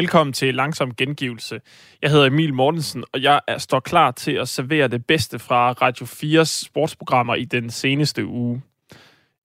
Velkommen 0.00 0.32
til 0.32 0.54
Langsom 0.54 0.94
Gengivelse. 0.94 1.60
Jeg 2.02 2.10
hedder 2.10 2.26
Emil 2.26 2.54
Mortensen, 2.54 3.04
og 3.12 3.22
jeg 3.22 3.40
er, 3.48 3.58
står 3.58 3.80
klar 3.80 4.10
til 4.10 4.32
at 4.32 4.48
servere 4.48 4.88
det 4.88 5.06
bedste 5.06 5.38
fra 5.38 5.72
Radio 5.72 6.06
4's 6.06 6.66
sportsprogrammer 6.66 7.34
i 7.34 7.44
den 7.44 7.70
seneste 7.70 8.26
uge. 8.26 8.62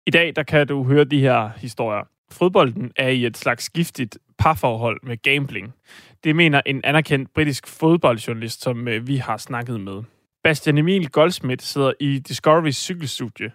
I 0.05 0.11
dag 0.11 0.33
der 0.35 0.43
kan 0.43 0.67
du 0.67 0.83
høre 0.83 1.03
de 1.03 1.19
her 1.19 1.49
historier. 1.57 2.03
Fodbolden 2.31 2.91
er 2.95 3.07
i 3.07 3.25
et 3.25 3.37
slags 3.37 3.69
giftigt 3.69 4.17
parforhold 4.37 4.99
med 5.03 5.21
gambling. 5.21 5.73
Det 6.23 6.35
mener 6.35 6.61
en 6.65 6.81
anerkendt 6.83 7.33
britisk 7.33 7.67
fodboldjournalist, 7.67 8.61
som 8.61 8.87
øh, 8.87 9.07
vi 9.07 9.17
har 9.17 9.37
snakket 9.37 9.81
med. 9.81 10.03
Bastian 10.43 10.77
Emil 10.77 11.09
Goldsmith 11.09 11.63
sidder 11.63 11.93
i 11.99 12.21
Discovery's 12.29 12.71
cykelstudie, 12.71 13.51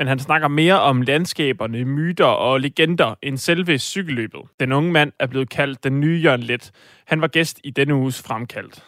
men 0.00 0.08
han 0.08 0.18
snakker 0.18 0.48
mere 0.48 0.80
om 0.80 1.02
landskaberne, 1.02 1.84
myter 1.84 2.24
og 2.24 2.60
legender 2.60 3.14
end 3.22 3.38
selve 3.38 3.78
cykelløbet. 3.78 4.40
Den 4.60 4.72
unge 4.72 4.92
mand 4.92 5.12
er 5.18 5.26
blevet 5.26 5.50
kaldt 5.50 5.84
den 5.84 6.00
nye 6.00 6.20
Jørgen 6.20 6.42
Let. 6.42 6.70
Han 7.06 7.20
var 7.20 7.26
gæst 7.26 7.60
i 7.64 7.70
denne 7.70 7.94
uges 7.94 8.22
fremkaldt. 8.22 8.84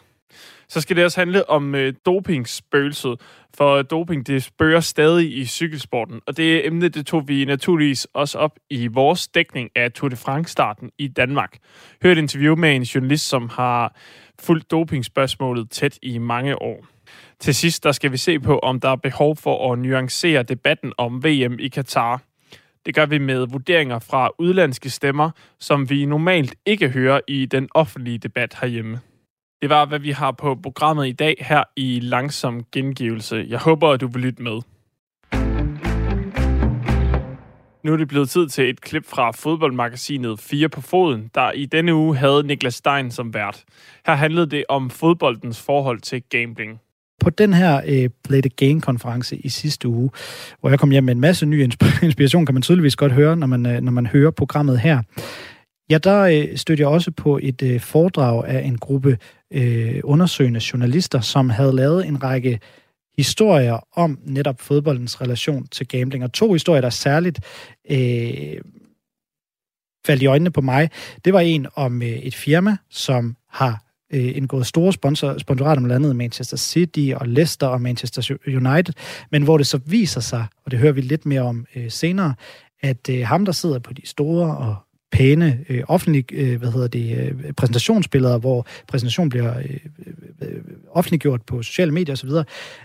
Så 0.69 0.81
skal 0.81 0.97
det 0.97 1.05
også 1.05 1.21
handle 1.21 1.51
om 1.51 1.75
øh, 1.75 1.95
dopingspøgelset, 2.07 3.21
for 3.57 3.83
doping 3.83 4.27
det 4.27 4.43
spørger 4.43 4.81
stadig 4.81 5.39
i 5.39 5.45
cykelsporten, 5.47 6.21
og 6.27 6.37
det 6.37 6.67
emne 6.67 6.89
det 6.89 7.07
tog 7.07 7.29
vi 7.29 7.45
naturligvis 7.45 8.07
også 8.15 8.39
op 8.39 8.59
i 8.71 8.87
vores 8.87 9.29
dækning 9.29 9.71
af 9.77 9.93
Tour 9.93 10.09
de 10.09 10.17
France-starten 10.17 10.91
i 10.99 11.09
Danmark. 11.09 11.59
Hør 12.03 12.13
et 12.13 12.19
interview 12.19 12.57
med 12.57 12.77
en 12.77 12.83
journalist, 12.83 13.29
som 13.29 13.49
har 13.49 13.97
fulgt 14.41 14.71
dopingspørgsmålet 14.71 15.71
tæt 15.71 15.99
i 16.03 16.19
mange 16.19 16.63
år. 16.63 16.92
Til 17.43 17.55
sidst 17.55 17.85
der 17.85 17.93
skal 17.93 18.13
vi 18.13 18.17
se 18.17 18.41
på, 18.41 18.59
om 18.59 18.81
der 18.81 18.89
er 18.89 18.97
behov 18.97 19.37
for 19.37 19.73
at 19.73 19.79
nuancere 19.79 20.43
debatten 20.43 20.93
om 20.99 21.25
VM 21.25 21.59
i 21.59 21.69
Katar. 21.69 22.23
Det 22.87 22.95
gør 22.95 23.07
vi 23.07 23.19
med 23.19 23.47
vurderinger 23.47 23.99
fra 23.99 24.31
udlandske 24.39 24.91
stemmer, 24.91 25.31
som 25.61 25.91
vi 25.91 26.05
normalt 26.05 26.55
ikke 26.67 26.89
hører 26.89 27.21
i 27.29 27.47
den 27.47 27.69
offentlige 27.75 28.19
debat 28.19 28.57
herhjemme. 28.61 29.01
Det 29.63 29.71
var, 29.71 29.85
hvad 29.87 29.99
vi 29.99 30.11
har 30.11 30.31
på 30.31 30.55
programmet 30.63 31.09
i 31.09 31.13
dag 31.13 31.35
her 31.41 31.65
i 31.77 32.01
Langsom 32.03 32.65
Gengivelse. 32.73 33.47
Jeg 33.49 33.59
håber, 33.59 33.89
at 33.89 34.01
du 34.01 34.07
vil 34.07 34.23
lytte 34.23 34.43
med. 34.43 34.61
Nu 37.85 37.93
er 37.93 37.97
det 37.97 38.09
blevet 38.09 38.31
tid 38.31 38.49
til 38.49 38.71
et 38.71 38.81
klip 38.81 39.07
fra 39.07 39.31
fodboldmagasinet 39.31 40.41
4 40.41 40.69
på 40.69 40.81
foden, 40.81 41.31
der 41.35 41.53
i 41.53 41.67
denne 41.67 41.95
uge 41.95 42.17
havde 42.17 42.47
Niklas 42.47 42.75
Stein 42.75 43.11
som 43.11 43.35
vært. 43.35 43.65
Her 44.07 44.15
handlede 44.15 44.47
det 44.47 44.65
om 44.69 44.91
fodboldens 44.91 45.63
forhold 45.63 46.01
til 46.01 46.23
gambling 46.31 46.81
på 47.23 47.31
den 47.31 47.55
her 47.55 47.81
øh, 47.87 48.11
Play 48.25 48.41
the 48.41 48.49
Game-konference 48.49 49.37
i 49.37 49.49
sidste 49.49 49.89
uge, 49.89 50.11
hvor 50.61 50.71
jeg 50.71 50.79
kom 50.79 50.91
hjem 50.91 51.05
med 51.05 51.15
en 51.15 51.21
masse 51.21 51.47
ny 51.47 51.63
inspiration, 52.03 52.47
kan 52.47 52.55
man 52.55 52.63
tydeligvis 52.63 52.97
godt 52.97 53.13
høre, 53.13 53.37
når 53.37 53.47
man, 53.47 53.67
øh, 53.67 53.81
når 53.81 53.93
man 53.93 54.07
hører 54.07 54.31
programmet 54.31 54.81
her. 54.81 55.03
Ja, 55.91 55.99
der 55.99 56.21
øh, 56.21 56.57
stødte 56.57 56.81
jeg 56.81 56.89
også 56.89 57.11
på 57.11 57.39
et 57.43 57.63
øh, 57.63 57.81
foredrag 57.81 58.45
af 58.47 58.63
en 58.63 58.79
gruppe 58.79 59.19
øh, 59.53 60.01
undersøgende 60.05 60.61
journalister, 60.73 61.21
som 61.21 61.51
havde 61.51 61.77
lavet 61.77 62.07
en 62.07 62.23
række 62.23 62.61
historier 63.17 63.87
om 63.97 64.19
netop 64.25 64.61
fodboldens 64.61 65.21
relation 65.21 65.67
til 65.67 65.89
gambling. 65.89 66.25
Og 66.25 66.33
to 66.33 66.53
historier, 66.53 66.81
der 66.81 66.91
særligt 66.91 67.41
øh, 67.91 68.61
faldt 70.07 70.23
i 70.23 70.27
øjnene 70.27 70.51
på 70.51 70.61
mig, 70.61 70.91
det 71.25 71.33
var 71.33 71.41
en 71.41 71.67
om 71.75 72.03
øh, 72.03 72.09
et 72.09 72.35
firma, 72.35 72.77
som 72.91 73.37
har 73.51 73.92
øh, 74.13 74.37
indgået 74.37 74.67
store 74.67 74.93
sponsor, 74.93 75.39
sponsorater 75.39 75.83
med 75.83 75.91
landet 75.91 76.17
Manchester 76.17 76.57
City 76.57 77.11
og 77.17 77.29
Leicester 77.29 77.67
og 77.67 77.81
Manchester 77.81 78.37
United, 78.47 78.95
men 79.31 79.43
hvor 79.43 79.57
det 79.57 79.67
så 79.67 79.81
viser 79.87 80.21
sig, 80.21 80.47
og 80.65 80.71
det 80.71 80.79
hører 80.79 80.93
vi 80.93 81.01
lidt 81.01 81.27
mere 81.27 81.43
om 81.43 81.67
øh, 81.77 81.91
senere, 81.91 82.35
at 82.83 83.09
øh, 83.11 83.27
ham, 83.27 83.45
der 83.45 83.53
sidder 83.53 83.79
på 83.79 83.93
de 83.93 84.07
store 84.07 84.57
og 84.57 84.77
pæne 85.13 85.65
øh, 85.69 85.83
offentlige 85.89 86.25
øh, 86.33 86.59
hvad 86.59 86.73
hedder 86.73 86.89
det, 86.89 87.19
øh, 87.19 87.53
præsentationsbilleder, 87.53 88.39
hvor 88.39 88.67
præsentationen 88.89 89.31
bliver 89.31 89.59
øh, 89.59 89.79
øh, 90.43 90.61
offentliggjort 90.91 91.43
på 91.43 91.63
sociale 91.63 91.93
medier 91.93 92.13
osv., 92.13 92.31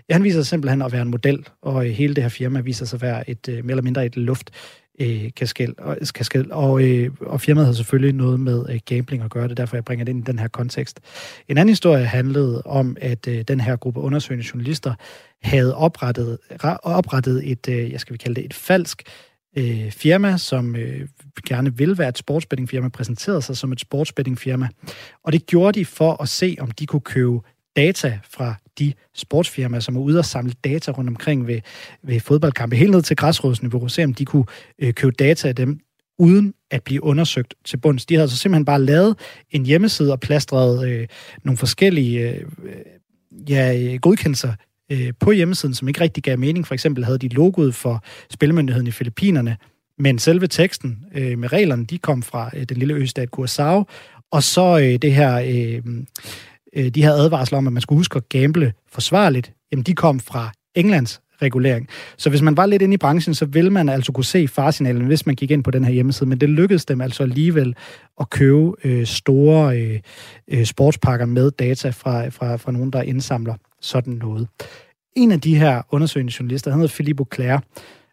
ja, 0.10 0.14
han 0.14 0.24
viser 0.24 0.40
sig 0.40 0.48
simpelthen 0.48 0.82
at 0.82 0.92
være 0.92 1.02
en 1.02 1.12
model, 1.12 1.48
og 1.62 1.88
øh, 1.88 1.92
hele 1.92 2.14
det 2.14 2.24
her 2.24 2.30
firma 2.30 2.60
viser 2.60 2.86
sig 2.86 2.98
at 2.98 3.02
være 3.02 3.30
et 3.30 3.50
øh, 3.50 3.66
mere 3.66 3.72
eller 3.72 3.84
mindre 3.84 4.06
et 4.06 4.18
luft 4.18 4.52
øh, 5.02 5.32
kaskel, 5.36 5.74
og, 5.78 5.98
kaskel, 6.16 6.52
og, 6.52 6.84
øh, 6.84 7.12
og 7.22 7.42
firmaet 7.42 7.66
havde 7.66 7.78
selvfølgelig 7.78 8.16
noget 8.16 8.40
med 8.40 8.66
øh, 8.70 8.80
gambling 8.86 9.24
at 9.24 9.30
gøre, 9.30 9.48
det 9.48 9.58
derfor 9.58 9.78
jeg 9.78 9.86
bringer 9.86 10.06
det 10.06 10.12
ind 10.12 10.28
i 10.28 10.32
den 10.32 10.40
her 10.40 10.48
kontekst. 10.48 11.00
En 11.48 11.58
anden 11.58 11.72
historie 11.72 12.06
handlede 12.06 12.62
om, 12.62 12.98
at 13.02 13.28
øh, 13.28 13.42
den 13.48 13.60
her 13.60 13.76
gruppe 13.76 14.00
undersøgende 14.00 14.46
journalister 14.54 14.94
havde 15.42 15.76
oprettet, 15.76 16.38
oprettet 16.84 17.52
et, 17.52 17.70
øh, 17.70 17.92
jeg 17.92 18.00
skal 18.00 18.14
vi 18.14 18.18
kalde 18.18 18.36
det, 18.36 18.46
et 18.46 18.54
falsk 18.54 19.04
øh, 19.58 19.92
firma, 19.92 20.38
som 20.38 20.76
øh, 20.76 21.08
gerne 21.48 21.78
vil 21.78 21.98
være 21.98 22.10
et 22.10 22.18
sportsbettingfirma, 22.18 22.90
præsenterede 22.90 23.42
sig 23.42 23.58
som 23.58 23.72
et 23.72 23.80
sportsbettingfirma. 23.80 24.68
Og 25.24 25.34
det 25.34 25.46
gjorde 25.46 25.80
de 25.80 25.86
for 25.86 26.22
at 26.22 26.30
se, 26.30 26.58
om 26.60 26.72
de 26.72 26.86
kunne 26.86 27.02
købe 27.02 27.40
data 27.78 28.20
fra 28.30 28.56
de 28.80 28.94
sportsfirmaer, 29.16 29.80
som 29.80 29.96
er 29.96 30.00
ude 30.00 30.20
og 30.20 30.26
samle 30.26 30.54
data 30.64 30.92
rundt 30.92 31.10
omkring 31.10 31.48
ved, 31.48 31.62
ved 32.04 32.20
fodboldkampe, 32.20 32.76
helt 32.76 32.92
ned 32.92 33.02
til 33.02 33.16
græsrådsniveau, 33.16 33.88
se 33.88 34.04
om 34.04 34.14
de 34.14 34.26
kunne 34.26 34.46
øh, 34.80 34.94
købe 34.94 35.12
data 35.12 35.48
af 35.48 35.56
dem, 35.56 35.80
uden 36.20 36.54
at 36.72 36.84
blive 36.84 37.04
undersøgt 37.04 37.54
til 37.66 37.78
bunds. 37.78 38.06
De 38.06 38.16
havde 38.16 38.30
så 38.30 38.38
simpelthen 38.38 38.66
bare 38.66 38.82
lavet 38.82 39.16
en 39.52 39.66
hjemmeside 39.66 40.12
og 40.12 40.20
plastret 40.20 40.90
øh, 40.90 41.08
nogle 41.44 41.58
forskellige 41.58 42.30
øh, 42.30 42.42
ja, 43.50 43.98
godkendelser 44.02 44.54
øh, 44.92 45.14
på 45.20 45.32
hjemmesiden, 45.32 45.76
som 45.76 45.88
ikke 45.88 46.02
rigtig 46.02 46.24
gav 46.24 46.38
mening. 46.38 46.68
For 46.68 46.74
eksempel 46.74 47.06
havde 47.06 47.18
de 47.18 47.28
logoet 47.28 47.76
for 47.76 48.04
Spilmyndigheden 48.30 48.88
i 48.88 48.92
Filippinerne, 48.92 49.58
men 50.00 50.20
selve 50.20 50.48
teksten 50.48 51.06
øh, 51.16 51.38
med 51.38 51.54
reglerne, 51.54 51.86
de 51.86 51.98
kom 51.98 52.24
fra 52.24 52.50
øh, 52.54 52.64
den 52.64 52.78
lille 52.78 52.94
østat 52.94 53.30
Curaçao, 53.38 53.84
og 54.32 54.44
så 54.44 54.80
øh, 54.80 54.96
det 55.02 55.14
her 55.14 55.36
øh, 55.36 55.84
øh, 56.78 56.88
de 56.88 57.04
her 57.04 57.12
advarsler 57.12 57.58
om, 57.58 57.68
at 57.68 57.74
man 57.74 57.82
skulle 57.82 58.00
huske 58.00 58.18
at 58.18 58.30
gamble 58.30 58.74
forsvarligt, 58.92 59.54
jamen 59.72 59.84
de 59.84 59.96
kom 59.96 60.20
fra 60.20 60.52
Englands 60.76 61.22
regulering. 61.42 61.88
Så 62.18 62.30
hvis 62.30 62.42
man 62.42 62.58
var 62.58 62.66
lidt 62.66 62.82
inde 62.82 62.94
i 62.94 62.98
branchen, 62.98 63.36
så 63.36 63.46
ville 63.46 63.70
man 63.70 63.90
altså 63.90 64.12
kunne 64.12 64.26
se 64.26 64.48
farsignalen, 64.48 65.06
hvis 65.06 65.26
man 65.26 65.36
gik 65.36 65.52
ind 65.52 65.64
på 65.64 65.72
den 65.72 65.86
her 65.86 65.94
hjemmeside. 65.94 66.30
Men 66.30 66.38
det 66.38 66.50
lykkedes 66.50 66.86
dem 66.86 67.02
altså 67.02 67.24
alligevel 67.24 67.76
at 68.20 68.30
købe 68.30 68.72
øh, 68.84 69.06
store 69.06 69.80
øh, 69.80 70.00
øh, 70.48 70.66
sportspakker 70.66 71.26
med 71.26 71.52
data 71.52 71.90
fra, 71.90 72.30
fra, 72.30 72.56
fra 72.56 72.72
nogen, 72.72 72.92
der 72.92 73.02
indsamler 73.02 73.56
sådan 73.82 74.14
noget. 74.14 74.48
En 75.16 75.32
af 75.32 75.42
de 75.42 75.56
her 75.56 75.82
undersøgende 75.92 76.34
journalister, 76.40 76.72
han 76.72 76.80
hedder 76.80 76.94
Philippe 76.94 77.22
Auclair, 77.22 77.60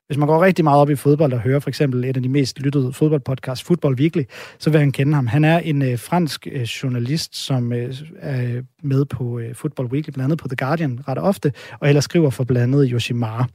hvis 0.06 0.18
man 0.18 0.28
går 0.28 0.44
rigtig 0.44 0.64
meget 0.64 0.80
op 0.80 0.90
i 0.90 0.96
fodbold 0.96 1.32
og 1.32 1.40
hører 1.40 1.60
for 1.60 1.68
eksempel 1.68 2.04
et 2.04 2.16
af 2.16 2.22
de 2.22 2.28
mest 2.28 2.60
lyttede 2.60 2.92
fodboldpodcasts, 2.92 3.64
Football 3.64 3.94
Weekly, 3.94 4.22
så 4.58 4.70
vil 4.70 4.80
han 4.80 4.92
kende 4.92 5.14
ham. 5.14 5.26
Han 5.26 5.44
er 5.44 5.58
en 5.58 5.82
øh, 5.82 5.98
fransk 5.98 6.46
øh, 6.52 6.62
journalist, 6.62 7.36
som 7.36 7.72
øh, 7.72 7.94
er 8.18 8.62
med 8.82 9.04
på 9.04 9.38
øh, 9.38 9.54
Football 9.54 9.88
Weekly, 9.88 10.10
blandt 10.10 10.24
andet 10.24 10.38
på 10.38 10.48
The 10.48 10.56
Guardian 10.56 11.00
ret 11.08 11.18
ofte, 11.18 11.52
og 11.80 11.88
ellers 11.88 12.04
skriver 12.04 12.30
for 12.30 12.44
blandt 12.44 12.74
andet 12.74 12.90
Yoshimar. 12.92 13.48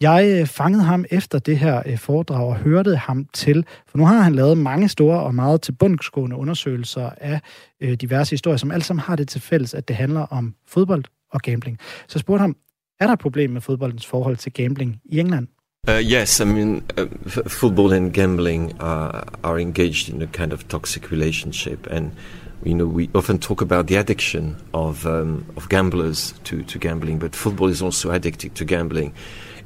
Jeg 0.00 0.38
øh, 0.40 0.46
fangede 0.46 0.82
ham 0.82 1.04
efter 1.10 1.38
det 1.38 1.58
her 1.58 1.82
øh, 1.86 1.98
foredrag 1.98 2.48
og 2.48 2.56
hørte 2.56 2.96
ham 2.96 3.26
til, 3.32 3.66
for 3.86 3.98
nu 3.98 4.04
har 4.06 4.22
han 4.22 4.34
lavet 4.34 4.58
mange 4.58 4.88
store 4.88 5.20
og 5.20 5.34
meget 5.34 5.62
tilbundsgående 5.62 6.36
undersøgelser 6.36 7.10
af 7.16 7.40
øh, 7.80 7.92
diverse 7.92 8.30
historier, 8.30 8.56
som 8.56 8.70
alle 8.70 8.84
sammen 8.84 9.02
har 9.02 9.16
det 9.16 9.28
til 9.28 9.40
fælles, 9.40 9.74
at 9.74 9.88
det 9.88 9.96
handler 9.96 10.20
om 10.20 10.54
fodbold 10.66 11.04
og 11.32 11.40
gambling. 11.40 11.78
Så 11.80 12.12
jeg 12.14 12.20
spurgte 12.20 12.40
ham, 12.40 12.56
er 13.00 13.06
der 13.06 13.12
et 13.12 13.18
problem 13.18 13.50
med 13.50 13.60
fodboldens 13.60 14.06
forhold 14.06 14.36
til 14.36 14.52
gambling 14.52 15.00
i 15.04 15.18
England? 15.18 15.48
Uh, 15.86 15.94
yes, 15.94 16.40
I 16.40 16.44
mean, 16.44 16.84
uh, 16.98 17.06
f- 17.24 17.50
football 17.50 17.92
and 17.94 18.12
gambling 18.12 18.78
are, 18.78 19.24
are 19.42 19.58
engaged 19.58 20.10
in 20.10 20.20
a 20.20 20.26
kind 20.26 20.52
of 20.52 20.68
toxic 20.68 21.10
relationship, 21.10 21.86
and 21.86 22.14
you 22.62 22.74
know 22.74 22.84
we 22.86 23.08
often 23.14 23.38
talk 23.38 23.62
about 23.62 23.86
the 23.86 23.94
addiction 23.94 24.56
of 24.74 25.06
um, 25.06 25.46
of 25.56 25.68
gamblers 25.70 26.34
to, 26.44 26.62
to 26.64 26.78
gambling, 26.78 27.18
but 27.18 27.34
football 27.34 27.68
is 27.68 27.80
also 27.80 28.10
addicted 28.10 28.54
to 28.56 28.66
gambling, 28.66 29.14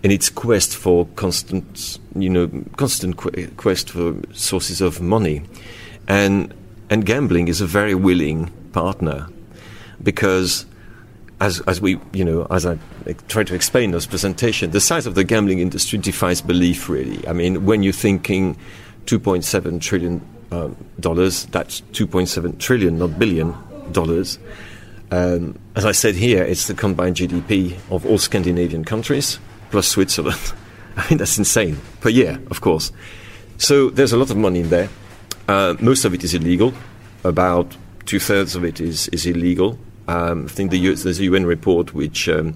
and 0.04 0.12
its 0.12 0.30
quest 0.30 0.76
for 0.76 1.06
constant, 1.16 1.98
you 2.14 2.30
know, 2.30 2.48
constant 2.76 3.16
qu- 3.16 3.48
quest 3.56 3.90
for 3.90 4.14
sources 4.32 4.80
of 4.80 5.00
money, 5.00 5.42
and 6.06 6.54
and 6.88 7.04
gambling 7.04 7.48
is 7.48 7.60
a 7.60 7.66
very 7.66 7.96
willing 7.96 8.46
partner, 8.72 9.26
because 10.00 10.66
as, 11.42 11.60
as 11.62 11.80
we, 11.80 11.98
you 12.12 12.24
know, 12.24 12.46
as 12.50 12.64
I 12.64 12.78
try 13.26 13.42
to 13.42 13.54
explain 13.54 13.86
in 13.86 13.90
this 13.90 14.06
presentation, 14.06 14.70
the 14.70 14.80
size 14.80 15.06
of 15.06 15.16
the 15.16 15.24
gambling 15.24 15.58
industry 15.58 15.98
defies 15.98 16.40
belief, 16.40 16.88
really. 16.88 17.26
I 17.26 17.32
mean, 17.32 17.66
when 17.66 17.82
you're 17.82 17.92
thinking 17.92 18.56
2.7 19.06 19.80
trillion 19.80 20.24
um, 20.52 20.76
dollars, 21.00 21.46
that's 21.46 21.80
2.7 21.92 22.58
trillion, 22.60 22.96
not 22.96 23.18
billion 23.18 23.54
dollars. 23.90 24.38
Um, 25.10 25.58
as 25.74 25.84
I 25.84 25.90
said 25.90 26.14
here, 26.14 26.44
it's 26.44 26.68
the 26.68 26.74
combined 26.74 27.16
GDP 27.16 27.76
of 27.90 28.06
all 28.06 28.18
Scandinavian 28.18 28.84
countries 28.84 29.40
plus 29.72 29.88
Switzerland. 29.88 30.52
I 30.96 31.08
mean, 31.10 31.18
that's 31.18 31.38
insane 31.38 31.76
per 32.00 32.08
year, 32.08 32.40
of 32.52 32.60
course. 32.60 32.92
So 33.58 33.90
there's 33.90 34.12
a 34.12 34.16
lot 34.16 34.30
of 34.30 34.36
money 34.36 34.60
in 34.60 34.70
there. 34.70 34.88
Uh, 35.48 35.74
most 35.80 36.04
of 36.04 36.14
it 36.14 36.22
is 36.22 36.34
illegal. 36.34 36.72
About 37.24 37.76
two 38.06 38.20
thirds 38.20 38.54
of 38.54 38.64
it 38.64 38.80
is, 38.80 39.08
is 39.08 39.26
illegal. 39.26 39.76
Um, 40.08 40.46
I 40.46 40.48
think 40.48 40.70
the, 40.70 40.94
there's 40.94 41.20
a 41.20 41.24
UN 41.24 41.46
report 41.46 41.94
which 41.94 42.28
um, 42.28 42.54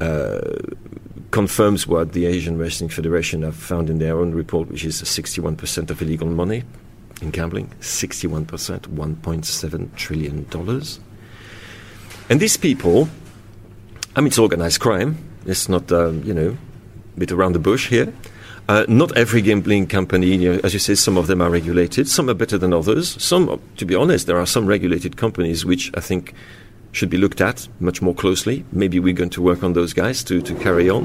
uh, 0.00 0.40
confirms 1.30 1.86
what 1.86 2.12
the 2.12 2.26
Asian 2.26 2.58
Wrestling 2.58 2.90
Federation 2.90 3.42
have 3.42 3.56
found 3.56 3.90
in 3.90 3.98
their 3.98 4.18
own 4.18 4.32
report, 4.32 4.68
which 4.68 4.84
is 4.84 5.02
61% 5.02 5.90
of 5.90 6.00
illegal 6.00 6.28
money 6.28 6.62
in 7.20 7.30
gambling, 7.30 7.72
61%, 7.80 8.46
$1.7 8.46 9.96
trillion. 9.96 10.46
And 12.30 12.40
these 12.40 12.56
people, 12.56 13.08
I 14.16 14.20
mean, 14.20 14.28
it's 14.28 14.38
organized 14.38 14.80
crime. 14.80 15.16
It's 15.46 15.68
not, 15.68 15.90
um, 15.92 16.22
you 16.22 16.34
know, 16.34 16.56
a 17.16 17.18
bit 17.18 17.32
around 17.32 17.52
the 17.54 17.58
bush 17.58 17.88
here. 17.88 18.12
Uh, 18.66 18.86
not 18.88 19.14
every 19.16 19.42
gambling 19.42 19.86
company, 19.86 20.36
you 20.36 20.52
know, 20.52 20.60
as 20.64 20.72
you 20.72 20.78
say, 20.78 20.94
some 20.94 21.18
of 21.18 21.26
them 21.26 21.42
are 21.42 21.50
regulated. 21.50 22.08
Some 22.08 22.30
are 22.30 22.34
better 22.34 22.56
than 22.56 22.72
others. 22.72 23.22
Some, 23.22 23.60
to 23.76 23.84
be 23.84 23.94
honest, 23.94 24.26
there 24.26 24.38
are 24.38 24.46
some 24.46 24.66
regulated 24.66 25.18
companies 25.18 25.66
which 25.66 25.90
I 25.94 26.00
think 26.00 26.32
should 26.94 27.10
be 27.10 27.18
looked 27.18 27.40
at 27.40 27.68
much 27.80 28.00
more 28.00 28.14
closely. 28.14 28.64
Maybe 28.72 29.00
we're 29.00 29.14
going 29.14 29.30
to 29.30 29.42
work 29.42 29.62
on 29.62 29.72
those 29.72 29.92
guys 29.92 30.22
to, 30.24 30.40
to 30.40 30.54
carry 30.60 30.88
on. 30.88 31.04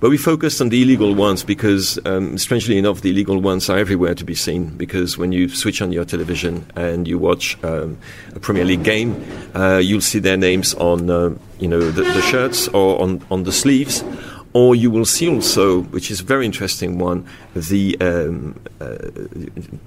But 0.00 0.10
we 0.10 0.16
focused 0.16 0.60
on 0.60 0.68
the 0.68 0.80
illegal 0.80 1.12
ones 1.12 1.42
because, 1.42 1.98
um, 2.04 2.38
strangely 2.38 2.78
enough, 2.78 3.00
the 3.00 3.10
illegal 3.10 3.40
ones 3.40 3.68
are 3.68 3.78
everywhere 3.78 4.14
to 4.14 4.24
be 4.24 4.34
seen. 4.34 4.68
Because 4.76 5.18
when 5.18 5.32
you 5.32 5.48
switch 5.48 5.82
on 5.82 5.90
your 5.90 6.04
television 6.04 6.64
and 6.76 7.08
you 7.08 7.18
watch 7.18 7.58
um, 7.64 7.98
a 8.32 8.38
Premier 8.38 8.64
League 8.64 8.84
game, 8.84 9.24
uh, 9.56 9.78
you'll 9.78 10.00
see 10.00 10.20
their 10.20 10.36
names 10.36 10.72
on, 10.74 11.10
uh, 11.10 11.34
you 11.58 11.66
know, 11.66 11.80
the, 11.80 12.02
the, 12.02 12.22
shirts 12.22 12.68
or 12.68 13.00
on, 13.02 13.24
on 13.28 13.42
the 13.42 13.50
sleeves. 13.50 14.04
Or 14.52 14.76
you 14.76 14.90
will 14.90 15.04
see 15.04 15.28
also, 15.28 15.82
which 15.82 16.12
is 16.12 16.20
a 16.20 16.24
very 16.24 16.46
interesting 16.46 16.98
one, 16.98 17.26
the 17.54 17.98
um, 18.00 18.58
uh, 18.80 18.96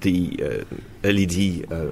the 0.02 0.66
uh, 1.04 1.10
LED 1.10 1.72
uh, 1.72 1.92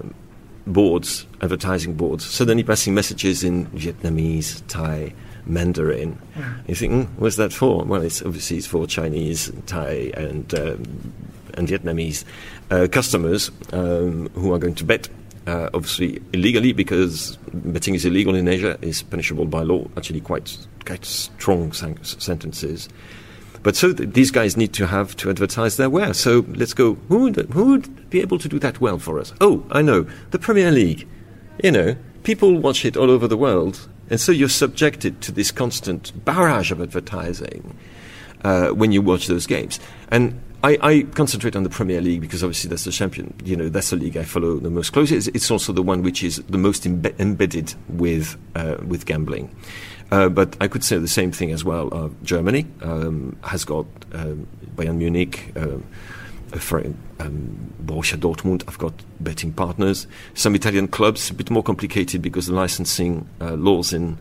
boards, 0.68 1.26
advertising 1.42 1.96
boards, 1.96 2.26
suddenly 2.26 2.64
passing 2.64 2.94
messages 2.94 3.44
in 3.44 3.66
Vietnamese, 3.68 4.62
Thai, 4.68 5.14
Mandarin. 5.46 6.18
Yeah. 6.38 6.54
You 6.68 6.76
think, 6.76 6.94
mm, 6.94 7.10
what's 7.18 7.38
that 7.38 7.54
for? 7.54 7.84
Well, 7.84 8.02
it's 8.02 8.22
obviously 8.22 8.58
it's 8.58 8.68
for 8.68 8.86
Chinese, 8.88 9.52
Thai, 9.66 10.12
and 10.16 10.54
um, 10.54 11.14
and 11.56 11.68
Vietnamese 11.68 12.24
uh, 12.72 12.88
customers 12.92 13.52
um, 13.74 14.30
who 14.30 14.54
are 14.54 14.60
going 14.60 14.76
to 14.76 14.84
bet. 14.84 15.10
Uh, 15.48 15.68
obviously 15.74 16.22
illegally 16.32 16.74
because 16.74 17.38
betting 17.54 17.96
is 17.96 18.06
illegal 18.06 18.36
in 18.36 18.48
Asia 18.48 18.78
is 18.84 19.02
punishable 19.02 19.46
by 19.46 19.64
law. 19.64 19.88
Actually, 19.98 20.22
quite 20.22 20.56
quite 20.86 21.04
strong 21.04 21.72
san- 21.72 22.04
sentences. 22.04 22.88
But 23.64 23.76
so 23.76 23.94
th- 23.94 24.14
these 24.14 24.32
guys 24.32 24.56
need 24.56 24.74
to 24.74 24.88
have 24.88 25.16
to 25.18 25.30
advertise 25.30 25.78
their 25.78 25.90
ware. 25.90 26.14
So 26.14 26.46
let's 26.50 26.74
go. 26.74 26.96
Who 27.10 27.20
would, 27.24 27.36
who 27.52 27.72
would 27.72 28.10
be 28.10 28.22
able 28.22 28.40
to 28.40 28.48
do 28.48 28.60
that 28.60 28.80
well 28.80 29.00
for 29.00 29.20
us? 29.20 29.34
Oh, 29.42 29.66
I 29.72 29.82
know 29.82 30.08
the 30.32 30.40
Premier 30.40 30.72
League. 30.72 31.08
You 31.64 31.72
know, 31.72 31.96
people 32.24 32.58
watch 32.58 32.86
it 32.86 32.96
all 32.96 33.12
over 33.12 33.28
the 33.28 33.38
world, 33.38 33.88
and 34.10 34.20
so 34.20 34.32
you're 34.32 34.50
subjected 34.50 35.22
to 35.22 35.32
this 35.32 35.52
constant 35.52 36.14
barrage 36.24 36.72
of 36.72 36.82
advertising 36.82 37.78
uh, 38.44 38.70
when 38.70 38.92
you 38.92 39.02
watch 39.02 39.28
those 39.28 39.46
games. 39.46 39.80
And 40.10 40.42
I, 40.64 40.78
I, 40.82 41.02
concentrate 41.16 41.56
on 41.56 41.64
the 41.64 41.70
Premier 41.70 42.02
League 42.02 42.20
because 42.20 42.44
obviously 42.44 42.70
that's 42.70 42.84
the 42.84 42.92
champion. 42.92 43.34
You 43.46 43.56
know, 43.56 43.70
that's 43.70 43.92
the 43.92 43.96
league 43.96 44.18
I 44.18 44.24
follow 44.24 44.58
the 44.58 44.70
most 44.70 44.92
closely. 44.92 45.16
It's, 45.18 45.28
it's 45.28 45.50
also 45.50 45.72
the 45.72 45.84
one 45.84 46.04
which 46.04 46.22
is 46.22 46.38
the 46.50 46.58
most 46.58 46.84
imbe- 46.84 47.18
embedded 47.20 47.74
with 47.88 48.38
uh, 48.56 48.76
with 48.86 49.06
gambling. 49.06 49.56
Uh, 50.12 50.30
but 50.30 50.58
I 50.60 50.68
could 50.68 50.84
say 50.84 50.98
the 50.98 51.08
same 51.08 51.32
thing 51.32 51.52
as 51.52 51.64
well. 51.64 51.94
Uh, 51.94 52.10
Germany 52.24 52.66
um, 52.82 53.38
has 53.44 53.64
got 53.66 53.86
um, 54.14 54.48
Bayern 54.76 54.98
Munich. 54.98 55.54
For 56.58 56.84
um, 57.20 57.74
Borussia 57.86 58.18
Dortmund, 58.18 58.64
I've 58.68 58.80
got 58.80 58.94
betting 59.20 59.54
partners. 59.54 60.08
Some 60.34 60.56
Italian 60.56 60.88
clubs, 60.88 61.30
a 61.30 61.36
bit 61.36 61.52
more 61.52 61.62
complicated 61.62 62.24
because 62.24 62.48
the 62.48 62.54
licensing 62.54 63.30
uh, 63.40 63.54
laws 63.54 63.94
in 63.94 64.18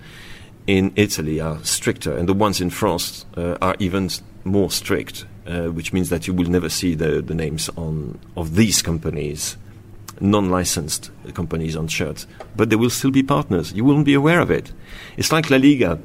in 0.66 0.92
Italy 0.96 1.40
are 1.40 1.58
stricter, 1.64 2.14
and 2.14 2.28
the 2.28 2.34
ones 2.34 2.60
in 2.60 2.68
France 2.68 3.24
uh, 3.38 3.56
are 3.62 3.74
even 3.78 4.10
more 4.44 4.70
strict, 4.70 5.24
uh, 5.46 5.68
which 5.68 5.94
means 5.94 6.10
that 6.10 6.26
you 6.26 6.34
will 6.34 6.50
never 6.50 6.68
see 6.68 6.94
the, 6.94 7.22
the 7.22 7.34
names 7.34 7.70
on 7.70 8.18
of 8.36 8.54
these 8.54 8.82
companies, 8.82 9.56
non-licensed 10.20 11.10
companies 11.34 11.76
on 11.76 11.88
shirts. 11.88 12.26
But 12.56 12.70
they 12.70 12.76
will 12.76 12.90
still 12.90 13.10
be 13.10 13.22
partners. 13.22 13.72
You 13.72 13.84
won't 13.84 14.04
be 14.04 14.14
aware 14.14 14.40
of 14.40 14.50
it. 14.50 14.72
It's 15.16 15.32
like 15.32 15.50
La 15.50 15.56
Liga. 15.56 16.00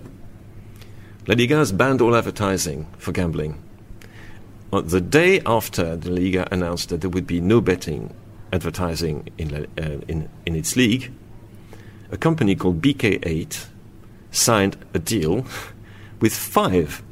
La 1.28 1.36
Liga 1.36 1.56
has 1.56 1.72
banned 1.72 2.02
all 2.02 2.16
advertising 2.16 2.88
for 2.98 3.12
gambling 3.12 3.62
the 4.82 5.02
day 5.02 5.40
after 5.46 5.96
the 5.96 6.10
Liga 6.10 6.48
announced 6.52 6.90
that 6.90 7.02
there 7.02 7.10
would 7.10 7.28
be 7.28 7.40
no 7.40 7.62
betting 7.62 8.14
advertising 8.52 9.30
in, 9.38 9.54
uh, 9.54 9.66
in, 10.08 10.30
in 10.46 10.56
its 10.56 10.76
league, 10.76 11.12
a 12.12 12.18
company 12.18 12.56
called 12.56 12.82
BK8 12.82 13.68
signed 14.32 14.78
a 14.94 15.00
deal 15.00 15.46
with 16.20 16.34
five 16.36 17.04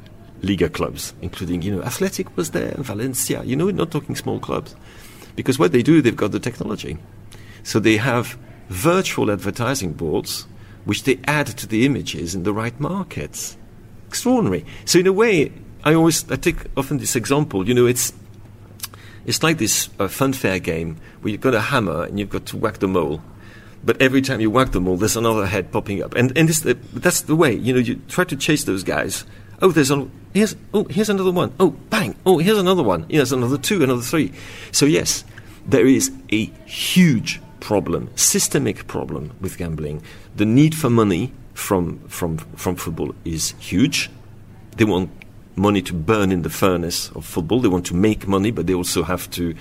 Liga 0.42 0.68
clubs, 0.68 1.14
including, 1.22 1.62
you 1.62 1.76
know, 1.76 1.82
Athletic 1.82 2.36
was 2.36 2.50
there, 2.50 2.74
Valencia, 2.78 3.44
you 3.44 3.54
know, 3.54 3.70
not 3.70 3.92
talking 3.92 4.16
small 4.16 4.40
clubs. 4.40 4.74
Because 5.36 5.58
what 5.58 5.72
they 5.72 5.82
do, 5.82 6.02
they've 6.02 6.16
got 6.16 6.32
the 6.32 6.40
technology. 6.40 6.98
So 7.62 7.78
they 7.78 7.96
have 7.96 8.38
virtual 8.68 9.30
advertising 9.30 9.92
boards 9.92 10.46
which 10.84 11.04
they 11.04 11.18
add 11.24 11.46
to 11.46 11.66
the 11.66 11.86
images 11.86 12.34
in 12.34 12.42
the 12.42 12.52
right 12.52 12.78
markets. 12.80 13.56
Extraordinary. 14.08 14.64
So, 14.84 14.98
in 14.98 15.06
a 15.06 15.12
way, 15.12 15.52
I 15.84 15.94
always 15.94 16.30
I 16.30 16.36
take 16.36 16.56
often 16.76 16.98
this 16.98 17.16
example. 17.16 17.66
You 17.66 17.74
know, 17.74 17.86
it's 17.86 18.12
it's 19.24 19.42
like 19.42 19.58
this 19.58 19.88
uh, 19.98 20.04
funfair 20.04 20.62
game 20.62 20.96
where 21.20 21.32
you've 21.32 21.40
got 21.40 21.54
a 21.54 21.60
hammer 21.60 22.04
and 22.04 22.18
you've 22.18 22.30
got 22.30 22.46
to 22.46 22.56
whack 22.56 22.78
the 22.78 22.88
mole. 22.88 23.22
But 23.84 24.00
every 24.00 24.22
time 24.22 24.40
you 24.40 24.50
whack 24.50 24.72
the 24.72 24.80
mole, 24.80 24.96
there's 24.96 25.16
another 25.16 25.46
head 25.46 25.72
popping 25.72 26.02
up, 26.02 26.14
and 26.14 26.36
and 26.36 26.48
this, 26.48 26.64
uh, 26.64 26.74
that's 26.92 27.22
the 27.22 27.36
way. 27.36 27.54
You 27.54 27.74
know, 27.74 27.80
you 27.80 27.96
try 28.08 28.24
to 28.24 28.36
chase 28.36 28.64
those 28.64 28.82
guys. 28.82 29.24
Oh, 29.62 29.70
there's 29.70 29.92
a, 29.92 30.08
here's 30.34 30.56
oh 30.74 30.84
here's 30.90 31.08
another 31.08 31.30
one. 31.30 31.52
Oh, 31.60 31.70
bang! 31.88 32.16
Oh, 32.26 32.38
here's 32.38 32.58
another 32.58 32.82
one. 32.82 33.06
Here's 33.08 33.30
another 33.30 33.56
two, 33.56 33.84
another 33.84 34.02
three. 34.02 34.32
So 34.72 34.86
yes, 34.86 35.24
there 35.64 35.86
is 35.86 36.10
a 36.32 36.46
huge 36.66 37.40
problem, 37.60 38.10
systemic 38.16 38.88
problem 38.88 39.30
with 39.40 39.56
gambling. 39.56 40.02
The 40.34 40.44
need 40.44 40.74
for 40.74 40.90
money 40.90 41.32
from 41.54 42.00
from 42.08 42.38
from 42.38 42.74
football 42.74 43.14
is 43.24 43.54
huge. 43.60 44.10
They 44.76 44.84
want 44.84 45.10
money 45.54 45.82
to 45.82 45.94
burn 45.94 46.32
in 46.32 46.42
the 46.42 46.50
furnace 46.50 47.10
of 47.10 47.24
football. 47.24 47.60
They 47.60 47.68
want 47.68 47.86
to 47.86 47.94
make 47.94 48.26
money, 48.26 48.50
but 48.50 48.66
they 48.66 48.74
also 48.74 49.04
have 49.04 49.30
to 49.32 49.54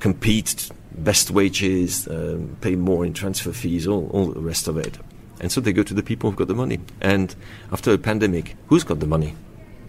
compete, 0.00 0.70
best 0.92 1.30
wages, 1.30 2.06
um, 2.08 2.56
pay 2.60 2.76
more 2.76 3.06
in 3.06 3.14
transfer 3.14 3.52
fees, 3.52 3.86
all, 3.86 4.08
all 4.08 4.26
the 4.26 4.40
rest 4.40 4.68
of 4.68 4.76
it. 4.76 4.98
And 5.44 5.52
so 5.52 5.60
they 5.60 5.74
go 5.74 5.82
to 5.82 5.94
the 5.94 6.02
people 6.02 6.30
who've 6.30 6.38
got 6.42 6.48
the 6.48 6.60
money. 6.64 6.78
And 7.02 7.28
after 7.70 7.92
a 7.92 7.98
pandemic, 7.98 8.56
who's 8.68 8.84
got 8.90 8.98
the 8.98 9.06
money? 9.06 9.34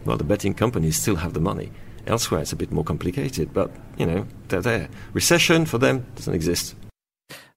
Well, 0.06 0.18
the 0.18 0.28
betting 0.34 0.56
companies 0.58 0.96
still 1.04 1.16
have 1.16 1.34
the 1.34 1.40
money. 1.40 1.68
Elsewhere, 2.08 2.42
it's 2.42 2.54
a 2.54 2.56
bit 2.56 2.72
more 2.72 2.84
complicated, 2.84 3.48
but, 3.54 3.70
you 4.00 4.06
know, 4.06 4.26
they're 4.50 4.62
there. 4.62 4.88
Recession 5.14 5.66
for 5.66 5.80
them 5.80 6.06
doesn't 6.16 6.36
exist. 6.36 6.76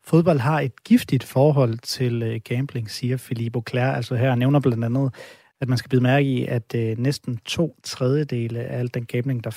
Fodbold 0.04 0.38
har 0.38 0.60
et 0.60 0.84
giftigt 0.84 1.24
forhold 1.24 1.78
til 1.78 2.22
øh, 2.22 2.40
gambling, 2.44 2.90
siger 2.90 3.16
Filippo 3.16 3.58
Auclair. 3.58 3.92
Altså 3.92 4.14
her 4.14 4.34
nævner 4.34 4.60
blandt 4.60 4.84
andet 4.84 5.14
at 5.60 5.68
man 5.68 5.78
skal 5.78 5.88
bide 5.88 6.02
mærke 6.02 6.28
i, 6.28 6.46
at 6.46 6.74
øh, 6.74 6.98
næsten 6.98 7.38
to 7.44 7.76
tredjedele 7.82 8.60
af 8.60 8.78
al 8.78 8.94
den 8.94 9.06
gambling, 9.06 9.44
der 9.44 9.50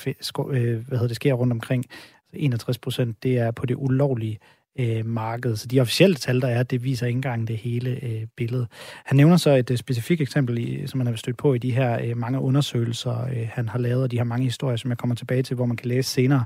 øh, 0.49 0.87
hvad 0.87 0.97
hedder 0.97 1.07
det, 1.07 1.15
sker 1.15 1.33
rundt 1.33 1.53
omkring, 1.53 1.85
altså 2.33 2.45
61 2.45 2.77
procent, 2.77 3.23
det 3.23 3.37
er 3.37 3.51
på 3.51 3.65
det 3.65 3.75
ulovlige 3.75 4.39
øh, 4.79 5.05
marked. 5.05 5.55
Så 5.55 5.67
de 5.67 5.79
officielle 5.79 6.15
tal, 6.15 6.41
der 6.41 6.47
er, 6.47 6.63
det 6.63 6.83
viser 6.83 7.07
ikke 7.07 7.17
engang 7.17 7.47
det 7.47 7.57
hele 7.57 7.99
øh, 8.03 8.27
billede. 8.37 8.67
Han 9.05 9.17
nævner 9.17 9.37
så 9.37 9.49
et 9.49 9.71
øh, 9.71 9.77
specifikt 9.77 10.21
eksempel, 10.21 10.57
i, 10.57 10.87
som 10.87 10.97
man 10.97 11.07
har 11.07 11.15
stødt 11.15 11.37
på 11.37 11.53
i 11.53 11.57
de 11.57 11.71
her 11.71 11.99
øh, 12.03 12.17
mange 12.17 12.39
undersøgelser, 12.39 13.23
øh, 13.23 13.49
han 13.53 13.69
har 13.69 13.79
lavet, 13.79 14.03
og 14.03 14.11
de 14.11 14.17
her 14.17 14.23
mange 14.23 14.43
historier, 14.43 14.77
som 14.77 14.89
jeg 14.89 14.97
kommer 14.97 15.15
tilbage 15.15 15.43
til, 15.43 15.55
hvor 15.55 15.65
man 15.65 15.77
kan 15.77 15.87
læse 15.87 16.09
senere, 16.09 16.45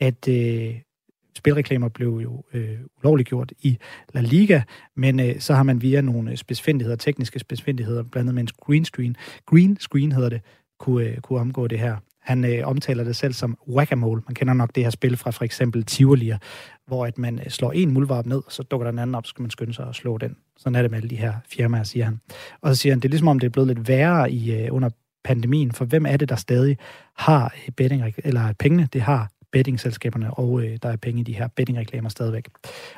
at 0.00 0.28
øh, 0.28 0.74
spilreklamer 1.36 1.88
blev 1.88 2.20
jo 2.22 2.44
øh, 2.54 2.78
ulovliggjort 2.98 3.52
i 3.62 3.78
La 4.14 4.20
Liga, 4.20 4.62
men 4.96 5.20
øh, 5.20 5.40
så 5.40 5.54
har 5.54 5.62
man 5.62 5.82
via 5.82 6.00
nogle 6.00 6.30
øh, 6.30 6.36
specifindigheder, 6.36 6.96
tekniske 6.96 7.38
specifindigheder, 7.38 8.02
blandt 8.02 8.28
andet 8.28 8.34
med 8.34 8.42
en 8.42 8.48
green 8.60 8.84
screen, 8.84 9.16
green 9.46 9.76
screen 9.80 10.12
hedder 10.12 10.28
det, 10.28 10.40
kunne, 10.78 11.04
øh, 11.04 11.16
kunne 11.16 11.40
omgå 11.40 11.66
det 11.66 11.78
her. 11.78 11.96
Han 12.20 12.44
øh, 12.44 12.66
omtaler 12.66 13.04
det 13.04 13.16
selv 13.16 13.32
som 13.32 13.58
whack 13.68 13.96
Man 13.96 14.22
kender 14.34 14.54
nok 14.54 14.74
det 14.74 14.82
her 14.82 14.90
spil 14.90 15.16
fra 15.16 15.30
for 15.30 15.44
eksempel 15.44 15.84
Tivoli, 15.84 16.32
hvor 16.90 17.06
at 17.06 17.18
man 17.18 17.38
øh, 17.38 17.50
slår 17.50 17.72
en 17.72 17.90
muldvarp 17.90 18.26
ned, 18.26 18.42
så 18.48 18.62
dukker 18.62 18.84
der 18.84 18.92
en 18.92 18.98
anden 18.98 19.14
op, 19.14 19.26
så 19.26 19.30
skal 19.30 19.42
man 19.42 19.50
skynde 19.50 19.74
sig 19.74 19.88
at 19.88 19.94
slå 19.94 20.18
den. 20.18 20.36
Sådan 20.56 20.76
er 20.76 20.82
det 20.82 20.90
med 20.90 20.98
alle 20.98 21.10
de 21.10 21.16
her 21.16 21.32
firmaer, 21.48 21.82
siger 21.82 22.04
han. 22.04 22.20
Og 22.60 22.74
så 22.74 22.80
siger 22.80 22.92
han, 22.92 23.00
det 23.00 23.08
er 23.08 23.10
ligesom 23.10 23.28
om, 23.28 23.38
det 23.38 23.46
er 23.46 23.50
blevet 23.50 23.68
lidt 23.68 23.88
værre 23.88 24.32
i, 24.32 24.52
øh, 24.52 24.68
under 24.70 24.90
pandemien, 25.24 25.72
for 25.72 25.84
hvem 25.84 26.06
er 26.06 26.16
det, 26.16 26.28
der 26.28 26.36
stadig 26.36 26.78
har 27.16 27.54
øh, 27.66 27.72
betting, 27.72 28.14
eller 28.24 28.52
pengene? 28.58 28.88
Det 28.92 29.00
har 29.00 29.30
bettingselskaberne, 29.52 30.34
og 30.34 30.62
øh, 30.62 30.78
der 30.82 30.88
er 30.88 30.96
penge 30.96 31.20
i 31.20 31.24
de 31.24 31.32
her 31.32 31.48
bettingreklamer 31.48 32.08
stadigvæk. 32.08 32.48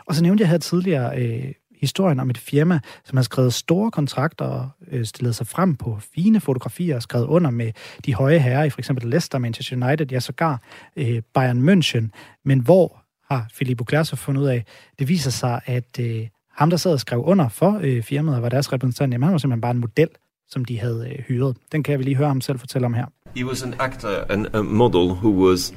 Og 0.06 0.14
så 0.14 0.22
nævnte 0.22 0.42
jeg 0.42 0.50
her 0.50 0.58
tidligere 0.58 1.22
øh, 1.22 1.52
historien 1.82 2.20
om 2.20 2.30
et 2.30 2.38
firma, 2.38 2.80
som 3.04 3.16
har 3.16 3.22
skrevet 3.22 3.54
store 3.54 3.90
kontrakter 3.90 4.44
og 4.44 4.68
øh, 4.90 5.04
stillet 5.04 5.36
sig 5.36 5.46
frem 5.46 5.74
på 5.76 5.98
fine 6.14 6.40
fotografier 6.40 6.96
og 6.96 7.02
skrevet 7.02 7.26
under 7.26 7.50
med 7.50 7.72
de 8.06 8.14
høje 8.14 8.38
herrer 8.38 8.64
i 8.64 8.70
for 8.70 8.78
eksempel 8.78 9.08
Leicester, 9.08 9.38
Manchester 9.38 9.86
United, 9.86 10.12
ja 10.12 10.20
sågar 10.20 10.60
øh, 10.96 11.22
Bayern 11.34 11.68
München. 11.68 12.08
Men 12.44 12.58
hvor 12.60 13.01
har 13.32 13.46
Philippe 13.54 13.80
Auclair 13.80 14.02
så 14.02 14.16
fundet 14.16 14.42
ud 14.42 14.46
af, 14.46 14.64
det 14.98 15.08
viser 15.08 15.30
sig, 15.30 15.60
at 15.66 16.00
øh, 16.00 16.28
ham, 16.54 16.70
der 16.70 16.76
sad 16.76 16.92
og 16.92 17.00
skrev 17.00 17.22
under 17.24 17.48
for 17.48 17.80
øh, 17.82 18.02
firmaet 18.02 18.36
og 18.36 18.42
var 18.42 18.48
deres 18.48 18.72
repræsentant, 18.72 19.12
jamen 19.12 19.22
han 19.22 19.32
var 19.32 19.38
simpelthen 19.38 19.60
bare 19.60 19.70
en 19.70 19.78
model, 19.80 20.08
som 20.48 20.64
de 20.64 20.78
havde 20.78 21.08
øh, 21.10 21.24
hyret. 21.28 21.56
Den 21.72 21.82
kan 21.82 21.98
vi 21.98 22.04
lige 22.04 22.16
høre 22.16 22.28
ham 22.28 22.40
selv 22.40 22.58
fortælle 22.58 22.86
om 22.86 22.94
her. 22.94 23.06
He 23.36 23.46
was 23.46 23.62
an 23.62 23.74
actor 23.78 24.24
and 24.28 24.46
a 24.54 24.62
model 24.62 25.08
who 25.08 25.48
was 25.48 25.74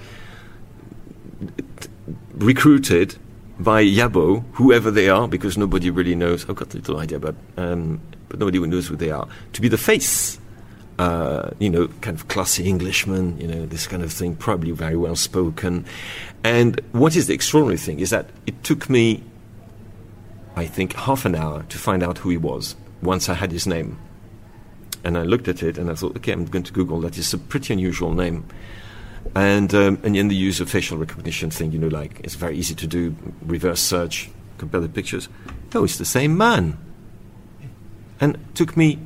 recruited 2.41 3.07
by 3.57 3.81
Yabo, 3.99 4.43
whoever 4.59 4.91
they 4.91 5.09
are, 5.09 5.27
because 5.27 5.59
nobody 5.59 5.89
really 5.89 6.15
knows. 6.15 6.45
I've 6.45 6.55
got 6.55 6.73
a 6.73 6.77
little 6.77 7.03
idea, 7.03 7.19
but 7.19 7.35
um, 7.57 7.99
but 8.29 8.39
nobody 8.39 8.59
knows 8.59 8.87
who 8.87 8.97
they 8.97 9.11
are. 9.11 9.27
To 9.53 9.61
be 9.61 9.69
the 9.69 9.77
face, 9.77 10.39
uh, 10.97 11.49
you 11.59 11.69
know, 11.69 11.87
kind 12.01 12.17
of 12.17 12.27
classy 12.27 12.65
Englishman, 12.65 13.37
you 13.39 13.47
know, 13.47 13.65
this 13.65 13.87
kind 13.87 14.03
of 14.03 14.13
thing, 14.13 14.35
probably 14.35 14.71
very 14.71 14.95
well 14.95 15.15
spoken. 15.15 15.85
And 16.43 16.79
what 16.91 17.15
is 17.15 17.27
the 17.27 17.33
extraordinary 17.33 17.77
thing 17.77 17.99
is 17.99 18.11
that 18.11 18.29
it 18.45 18.63
took 18.63 18.89
me, 18.89 19.23
I 20.55 20.65
think, 20.65 20.93
half 20.93 21.25
an 21.25 21.35
hour 21.35 21.63
to 21.63 21.77
find 21.77 22.01
out 22.01 22.19
who 22.19 22.29
he 22.29 22.37
was 22.37 22.75
once 23.01 23.27
I 23.27 23.33
had 23.33 23.51
his 23.51 23.67
name. 23.67 23.99
And 25.03 25.17
I 25.17 25.23
looked 25.23 25.47
at 25.47 25.61
it 25.61 25.77
and 25.77 25.91
I 25.91 25.95
thought, 25.95 26.15
okay, 26.17 26.31
I'm 26.31 26.45
going 26.45 26.63
to 26.63 26.73
Google 26.73 27.01
that. 27.01 27.17
It's 27.17 27.33
a 27.33 27.37
pretty 27.37 27.73
unusual 27.73 28.13
name. 28.13 28.45
And 29.35 29.73
um, 29.73 29.99
and 30.03 30.15
then 30.15 30.27
the 30.27 30.35
use 30.35 30.59
of 30.59 30.69
facial 30.69 30.97
recognition 30.97 31.49
thing, 31.49 31.71
you 31.71 31.79
know, 31.79 31.87
like 31.87 32.21
it's 32.23 32.35
very 32.35 32.55
easy 32.57 32.75
to 32.75 32.87
do 32.87 33.15
reverse 33.41 33.81
search, 33.81 34.29
compare 34.57 34.79
the 34.79 34.89
pictures. 34.89 35.27
No, 35.73 35.83
it's 35.83 35.97
the 35.97 36.05
same 36.05 36.37
man. 36.37 36.77
And 38.21 38.37
took 38.55 38.77
me, 38.77 38.99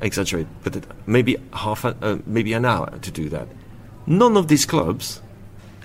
exaggerate, 0.00 0.46
but 0.62 0.84
maybe 1.06 1.36
half, 1.52 1.84
uh, 1.84 2.18
maybe 2.26 2.52
an 2.52 2.64
hour 2.64 2.98
to 3.02 3.10
do 3.10 3.28
that. 3.28 3.48
None 4.06 4.36
of 4.36 4.48
these 4.48 4.64
clubs 4.64 5.20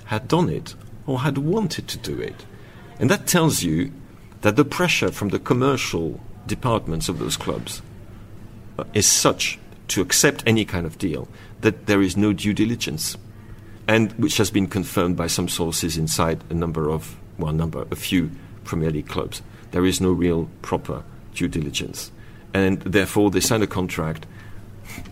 had 0.06 0.28
done 0.28 0.48
it 0.48 0.74
or 1.06 1.20
had 1.20 1.38
wanted 1.38 1.88
to 1.88 1.98
do 1.98 2.20
it, 2.20 2.44
and 2.98 3.10
that 3.10 3.26
tells 3.26 3.62
you 3.62 3.92
that 4.42 4.56
the 4.56 4.64
pressure 4.64 5.10
from 5.10 5.30
the 5.30 5.38
commercial 5.38 6.20
departments 6.46 7.08
of 7.08 7.18
those 7.18 7.36
clubs 7.36 7.82
uh, 8.78 8.84
is 8.94 9.06
such 9.06 9.58
to 9.88 10.00
accept 10.00 10.42
any 10.46 10.64
kind 10.64 10.86
of 10.86 10.98
deal 10.98 11.28
that 11.60 11.86
there 11.86 12.02
is 12.02 12.16
no 12.16 12.32
due 12.32 12.52
diligence 12.52 13.16
and 13.88 14.12
which 14.12 14.36
has 14.36 14.50
been 14.50 14.66
confirmed 14.66 15.16
by 15.16 15.26
some 15.26 15.48
sources 15.48 15.96
inside 15.96 16.42
a 16.50 16.54
number 16.54 16.90
of, 16.90 17.16
well, 17.38 17.52
number, 17.52 17.86
a 17.90 17.96
few 17.96 18.30
Premier 18.64 18.90
League 18.90 19.08
clubs. 19.08 19.42
There 19.70 19.86
is 19.86 20.00
no 20.00 20.10
real 20.10 20.48
proper 20.62 21.04
due 21.34 21.48
diligence. 21.48 22.10
And 22.56 22.78
therefore, 22.78 23.30
they 23.30 23.40
signed 23.40 23.62
a 23.62 23.66
contract 23.66 24.28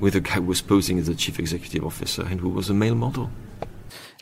with 0.00 0.16
a 0.16 0.20
guy 0.20 0.40
who 0.40 0.48
was 0.48 0.62
posing 0.62 1.00
as 1.00 1.08
a 1.08 1.14
chief 1.14 1.38
executive 1.38 1.84
officer 1.86 2.22
and 2.30 2.40
who 2.40 2.48
was 2.48 2.70
a 2.70 2.74
male 2.74 2.94
model. 2.94 3.28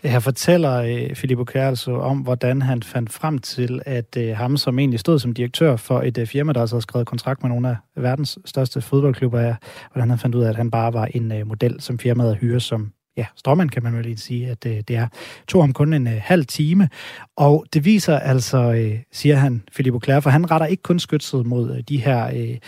Her 0.04 0.20
fortæller 0.20 1.10
uh, 1.10 1.16
Filippo 1.16 1.44
altså 1.54 1.92
om, 1.92 2.18
hvordan 2.18 2.62
han 2.62 2.82
fandt 2.82 3.12
frem 3.12 3.38
til, 3.38 3.82
at 3.86 4.16
uh, 4.16 4.28
ham, 4.36 4.56
som 4.56 4.78
egentlig 4.78 5.00
stod 5.00 5.18
som 5.18 5.32
direktør 5.32 5.76
for 5.76 6.00
et 6.00 6.18
uh, 6.18 6.26
firma, 6.26 6.52
der 6.52 6.60
også 6.60 6.74
havde 6.74 6.82
skrevet 6.82 7.06
kontrakt 7.06 7.42
med 7.42 7.50
nogle 7.50 7.68
af 7.68 7.76
verdens 7.96 8.38
største 8.44 8.80
fodboldklubber, 8.80 9.40
er, 9.40 9.54
hvordan 9.92 10.10
han 10.10 10.18
fandt 10.18 10.34
ud 10.34 10.42
af, 10.42 10.48
at 10.48 10.56
han 10.56 10.70
bare 10.70 10.92
var 10.92 11.04
en 11.06 11.32
model, 11.46 11.80
som 11.80 11.98
firmaet 11.98 12.36
hyre 12.36 12.60
som 12.60 12.92
ja, 13.16 13.26
stråmand 13.36 13.70
kan 13.70 13.82
man 13.82 13.96
vel 13.96 14.04
lige 14.04 14.16
sige, 14.16 14.50
at 14.50 14.66
øh, 14.66 14.76
det 14.88 14.96
er. 14.96 15.08
Tog 15.48 15.62
ham 15.62 15.72
kun 15.72 15.92
en 15.92 16.06
øh, 16.06 16.20
halv 16.22 16.46
time, 16.46 16.88
og 17.36 17.64
det 17.74 17.84
viser 17.84 18.18
altså, 18.18 18.72
øh, 18.72 18.98
siger 19.12 19.36
han, 19.36 19.62
Philippe 19.74 19.96
Auclair, 19.96 20.20
for 20.20 20.30
han 20.30 20.50
retter 20.50 20.66
ikke 20.66 20.82
kun 20.82 20.98
skytset 20.98 21.46
mod 21.46 21.76
øh, 21.76 21.82
de 21.88 21.98
her 21.98 22.26
øh, 22.34 22.58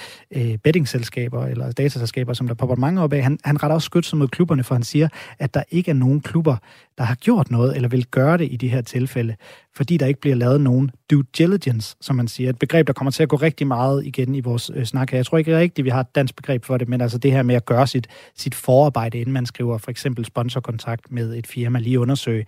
øh, 0.43 0.59
bettingselskaber 0.59 1.47
eller 1.47 1.73
dataselskaber, 1.73 2.33
som 2.33 2.47
der 2.47 2.55
popper 2.55 2.77
mange 2.77 3.03
op 3.03 3.13
af. 3.13 3.23
Han, 3.23 3.39
han 3.45 3.63
retter 3.63 3.75
også 3.75 3.87
skytset 3.87 4.19
mod 4.19 4.29
klubberne, 4.29 4.65
for 4.65 4.75
han 4.75 4.83
siger, 4.83 5.09
at 5.39 5.55
der 5.55 5.63
ikke 5.71 5.91
er 5.91 5.95
nogen 5.95 6.21
klubber, 6.21 6.57
der 6.99 7.05
har 7.05 7.15
gjort 7.15 7.51
noget 7.51 7.77
eller 7.77 7.89
vil 7.89 8.07
gøre 8.07 8.39
det 8.39 8.49
i 8.53 8.57
de 8.57 8.69
her 8.69 8.81
tilfælde, 8.81 9.37
fordi 9.77 9.97
der 9.97 10.07
ikke 10.07 10.21
bliver 10.21 10.37
lavet 10.37 10.61
nogen 10.61 10.91
due 11.11 11.25
diligence, 11.39 11.97
som 12.01 12.17
man 12.17 12.29
siger. 12.29 12.51
Et 12.51 12.59
begreb, 12.59 12.87
der 12.87 12.93
kommer 12.93 13.11
til 13.11 13.23
at 13.23 13.29
gå 13.29 13.37
rigtig 13.37 13.67
meget 13.67 14.07
igen 14.07 14.35
i 14.35 14.41
vores 14.41 14.71
øh, 14.75 14.85
snak 14.85 15.11
her. 15.11 15.19
Jeg 15.19 15.27
tror 15.27 15.39
ikke 15.39 15.59
rigtigt, 15.59 15.85
vi 15.85 15.91
har 15.91 16.01
et 16.01 16.15
dansk 16.15 16.37
begreb 16.37 16.65
for 16.65 16.77
det, 16.79 16.89
men 16.89 17.01
altså 17.01 17.19
det 17.19 17.33
her 17.33 17.43
med 17.43 17.55
at 17.55 17.65
gøre 17.65 17.87
sit, 17.87 18.07
sit 18.37 18.55
forarbejde, 18.55 19.19
inden 19.19 19.33
man 19.33 19.47
skriver 19.47 19.79
for 19.79 19.91
eksempel 19.91 20.25
sponsorkontakt 20.35 21.13
med 21.13 21.37
et 21.37 21.47
firma, 21.47 21.79
lige 21.79 22.01
undersøge, 22.01 22.47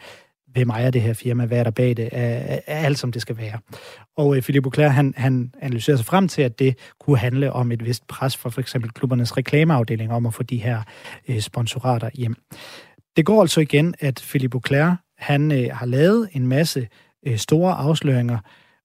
hvem 0.52 0.71
ejer 0.71 0.90
det 0.90 1.02
her 1.02 1.12
firma, 1.12 1.47
hvad 1.47 1.59
er 1.59 1.64
der 1.64 1.71
bag 1.71 1.97
det, 1.97 2.09
er, 2.12 2.59
er 2.66 2.85
alt 2.87 2.99
som 2.99 3.12
det 3.12 3.23
skal 3.23 3.37
være. 3.37 3.59
Og 4.16 4.37
øh, 4.37 4.43
Philippe 4.43 4.66
Auclair, 4.66 4.88
han, 4.88 5.14
han 5.16 5.52
analyserer 5.61 5.97
sig 5.97 6.07
frem 6.07 6.28
til, 6.28 6.43
at 6.43 6.59
det 6.59 6.78
kunne 7.00 7.19
handle 7.19 7.52
om 7.52 7.73
et 7.73 7.85
vist 7.85 8.07
pres 8.07 8.37
fra 8.37 8.50
for 8.50 8.61
eksempel 8.61 8.90
klubbernes 8.90 9.37
reklameafdeling 9.37 10.12
om 10.12 10.26
at 10.26 10.35
få 10.35 10.43
de 10.43 10.57
her 10.57 10.83
øh, 11.28 11.40
sponsorater 11.40 12.11
hjem. 12.14 12.37
Det 13.16 13.26
går 13.26 13.40
altså 13.40 13.61
igen, 13.61 13.95
at 14.00 14.25
Philippe 14.28 14.57
Auclair, 14.57 14.97
han 15.19 15.52
øh, 15.52 15.69
har 15.73 15.87
lavet 15.87 16.28
en 16.33 16.47
masse 16.47 16.88
øh, 17.26 17.37
store 17.37 17.73
afsløringer, 17.75 18.38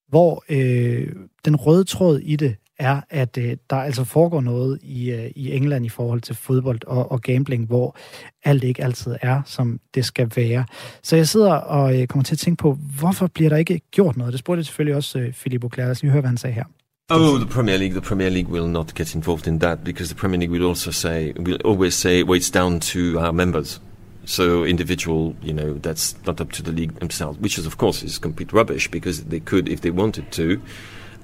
hvor 0.08 0.44
øh, 0.50 1.08
den 1.46 1.56
røde 1.56 1.84
tråd 1.84 2.20
i 2.20 2.36
det 2.36 2.56
er, 2.82 3.02
at 3.10 3.38
øh, 3.38 3.58
der 3.70 3.76
altså 3.76 4.04
foregår 4.04 4.42
noget 4.42 4.80
i, 4.84 5.12
øh, 5.12 5.32
i 5.36 5.52
England 5.52 5.86
i 5.86 5.90
forhold 5.90 6.22
til 6.22 6.36
fodbold 6.36 6.80
og, 6.88 7.12
og 7.12 7.22
gambling, 7.22 7.68
hvor 7.68 7.96
alt 8.44 8.64
ikke 8.64 8.84
altid 8.84 9.16
er, 9.22 9.42
som 9.46 9.80
det 9.96 10.06
skal 10.06 10.32
være. 10.36 10.66
Så 11.04 11.16
jeg 11.16 11.28
sidder 11.28 11.54
og 11.54 12.02
øh, 12.02 12.08
kommer 12.08 12.24
til 12.24 12.36
at 12.36 12.40
tænke 12.40 12.62
på, 12.62 12.78
hvorfor 13.00 13.28
bliver 13.28 13.50
der 13.50 13.58
ikke 13.58 13.82
gjort 13.92 14.18
noget? 14.18 14.34
Det 14.34 14.40
spurgte 14.40 14.60
jeg 14.60 14.66
selvfølgelig 14.66 14.96
også 14.96 15.20
øh, 15.20 15.34
Philippe 15.34 15.66
Auclair. 15.66 15.86
Lad 15.86 15.92
os 15.92 16.02
lige 16.02 16.12
høre, 16.12 16.22
hvad 16.22 16.30
han 16.30 16.38
sagde 16.38 16.54
her. 16.54 16.64
Oh, 17.10 17.40
the 17.40 17.50
Premier 17.50 17.78
League. 17.78 17.94
The 17.94 18.02
Premier 18.02 18.30
League 18.30 18.50
will 18.50 18.70
not 18.70 18.96
get 18.96 19.16
involved 19.16 19.48
in 19.48 19.60
that 19.60 19.84
because 19.84 20.14
the 20.14 20.20
Premier 20.20 20.40
League 20.40 20.52
will 20.52 20.66
also 20.66 20.92
say, 20.92 21.34
will 21.38 21.60
always 21.66 21.94
say, 21.94 22.24
well, 22.24 22.40
it's 22.40 22.50
down 22.50 22.80
to 22.80 23.20
our 23.20 23.34
members. 23.34 23.82
So 24.26 24.64
individual, 24.64 25.36
you 25.44 25.52
know, 25.54 25.74
that's 25.74 26.16
not 26.26 26.40
up 26.40 26.52
to 26.54 26.64
the 26.64 26.72
league 26.72 27.00
themselves, 27.00 27.38
which 27.40 27.58
is 27.58 27.66
of 27.66 27.78
course 27.78 28.02
is 28.04 28.18
complete 28.18 28.54
rubbish 28.54 28.90
because 28.90 29.24
they 29.26 29.40
could, 29.40 29.68
if 29.68 29.82
they 29.82 29.92
wanted 29.92 30.32
to, 30.32 30.62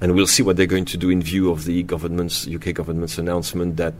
and 0.01 0.16
we'll 0.16 0.27
see 0.27 0.44
what 0.44 0.58
they're 0.58 0.66
going 0.66 0.86
to 0.86 0.98
do 0.98 1.10
in 1.10 1.22
view 1.22 1.51
of 1.51 1.66
the 1.66 1.84
government's 1.84 2.48
UK 2.48 2.74
government's 2.74 3.18
announcement 3.18 3.77
that 3.77 3.94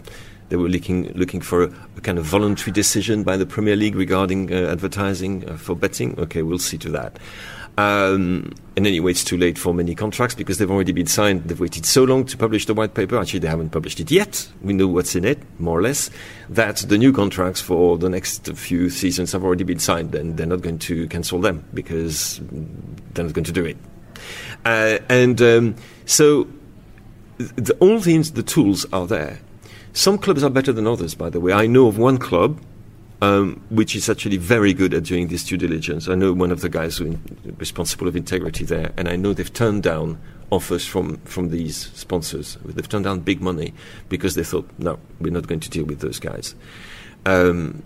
they 0.50 0.56
were 0.56 0.70
looking 0.70 1.12
looking 1.14 1.42
for 1.42 1.64
a, 1.64 1.74
a 1.98 2.02
kind 2.02 2.18
of 2.18 2.26
voluntary 2.26 2.72
decision 2.72 3.24
by 3.24 3.38
the 3.38 3.46
Premier 3.46 3.76
League 3.76 3.96
regarding 3.96 4.54
uh, 4.54 4.72
advertising 4.72 5.48
uh, 5.50 5.58
for 5.58 5.76
betting. 5.76 6.18
Okay, 6.20 6.42
we'll 6.42 6.60
see 6.60 6.78
to 6.78 6.90
that. 6.92 7.18
Um, 7.78 8.54
and 8.76 8.88
anyway, 8.88 9.12
it's 9.12 9.24
too 9.24 9.38
late 9.38 9.56
for 9.56 9.72
many 9.72 9.94
contracts 9.94 10.34
because 10.34 10.58
they've 10.58 10.72
already 10.72 10.94
been 10.94 11.06
signed. 11.06 11.44
They've 11.44 11.60
waited 11.60 11.86
so 11.86 12.06
long 12.06 12.26
to 12.26 12.36
publish 12.36 12.66
the 12.66 12.74
white 12.74 12.96
paper. 12.96 13.20
Actually, 13.20 13.40
they 13.40 13.48
haven't 13.48 13.70
published 13.70 14.00
it 14.00 14.10
yet. 14.10 14.50
We 14.64 14.74
know 14.74 14.88
what's 14.88 15.16
in 15.16 15.24
it, 15.26 15.40
more 15.60 15.78
or 15.78 15.84
less. 15.84 16.10
That 16.50 16.78
the 16.78 16.98
new 16.98 17.14
contracts 17.14 17.62
for 17.62 18.00
the 18.00 18.10
next 18.10 18.48
few 18.56 18.90
seasons 18.90 19.32
have 19.34 19.44
already 19.44 19.64
been 19.64 19.80
signed, 19.80 20.16
and 20.16 20.38
they're 20.38 20.48
not 20.48 20.62
going 20.62 20.80
to 20.80 21.08
cancel 21.10 21.40
them 21.40 21.66
because 21.72 22.40
they're 23.14 23.26
not 23.26 23.34
going 23.34 23.46
to 23.46 23.52
do 23.52 23.66
it. 23.66 23.78
Uh, 24.66 25.00
and 25.10 25.42
um, 25.42 25.76
so, 26.06 26.48
the, 27.38 27.76
all 27.80 28.00
the, 28.00 28.18
the 28.18 28.44
tools 28.44 28.86
are 28.92 29.08
there. 29.08 29.40
Some 29.94 30.18
clubs 30.18 30.44
are 30.44 30.50
better 30.50 30.72
than 30.72 30.88
others, 30.88 31.16
by 31.16 31.30
the 31.30 31.40
way. 31.40 31.54
I 31.54 31.68
know 31.68 31.88
of 31.88 31.98
one 31.98 32.18
club 32.18 32.60
um, 33.22 33.62
which 33.70 33.96
is 33.96 34.10
actually 34.10 34.38
very 34.38 34.74
good 34.74 34.94
at 34.94 35.04
doing 35.04 35.28
this 35.28 35.44
due 35.44 35.58
diligence. 35.58 36.08
I 36.08 36.16
know 36.16 36.34
one 36.34 36.52
of 36.52 36.62
the 36.62 36.70
guys 36.70 36.98
who 36.98 37.18
responsible 37.58 38.08
of 38.08 38.16
integrity 38.16 38.64
there, 38.64 38.92
and 38.96 39.08
I 39.08 39.16
know 39.16 39.34
they've 39.34 39.52
turned 39.52 39.84
down 39.84 40.20
offers 40.50 40.86
from, 40.86 41.18
from 41.18 41.50
these 41.50 41.76
sponsors. 41.94 42.58
They've 42.64 42.88
turned 42.88 43.06
down 43.06 43.22
big 43.22 43.42
money 43.42 43.74
because 44.08 44.36
they 44.36 44.44
thought, 44.44 44.70
no, 44.78 45.00
we're 45.20 45.34
not 45.34 45.48
going 45.48 45.60
to 45.62 45.70
deal 45.70 45.86
with 45.86 46.00
those 46.00 46.20
guys. 46.20 46.56
Um, 47.26 47.84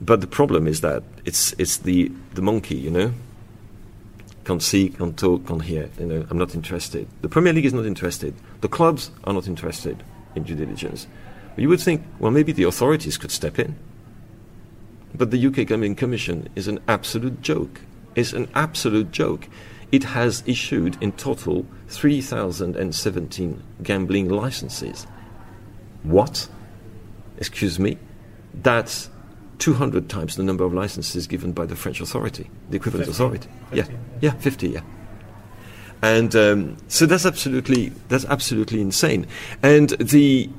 but 0.00 0.20
the 0.20 0.26
problem 0.26 0.66
is 0.66 0.80
that 0.80 1.04
it's 1.24 1.52
it's 1.58 1.78
the 1.78 2.10
the 2.34 2.42
monkey, 2.42 2.74
you 2.74 2.90
know. 2.90 3.14
Can't 4.44 4.62
see, 4.62 4.88
can't 4.88 5.16
talk, 5.16 5.46
can't 5.46 5.62
hear. 5.62 5.88
You 5.98 6.06
know, 6.06 6.26
I'm 6.28 6.38
not 6.38 6.54
interested. 6.54 7.08
The 7.20 7.28
Premier 7.28 7.52
League 7.52 7.66
is 7.66 7.72
not 7.72 7.86
interested. 7.86 8.34
The 8.60 8.68
clubs 8.68 9.10
are 9.24 9.32
not 9.32 9.46
interested 9.46 10.02
in 10.34 10.42
due 10.42 10.56
diligence. 10.56 11.06
You 11.56 11.68
would 11.68 11.80
think, 11.80 12.02
well, 12.18 12.32
maybe 12.32 12.52
the 12.52 12.64
authorities 12.64 13.18
could 13.18 13.30
step 13.30 13.58
in 13.58 13.76
but 15.14 15.30
the 15.30 15.46
UK 15.46 15.66
Gambling 15.66 15.94
Commission 15.94 16.48
is 16.56 16.68
an 16.68 16.80
absolute 16.88 17.42
joke. 17.42 17.80
It's 18.14 18.32
an 18.32 18.48
absolute 18.54 19.10
joke. 19.10 19.48
It 19.90 20.04
has 20.04 20.42
issued 20.46 21.02
in 21.02 21.12
total 21.12 21.66
3,017 21.88 23.62
gambling 23.82 24.28
licenses. 24.28 25.06
What? 26.02 26.48
Excuse 27.36 27.78
me? 27.78 27.98
That's 28.54 29.10
200 29.62 30.08
times 30.08 30.34
the 30.34 30.42
number 30.42 30.64
of 30.64 30.74
licenses 30.74 31.28
given 31.28 31.52
by 31.52 31.64
the 31.64 31.76
French 31.76 32.00
authority, 32.00 32.50
the 32.70 32.76
equivalent 32.76 33.06
50, 33.06 33.12
authority. 33.12 33.48
50, 33.70 33.76
yeah, 33.76 33.98
yeah, 34.20 34.32
50, 34.40 34.68
yeah. 34.70 34.80
And 36.02 36.34
um, 36.34 36.76
so 36.88 37.06
that's 37.06 37.24
absolutely 37.24 37.92
that's 38.08 38.24
absolutely 38.24 38.80
insane. 38.80 39.24
And 39.62 39.90
the 39.90 40.50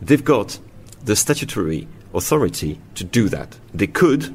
they've 0.00 0.24
got 0.24 0.60
the 1.04 1.16
statutory 1.16 1.88
authority 2.14 2.80
to 2.94 3.02
do 3.02 3.28
that. 3.30 3.58
They 3.74 3.88
could 3.88 4.32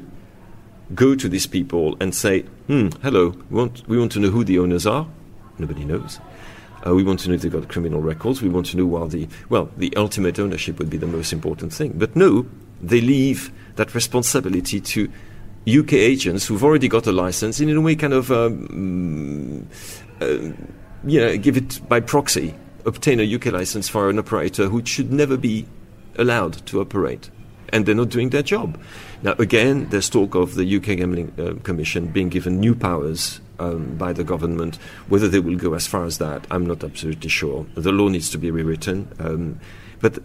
go 0.94 1.14
to 1.14 1.26
these 1.26 1.46
people 1.46 1.96
and 1.98 2.14
say, 2.14 2.42
hmm, 2.66 2.88
hello, 3.02 3.30
we 3.48 3.56
want, 3.56 3.88
we 3.88 3.98
want 3.98 4.12
to 4.12 4.20
know 4.20 4.28
who 4.28 4.44
the 4.44 4.58
owners 4.58 4.86
are. 4.86 5.06
Nobody 5.58 5.86
knows. 5.86 6.20
Uh, 6.86 6.94
we 6.94 7.02
want 7.02 7.20
to 7.20 7.28
know 7.28 7.34
if 7.34 7.40
they've 7.40 7.50
got 7.50 7.68
criminal 7.68 8.02
records. 8.02 8.42
We 8.42 8.50
want 8.50 8.66
to 8.66 8.76
know 8.76 8.84
while 8.84 9.08
the, 9.08 9.26
well, 9.48 9.70
the 9.78 9.96
ultimate 9.96 10.38
ownership 10.38 10.78
would 10.78 10.90
be 10.90 10.98
the 10.98 11.06
most 11.06 11.32
important 11.32 11.72
thing. 11.72 11.92
But 11.96 12.14
no, 12.14 12.46
they 12.80 13.00
leave 13.00 13.50
that 13.76 13.94
responsibility 13.94 14.80
to 14.80 15.10
UK 15.66 15.94
agents 15.94 16.46
who've 16.46 16.62
already 16.62 16.88
got 16.88 17.06
a 17.06 17.12
license 17.12 17.60
and 17.60 17.70
in 17.70 17.76
a 17.76 17.80
way 17.80 17.96
kind 17.96 18.12
of, 18.12 18.30
um, 18.30 19.66
uh, 20.20 20.26
you 21.04 21.20
know, 21.20 21.36
give 21.36 21.56
it 21.56 21.80
by 21.88 22.00
proxy, 22.00 22.54
obtain 22.84 23.20
a 23.20 23.34
UK 23.34 23.46
license 23.46 23.88
for 23.88 24.08
an 24.08 24.18
operator 24.18 24.68
who 24.68 24.84
should 24.84 25.12
never 25.12 25.36
be 25.36 25.66
allowed 26.18 26.54
to 26.66 26.80
operate 26.80 27.30
and 27.70 27.84
they're 27.84 27.94
not 27.94 28.08
doing 28.08 28.30
their 28.30 28.42
job. 28.42 28.80
Now, 29.22 29.32
again, 29.38 29.88
there's 29.90 30.08
talk 30.08 30.34
of 30.34 30.54
the 30.54 30.76
UK 30.76 30.96
Gambling 30.98 31.32
uh, 31.38 31.60
Commission 31.62 32.06
being 32.06 32.28
given 32.28 32.60
new 32.60 32.74
powers 32.74 33.40
um, 33.58 33.96
by 33.96 34.12
the 34.12 34.24
government. 34.24 34.76
Whether 35.08 35.28
they 35.28 35.40
will 35.40 35.56
go 35.56 35.74
as 35.74 35.86
far 35.86 36.04
as 36.04 36.18
that, 36.18 36.46
I'm 36.50 36.66
not 36.66 36.84
absolutely 36.84 37.28
sure. 37.28 37.66
The 37.74 37.92
law 37.92 38.08
needs 38.08 38.30
to 38.30 38.38
be 38.38 38.50
rewritten. 38.50 39.08
Um, 39.18 39.60
but 40.00 40.18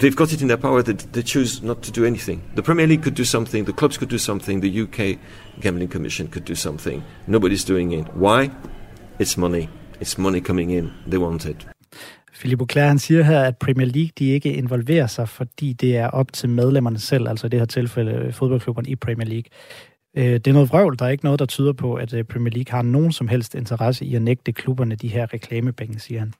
they've 0.00 0.16
got 0.16 0.32
it 0.32 0.42
in 0.42 0.48
their 0.48 0.56
power 0.56 0.82
that 0.82 1.12
they 1.12 1.22
choose 1.22 1.62
not 1.62 1.82
to 1.82 1.90
do 1.92 2.04
anything. 2.04 2.42
The 2.54 2.62
Premier 2.62 2.86
League 2.86 3.02
could 3.02 3.16
do 3.16 3.24
something, 3.24 3.64
the 3.64 3.72
clubs 3.72 3.98
could 3.98 4.10
do 4.10 4.18
something, 4.18 4.60
the 4.60 4.82
UK 4.82 5.18
Gambling 5.60 5.90
Commission 5.90 6.28
could 6.28 6.44
do 6.44 6.54
something. 6.54 7.02
Nobody's 7.26 7.64
doing 7.64 7.92
it. 7.92 8.06
Why? 8.14 8.50
It's 9.18 9.36
money. 9.36 9.68
It's 10.00 10.18
money 10.18 10.40
coming 10.40 10.70
in. 10.70 10.90
They 11.06 11.18
want 11.18 11.44
it. 11.44 11.66
Philippe 12.32 12.62
Auclair, 12.62 12.86
han 12.86 12.98
siger 12.98 13.22
her, 13.22 13.40
at 13.40 13.56
Premier 13.56 13.86
League 13.86 14.10
de 14.18 14.28
ikke 14.28 14.52
involverer 14.52 15.06
sig, 15.06 15.28
fordi 15.28 15.72
det 15.72 15.96
er 15.96 16.06
op 16.06 16.32
til 16.32 16.48
medlemmerne 16.48 16.98
selv, 16.98 17.28
altså 17.28 17.46
i 17.46 17.50
det 17.50 17.58
her 17.58 17.66
tilfælde 17.66 18.12
øh, 18.12 18.32
fodboldklubberne 18.32 18.88
i 18.88 18.96
Premier 18.96 19.28
League. 19.28 19.44
Øh, 20.16 20.32
det 20.32 20.46
er 20.46 20.52
noget 20.52 20.70
vrøvl. 20.70 20.98
Der 20.98 21.04
er 21.04 21.08
ikke 21.08 21.24
noget, 21.24 21.38
der 21.38 21.46
tyder 21.46 21.72
på, 21.72 21.94
at 21.94 22.14
øh, 22.14 22.24
Premier 22.24 22.52
League 22.52 22.76
har 22.76 22.82
nogen 22.82 23.12
som 23.12 23.28
helst 23.28 23.54
interesse 23.54 24.04
i 24.04 24.14
at 24.14 24.22
nægte 24.22 24.52
klubberne 24.52 24.94
de 24.94 25.08
her 25.08 25.34
reklamepenge, 25.34 25.98
siger 25.98 26.20
han. 26.20 26.32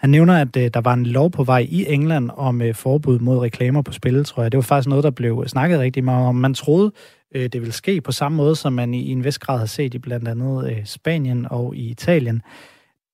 Han 0.00 0.10
nævner, 0.10 0.40
at 0.40 0.56
øh, 0.56 0.70
der 0.74 0.80
var 0.80 0.94
en 0.94 1.06
lov 1.06 1.30
på 1.30 1.44
vej 1.44 1.66
i 1.68 1.92
England 1.92 2.30
om 2.36 2.62
øh, 2.62 2.74
forbud 2.74 3.18
mod 3.18 3.38
reklamer 3.38 3.82
på 3.82 3.92
spil, 3.92 4.24
tror 4.24 4.42
jeg. 4.42 4.52
Det 4.52 4.58
var 4.58 4.62
faktisk 4.62 4.88
noget, 4.88 5.04
der 5.04 5.10
blev 5.10 5.40
øh, 5.42 5.48
snakket 5.48 5.80
rigtig 5.80 6.04
meget 6.04 6.26
om. 6.26 6.34
Man 6.34 6.54
troede, 6.54 6.92
det 7.34 7.54
ville 7.54 7.72
ske 7.72 8.00
på 8.00 8.12
samme 8.12 8.36
måde, 8.36 8.56
som 8.56 8.72
man 8.72 8.94
i 8.94 9.10
en 9.10 9.24
vis 9.24 9.38
grad 9.38 9.58
har 9.58 9.66
set 9.66 9.94
i 9.94 9.98
blandt 9.98 10.28
andet 10.28 10.82
Spanien 10.84 11.46
og 11.50 11.76
i 11.76 11.90
Italien 11.90 12.42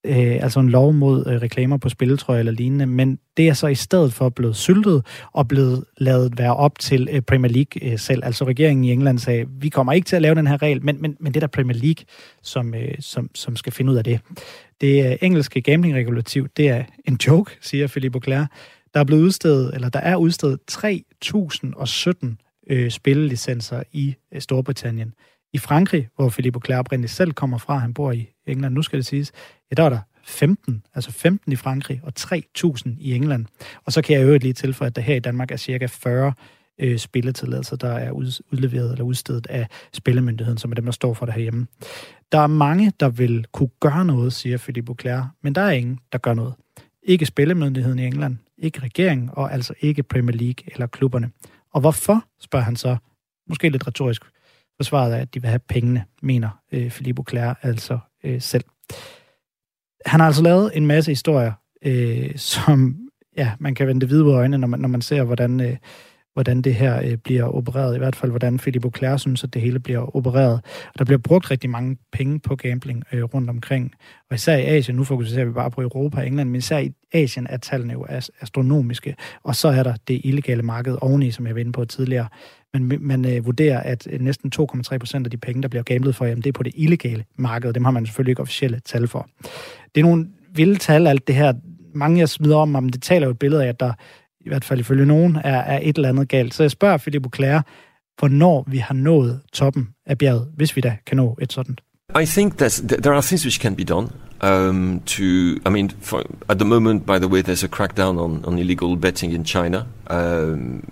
øh, 0.05 0.43
altså 0.43 0.59
en 0.59 0.69
lov 0.69 0.93
mod 0.93 1.27
øh, 1.27 1.41
reklamer 1.41 1.77
på 1.77 1.89
spilletrøjer 1.89 2.39
eller 2.39 2.51
lignende, 2.51 2.85
men 2.85 3.19
det 3.37 3.47
er 3.47 3.53
så 3.53 3.67
i 3.67 3.75
stedet 3.75 4.13
for 4.13 4.29
blevet 4.29 4.55
syltet 4.55 5.05
og 5.33 5.47
blevet 5.47 5.83
lavet 5.97 6.37
være 6.37 6.55
op 6.55 6.79
til 6.79 7.09
øh, 7.11 7.21
Premier 7.21 7.51
League 7.51 7.91
øh, 7.91 7.99
selv. 7.99 8.25
Altså 8.25 8.45
regeringen 8.45 8.83
i 8.83 8.91
England 8.91 9.19
sagde, 9.19 9.45
vi 9.59 9.69
kommer 9.69 9.93
ikke 9.93 10.05
til 10.05 10.15
at 10.15 10.21
lave 10.21 10.35
den 10.35 10.47
her 10.47 10.61
regel, 10.61 10.85
men, 10.85 11.01
men, 11.01 11.17
men 11.19 11.33
det 11.33 11.37
er 11.37 11.47
der 11.47 11.47
Premier 11.47 11.77
League, 11.77 12.05
som, 12.43 12.75
øh, 12.75 12.95
som, 12.99 13.29
som 13.35 13.55
skal 13.55 13.73
finde 13.73 13.91
ud 13.91 13.97
af 13.97 14.03
det. 14.03 14.19
Det 14.81 15.11
øh, 15.11 15.17
engelske 15.21 15.61
gamblingregulativ, 15.61 16.47
det 16.57 16.69
er 16.69 16.83
en 17.05 17.19
joke, 17.27 17.51
siger 17.61 17.87
Philippe 17.87 18.15
Auclair. 18.15 18.45
Der 18.93 18.99
er 18.99 19.03
blevet 19.03 19.21
udstedet, 19.21 19.75
eller 19.75 19.89
der 19.89 19.99
er 19.99 20.15
udstedet 20.15 20.59
3.017 20.71 22.63
øh, 22.69 22.91
spillelicenser 22.91 23.83
i 23.91 24.15
øh, 24.33 24.41
Storbritannien. 24.41 25.13
I 25.53 25.57
Frankrig, 25.57 26.07
hvor 26.15 26.29
Philippe 26.29 26.57
Auclair 26.57 26.79
oprindeligt 26.79 27.13
selv 27.13 27.31
kommer 27.31 27.57
fra, 27.57 27.77
han 27.77 27.93
bor 27.93 28.11
i 28.11 28.29
England, 28.51 28.73
nu 28.73 28.81
skal 28.81 28.97
det 28.97 29.05
siges, 29.05 29.31
ja, 29.71 29.75
der 29.75 29.83
er 29.83 29.89
der 29.89 29.99
15, 30.25 30.83
altså 30.95 31.11
15 31.11 31.51
i 31.51 31.55
Frankrig 31.55 32.01
og 32.03 32.13
3.000 32.19 32.89
i 32.99 33.13
England. 33.13 33.45
Og 33.85 33.93
så 33.93 34.01
kan 34.01 34.15
jeg 34.15 34.25
øvrigt 34.25 34.43
lige 34.43 34.53
tilføje, 34.53 34.87
at 34.87 34.95
der 34.95 35.01
her 35.01 35.15
i 35.15 35.19
Danmark 35.19 35.51
er 35.51 35.57
cirka 35.57 35.85
40 35.85 36.33
øh, 36.79 36.97
spilletilladelser, 36.97 37.75
der 37.75 37.91
er 37.91 38.11
udleveret 38.11 38.91
eller 38.91 39.03
udstedet 39.03 39.47
af 39.47 39.67
Spillemyndigheden, 39.93 40.57
som 40.57 40.71
er 40.71 40.75
dem, 40.75 40.85
der 40.85 40.91
står 40.91 41.13
for 41.13 41.25
det 41.25 41.35
herhjemme. 41.35 41.67
Der 42.31 42.39
er 42.39 42.47
mange, 42.47 42.91
der 42.99 43.09
vil 43.09 43.45
kunne 43.51 43.69
gøre 43.79 44.05
noget, 44.05 44.33
siger 44.33 44.57
Philippe 44.57 44.89
Auclair, 44.89 45.21
men 45.43 45.55
der 45.55 45.61
er 45.61 45.71
ingen, 45.71 45.99
der 46.11 46.17
gør 46.17 46.33
noget. 46.33 46.53
Ikke 47.03 47.25
Spillemyndigheden 47.25 47.99
i 47.99 48.05
England, 48.05 48.37
ikke 48.57 48.79
regeringen, 48.79 49.29
og 49.33 49.53
altså 49.53 49.73
ikke 49.81 50.03
Premier 50.03 50.37
League 50.37 50.73
eller 50.73 50.87
klubberne. 50.87 51.31
Og 51.73 51.81
hvorfor, 51.81 52.25
spørger 52.39 52.65
han 52.65 52.75
så, 52.75 52.97
måske 53.49 53.69
lidt 53.69 53.87
retorisk, 53.87 54.23
forsvaret 54.77 55.13
af, 55.13 55.21
at 55.21 55.33
de 55.33 55.41
vil 55.41 55.49
have 55.49 55.59
pengene, 55.59 56.05
mener 56.21 56.49
øh, 56.71 56.91
Philippe 56.91 57.19
Auclair 57.19 57.53
altså 57.61 57.99
øh, 58.27 58.41
selv. 58.41 58.63
Han 60.05 60.19
har 60.19 60.27
altså 60.27 60.43
lavet 60.43 60.71
en 60.73 60.85
masse 60.85 61.11
historier, 61.11 61.51
øh, 61.85 62.37
som 62.37 62.97
ja, 63.37 63.51
man 63.59 63.75
kan 63.75 63.87
vende 63.87 64.05
hvide 64.05 64.25
øjne, 64.25 64.57
når 64.57 64.67
man, 64.67 64.79
når 64.79 64.89
man 64.89 65.01
ser, 65.01 65.23
hvordan, 65.23 65.61
øh, 65.61 65.77
hvordan 66.37 66.61
det 66.61 66.75
her 66.75 67.01
øh, 67.03 67.17
bliver 67.17 67.43
opereret. 67.43 67.95
I 67.95 67.97
hvert 67.97 68.15
fald, 68.15 68.31
hvordan 68.31 68.57
Philip 68.57 68.83
Auclair 68.83 69.17
synes, 69.17 69.43
at 69.43 69.53
det 69.53 69.61
hele 69.61 69.79
bliver 69.79 70.15
opereret. 70.15 70.53
Og 70.93 70.99
der 70.99 71.05
bliver 71.05 71.17
brugt 71.17 71.51
rigtig 71.51 71.69
mange 71.69 71.97
penge 72.11 72.39
på 72.39 72.55
gambling 72.55 73.03
øh, 73.11 73.23
rundt 73.23 73.49
omkring. 73.49 73.91
Og 74.29 74.35
især 74.35 74.55
i 74.55 74.61
Asien, 74.61 74.97
nu 74.97 75.03
fokuserer 75.03 75.45
vi 75.45 75.51
bare 75.51 75.71
på 75.71 75.81
Europa 75.81 76.17
og 76.17 76.27
England, 76.27 76.49
men 76.49 76.55
især 76.55 76.77
i 76.77 76.91
Asien 77.13 77.47
er 77.49 77.57
tallene 77.57 77.93
jo 77.93 78.05
astronomiske. 78.41 79.15
Og 79.43 79.55
så 79.55 79.67
er 79.67 79.83
der 79.83 79.93
det 80.07 80.21
illegale 80.23 80.61
marked 80.61 80.97
oveni, 81.01 81.31
som 81.31 81.47
jeg 81.47 81.55
var 81.55 81.61
inde 81.61 81.71
på 81.71 81.85
tidligere. 81.85 82.27
Men 82.73 82.93
man 83.01 83.25
øh, 83.25 83.45
vurderer, 83.45 83.79
at 83.79 84.07
øh, 84.11 84.21
næsten 84.21 84.51
2,3 84.59 84.97
procent 84.97 85.27
af 85.27 85.31
de 85.31 85.37
penge, 85.37 85.61
der 85.61 85.67
bliver 85.67 85.83
gamblet 85.83 86.15
for, 86.15 86.25
jamen, 86.25 86.43
det 86.43 86.49
er 86.49 86.53
på 86.53 86.63
det 86.63 86.73
illegale 86.75 87.23
marked. 87.37 87.73
Dem 87.73 87.83
har 87.83 87.91
man 87.91 88.05
selvfølgelig 88.05 88.31
ikke 88.31 88.41
officielle 88.41 88.79
tal 88.85 89.07
for. 89.07 89.29
Det 89.95 90.01
er 90.01 90.05
nogle 90.05 90.27
vilde 90.55 90.75
tal, 90.75 91.07
alt 91.07 91.27
det 91.27 91.35
her. 91.35 91.53
Mange 91.93 92.19
jeg 92.19 92.29
smider 92.29 92.57
om, 92.57 92.69
men 92.69 92.89
det 92.89 93.01
taler 93.01 93.27
jo 93.27 93.31
et 93.31 93.39
billede 93.39 93.63
af, 93.63 93.69
at 93.69 93.79
der 93.79 93.93
i 94.47 94.49
hvert 94.49 94.65
fald 94.65 94.79
ifølge 94.79 95.05
nogen, 95.05 95.35
er, 95.35 95.59
er 95.59 95.79
et 95.83 95.95
eller 95.95 96.09
andet 96.09 96.29
galt. 96.29 96.53
Så 96.53 96.63
jeg 96.63 96.71
spørger 96.71 97.19
Auclair, 97.23 97.61
hvornår 98.19 98.65
vi 98.67 98.77
har 98.77 98.93
nået 98.93 99.41
toppen 99.53 99.87
af 100.05 100.17
bjerget, 100.17 100.47
hvis 100.55 100.75
vi 100.75 100.81
da 100.81 100.97
kan 101.05 101.17
nå 101.17 101.37
et. 101.41 101.57
I 102.21 102.25
think 102.25 102.57
that 102.57 102.81
there 103.03 103.13
are 103.13 103.21
things 103.21 103.45
which 103.45 103.59
can 103.59 103.75
be 103.75 103.83
done. 103.83 104.07
Um, 104.41 105.01
to, 105.05 105.23
I 105.65 105.69
mean, 105.69 105.89
for, 105.99 106.23
at 106.47 106.57
the 106.57 106.65
moment, 106.65 107.05
by 107.05 107.19
the 107.19 107.27
way, 107.27 107.41
there's 107.41 107.63
a 107.63 107.67
crackdown 107.67 108.19
on, 108.19 108.45
on 108.45 108.59
illegal 108.59 108.95
betting 108.95 109.33
in 109.33 109.43
China. 109.43 109.85
Um, 110.09 110.83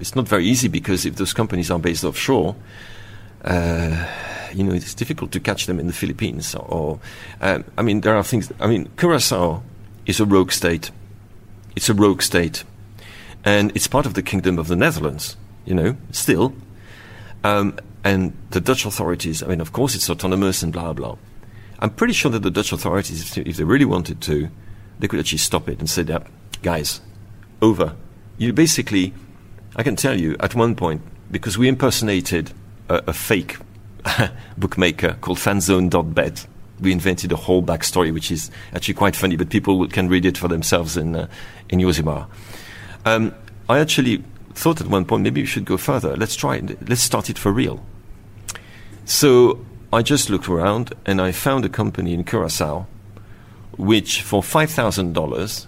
it's 0.00 0.14
not 0.14 0.28
very 0.28 0.44
easy 0.44 0.68
because 0.68 1.08
if 1.08 1.16
those 1.16 1.32
companies 1.32 1.70
are 1.70 1.78
based 1.78 2.04
offshore, 2.04 2.54
uh, 3.44 4.06
you 4.54 4.62
know, 4.62 4.72
it's 4.72 4.94
difficult 4.94 5.32
to 5.32 5.40
catch 5.40 5.66
them 5.66 5.80
in 5.80 5.86
the 5.86 5.92
Philippines. 5.92 6.54
Or, 6.54 7.00
um, 7.40 7.64
I 7.78 7.82
mean, 7.82 8.02
there 8.02 8.14
are 8.14 8.22
things. 8.22 8.52
I 8.60 8.66
mean, 8.66 8.88
Curacao 8.96 9.62
is 10.06 10.20
a 10.20 10.24
rogue 10.24 10.52
state. 10.52 10.90
It's 11.76 11.88
a 11.88 11.94
rogue 11.94 12.22
state, 12.22 12.64
and 13.44 13.70
it's 13.74 13.86
part 13.86 14.06
of 14.06 14.14
the 14.14 14.22
Kingdom 14.22 14.58
of 14.58 14.68
the 14.68 14.76
Netherlands. 14.76 15.36
You 15.64 15.74
know, 15.74 15.96
still, 16.10 16.54
um, 17.42 17.78
and 18.04 18.36
the 18.50 18.60
Dutch 18.60 18.84
authorities. 18.84 19.42
I 19.42 19.46
mean, 19.46 19.60
of 19.60 19.72
course, 19.72 19.94
it's 19.94 20.10
autonomous 20.10 20.62
and 20.62 20.72
blah 20.72 20.92
blah. 20.92 21.16
I'm 21.80 21.90
pretty 21.90 22.14
sure 22.14 22.30
that 22.30 22.42
the 22.42 22.50
Dutch 22.50 22.72
authorities, 22.72 23.36
if 23.36 23.56
they 23.56 23.64
really 23.64 23.84
wanted 23.84 24.20
to, 24.22 24.48
they 24.98 25.08
could 25.08 25.20
actually 25.20 25.38
stop 25.38 25.68
it 25.68 25.78
and 25.78 25.88
say, 25.88 26.02
"That 26.02 26.26
guys, 26.62 27.00
over." 27.60 27.96
You 28.36 28.52
basically, 28.52 29.14
I 29.76 29.82
can 29.82 29.96
tell 29.96 30.18
you, 30.18 30.36
at 30.40 30.54
one 30.54 30.74
point, 30.74 31.02
because 31.30 31.56
we 31.56 31.68
impersonated 31.68 32.52
a, 32.88 33.02
a 33.08 33.12
fake 33.12 33.58
bookmaker 34.58 35.16
called 35.20 35.38
fanzone.bet 35.38 36.46
we 36.80 36.92
invented 36.92 37.32
a 37.32 37.36
whole 37.36 37.62
backstory, 37.62 38.12
which 38.12 38.30
is 38.30 38.50
actually 38.74 38.94
quite 38.94 39.16
funny, 39.16 39.36
but 39.36 39.48
people 39.50 39.86
can 39.88 40.08
read 40.08 40.24
it 40.24 40.36
for 40.36 40.48
themselves 40.48 40.96
in 40.96 41.16
uh, 41.16 41.28
in 41.68 41.80
Yosemite. 41.80 42.26
Um, 43.04 43.34
I 43.68 43.78
actually 43.78 44.22
thought 44.54 44.80
at 44.80 44.86
one 44.86 45.04
point 45.04 45.22
maybe 45.22 45.42
we 45.42 45.46
should 45.46 45.64
go 45.64 45.76
further. 45.76 46.16
Let's 46.16 46.36
try 46.36 46.56
it. 46.56 46.88
Let's 46.88 47.02
start 47.02 47.30
it 47.30 47.38
for 47.38 47.52
real. 47.52 47.84
So 49.04 49.64
I 49.92 50.02
just 50.02 50.30
looked 50.30 50.48
around 50.48 50.92
and 51.06 51.20
I 51.20 51.32
found 51.32 51.64
a 51.64 51.68
company 51.68 52.14
in 52.14 52.24
Curacao, 52.24 52.86
which 53.76 54.22
for 54.22 54.42
five 54.42 54.70
thousand 54.70 55.12
dollars, 55.12 55.66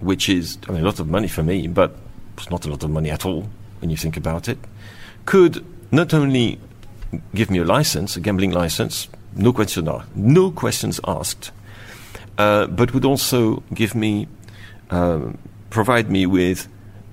which 0.00 0.28
is 0.28 0.58
I 0.68 0.72
mean, 0.72 0.82
a 0.82 0.84
lot 0.84 1.00
of 1.00 1.08
money 1.08 1.28
for 1.28 1.42
me, 1.42 1.68
but 1.68 1.96
it's 2.36 2.50
not 2.50 2.66
a 2.66 2.70
lot 2.70 2.82
of 2.82 2.90
money 2.90 3.10
at 3.10 3.24
all 3.24 3.48
when 3.80 3.90
you 3.90 3.96
think 3.96 4.16
about 4.16 4.48
it, 4.48 4.58
could 5.26 5.64
not 5.92 6.12
only 6.14 6.58
give 7.34 7.50
me 7.50 7.58
a 7.58 7.64
license, 7.64 8.16
a 8.16 8.20
gambling 8.20 8.50
license, 8.50 9.08
no 9.36 9.52
question 9.52 9.88
no 10.14 10.50
questions 10.50 11.00
asked, 11.06 11.52
uh, 12.38 12.66
but 12.66 12.94
would 12.94 13.04
also 13.04 13.62
give 13.74 13.94
me, 13.94 14.28
uh, 14.90 15.32
provide 15.70 16.10
me 16.10 16.26
with 16.26 16.68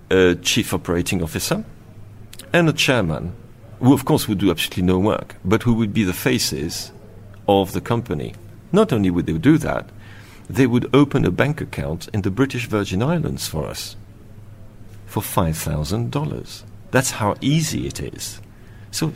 a 0.09 0.35
chief 0.35 0.73
operating 0.73 1.21
officer 1.21 1.63
and 2.51 2.69
a 2.69 2.73
chairman, 2.73 3.35
who 3.79 3.93
of 3.93 4.05
course 4.05 4.27
would 4.27 4.37
do 4.37 4.51
absolutely 4.51 4.83
no 4.83 4.99
work, 4.99 5.35
but 5.43 5.63
who 5.63 5.73
would 5.73 5.93
be 5.93 6.03
the 6.03 6.13
faces 6.13 6.91
of 7.47 7.73
the 7.73 7.81
company. 7.81 8.33
Not 8.71 8.93
only 8.93 9.09
would 9.09 9.25
they 9.25 9.37
do 9.37 9.57
that, 9.57 9.89
they 10.49 10.67
would 10.67 10.89
open 10.93 11.25
a 11.25 11.31
bank 11.31 11.61
account 11.61 12.07
in 12.13 12.21
the 12.21 12.31
British 12.31 12.67
Virgin 12.67 13.01
Islands 13.01 13.47
for 13.47 13.65
us 13.65 13.95
for 15.05 15.21
$5,000. 15.21 16.63
That's 16.91 17.11
how 17.11 17.35
easy 17.41 17.87
it 17.87 17.99
is. 17.99 18.41
So 18.91 19.13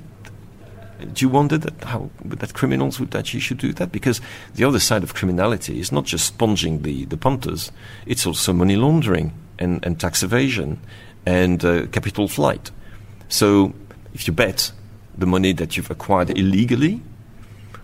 do 1.13 1.25
you 1.25 1.29
wonder 1.29 1.57
that 1.57 1.83
how 1.83 2.09
that 2.25 2.53
criminals 2.53 2.99
would 2.99 3.15
actually 3.15 3.39
should 3.39 3.57
do 3.57 3.73
that? 3.73 3.91
Because 3.91 4.21
the 4.55 4.63
other 4.63 4.79
side 4.79 5.03
of 5.03 5.13
criminality 5.13 5.79
is 5.79 5.91
not 5.91 6.05
just 6.05 6.25
sponging 6.25 6.81
the, 6.81 7.05
the 7.05 7.17
punters; 7.17 7.71
it's 8.05 8.25
also 8.25 8.53
money 8.53 8.75
laundering 8.75 9.33
and, 9.59 9.85
and 9.85 9.99
tax 9.99 10.23
evasion 10.23 10.79
and 11.25 11.63
uh, 11.63 11.87
capital 11.87 12.27
flight. 12.27 12.71
So 13.29 13.73
if 14.13 14.27
you 14.27 14.33
bet 14.33 14.71
the 15.17 15.25
money 15.25 15.51
that 15.53 15.75
you've 15.75 15.91
acquired 15.91 16.29
illegally, 16.29 17.01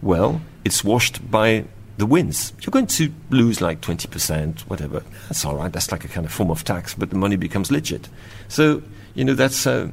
well, 0.02 0.41
it's 0.63 0.84
washed 0.84 1.30
by 1.30 1.65
the 1.97 2.06
wins. 2.06 2.54
You're 2.62 2.71
going 2.71 2.88
to 2.88 3.13
lose 3.30 3.62
like 3.62 3.82
20%, 3.82 4.62
whatever. 4.62 5.04
That's 5.28 5.45
all 5.45 5.56
right. 5.56 5.71
That's 5.71 5.91
like 5.91 6.06
a 6.06 6.08
kind 6.08 6.26
of 6.26 6.32
form 6.32 6.52
of 6.52 6.63
tax, 6.63 6.93
but 6.93 7.10
the 7.10 7.17
money 7.17 7.36
becomes 7.36 7.71
legit. 7.71 8.10
So, 8.47 8.82
you 9.13 9.26
know, 9.26 9.34
that's. 9.34 9.67
Uh, 9.67 9.89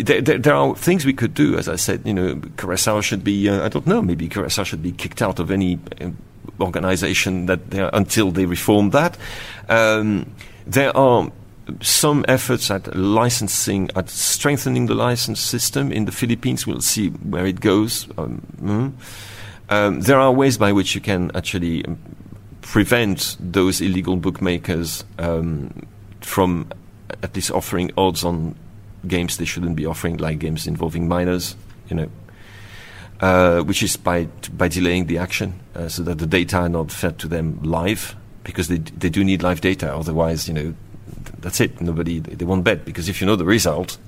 there, 0.00 0.20
there, 0.20 0.38
there, 0.38 0.54
are 0.54 0.74
things 0.74 1.04
we 1.04 1.12
could 1.12 1.34
do. 1.34 1.56
As 1.56 1.68
I 1.68 1.76
said, 1.76 2.06
you 2.06 2.14
know, 2.14 2.40
Curacao 2.56 3.00
should 3.00 3.24
be, 3.24 3.48
uh, 3.48 3.64
I 3.64 3.68
don't 3.68 3.86
know, 3.86 4.02
maybe 4.02 4.28
Curacao 4.28 4.64
should 4.64 4.82
be 4.82 4.92
kicked 4.92 5.22
out 5.22 5.38
of 5.38 5.50
any 5.50 5.78
uh, 6.00 6.10
organization 6.60 7.46
that 7.46 7.70
they 7.70 7.80
are, 7.80 7.90
until 7.92 8.30
they 8.30 8.46
reform 8.46 8.90
that. 8.90 9.16
Um, 9.68 10.34
there 10.66 10.96
are 10.96 11.30
some 11.80 12.24
efforts 12.28 12.70
at 12.70 12.94
licensing, 12.96 13.90
at 13.94 14.08
strengthening 14.08 14.86
the 14.86 14.94
license 14.94 15.40
system 15.40 15.92
in 15.92 16.06
the 16.06 16.12
Philippines. 16.12 16.66
We'll 16.66 16.80
see 16.80 17.08
where 17.08 17.46
it 17.46 17.60
goes. 17.60 18.08
Um, 18.16 18.42
mm. 18.60 18.92
um, 19.68 20.00
there 20.00 20.18
are 20.18 20.32
ways 20.32 20.56
by 20.56 20.72
which 20.72 20.94
you 20.94 21.00
can 21.00 21.30
actually 21.34 21.84
um, 21.84 21.98
prevent 22.62 23.36
those 23.38 23.80
illegal 23.80 24.16
bookmakers 24.16 25.04
um, 25.18 25.86
from 26.20 26.70
at 27.22 27.34
least 27.34 27.50
offering 27.50 27.90
odds 27.96 28.24
on 28.24 28.54
games 29.06 29.36
they 29.36 29.44
shouldn't 29.44 29.76
be 29.76 29.86
offering, 29.86 30.16
like 30.16 30.38
games 30.38 30.66
involving 30.66 31.08
minors. 31.08 31.56
You 31.88 31.96
know, 31.96 32.10
uh, 33.20 33.60
which 33.62 33.82
is 33.82 33.96
by 33.96 34.24
by 34.52 34.68
delaying 34.68 35.06
the 35.06 35.18
action 35.18 35.58
uh, 35.74 35.88
so 35.88 36.02
that 36.02 36.18
the 36.18 36.26
data 36.26 36.58
are 36.58 36.68
not 36.68 36.92
fed 36.92 37.18
to 37.18 37.28
them 37.28 37.60
live 37.62 38.14
because 38.44 38.68
they 38.68 38.78
they 38.78 39.10
do 39.10 39.24
need 39.24 39.42
live 39.42 39.60
data. 39.60 39.94
Otherwise, 39.94 40.48
you 40.48 40.54
know, 40.54 40.74
that's 41.40 41.60
it. 41.60 41.80
Nobody 41.80 42.20
they 42.20 42.44
won't 42.44 42.64
bet 42.64 42.84
because 42.84 43.08
if 43.08 43.20
you 43.20 43.26
know 43.26 43.36
the 43.36 43.44
result 43.44 43.98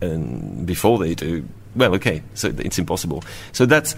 and 0.00 0.66
before 0.66 0.98
they 0.98 1.14
do, 1.14 1.48
well, 1.74 1.94
okay, 1.94 2.22
so 2.34 2.48
it's 2.58 2.78
impossible. 2.78 3.24
So 3.52 3.66
that's 3.66 3.96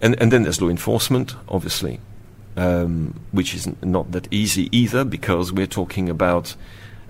and 0.00 0.20
and 0.20 0.32
then 0.32 0.42
there's 0.42 0.60
law 0.60 0.68
enforcement, 0.68 1.34
obviously, 1.48 2.00
um, 2.56 3.18
which 3.32 3.54
is 3.54 3.68
not 3.82 4.12
that 4.12 4.28
easy 4.30 4.68
either 4.76 5.04
because 5.04 5.52
we're 5.52 5.66
talking 5.66 6.08
about. 6.08 6.54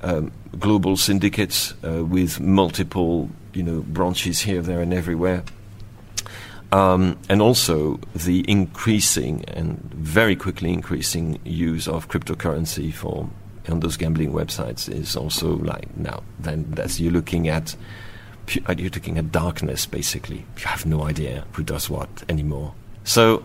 Um, 0.03 0.31
global 0.59 0.97
syndicates 0.97 1.75
uh, 1.85 2.05
with 2.05 2.39
multiple, 2.39 3.31
you 3.53 3.63
know, 3.63 3.81
branches 3.81 4.41
here, 4.41 4.63
there, 4.63 4.81
and 4.81 4.95
everywhere, 4.95 5.43
um, 6.71 7.19
and 7.29 7.43
also 7.43 7.99
the 8.15 8.45
increasing 8.49 9.45
and 9.47 9.79
very 9.93 10.37
quickly 10.37 10.73
increasing 10.73 11.41
use 11.45 11.89
of 11.89 12.09
cryptocurrency 12.09 12.93
for 12.93 13.29
on 13.69 13.81
those 13.81 13.97
gambling 13.97 14.33
websites 14.33 14.91
is 14.91 15.15
also 15.15 15.57
like 15.57 15.95
now 15.95 16.23
then 16.39 16.65
that's 16.71 16.99
you're 16.99 17.13
looking 17.13 17.49
at 17.49 17.77
uh, 18.67 18.75
you're 18.79 18.91
looking 18.91 19.19
at 19.19 19.31
darkness 19.31 19.87
basically. 19.87 20.47
You 20.59 20.67
have 20.67 20.87
no 20.87 21.03
idea 21.03 21.45
who 21.53 21.63
does 21.63 21.91
what 21.91 22.09
anymore. 22.29 22.75
So 23.05 23.45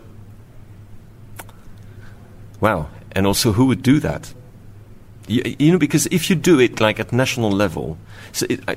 wow. 2.62 2.90
And 3.12 3.28
also 3.28 3.52
who 3.52 3.66
would 3.66 3.84
do 3.84 4.00
that 4.00 4.34
you, 5.28 5.56
you 5.60 5.72
know 5.72 5.78
because 5.78 6.06
if 6.08 6.30
you 6.30 6.36
do 6.36 6.60
it 6.60 6.80
like 6.80 7.00
at 7.00 7.12
national 7.12 7.52
level 7.52 7.98
so 8.32 8.46
it, 8.50 8.60
I, 8.68 8.76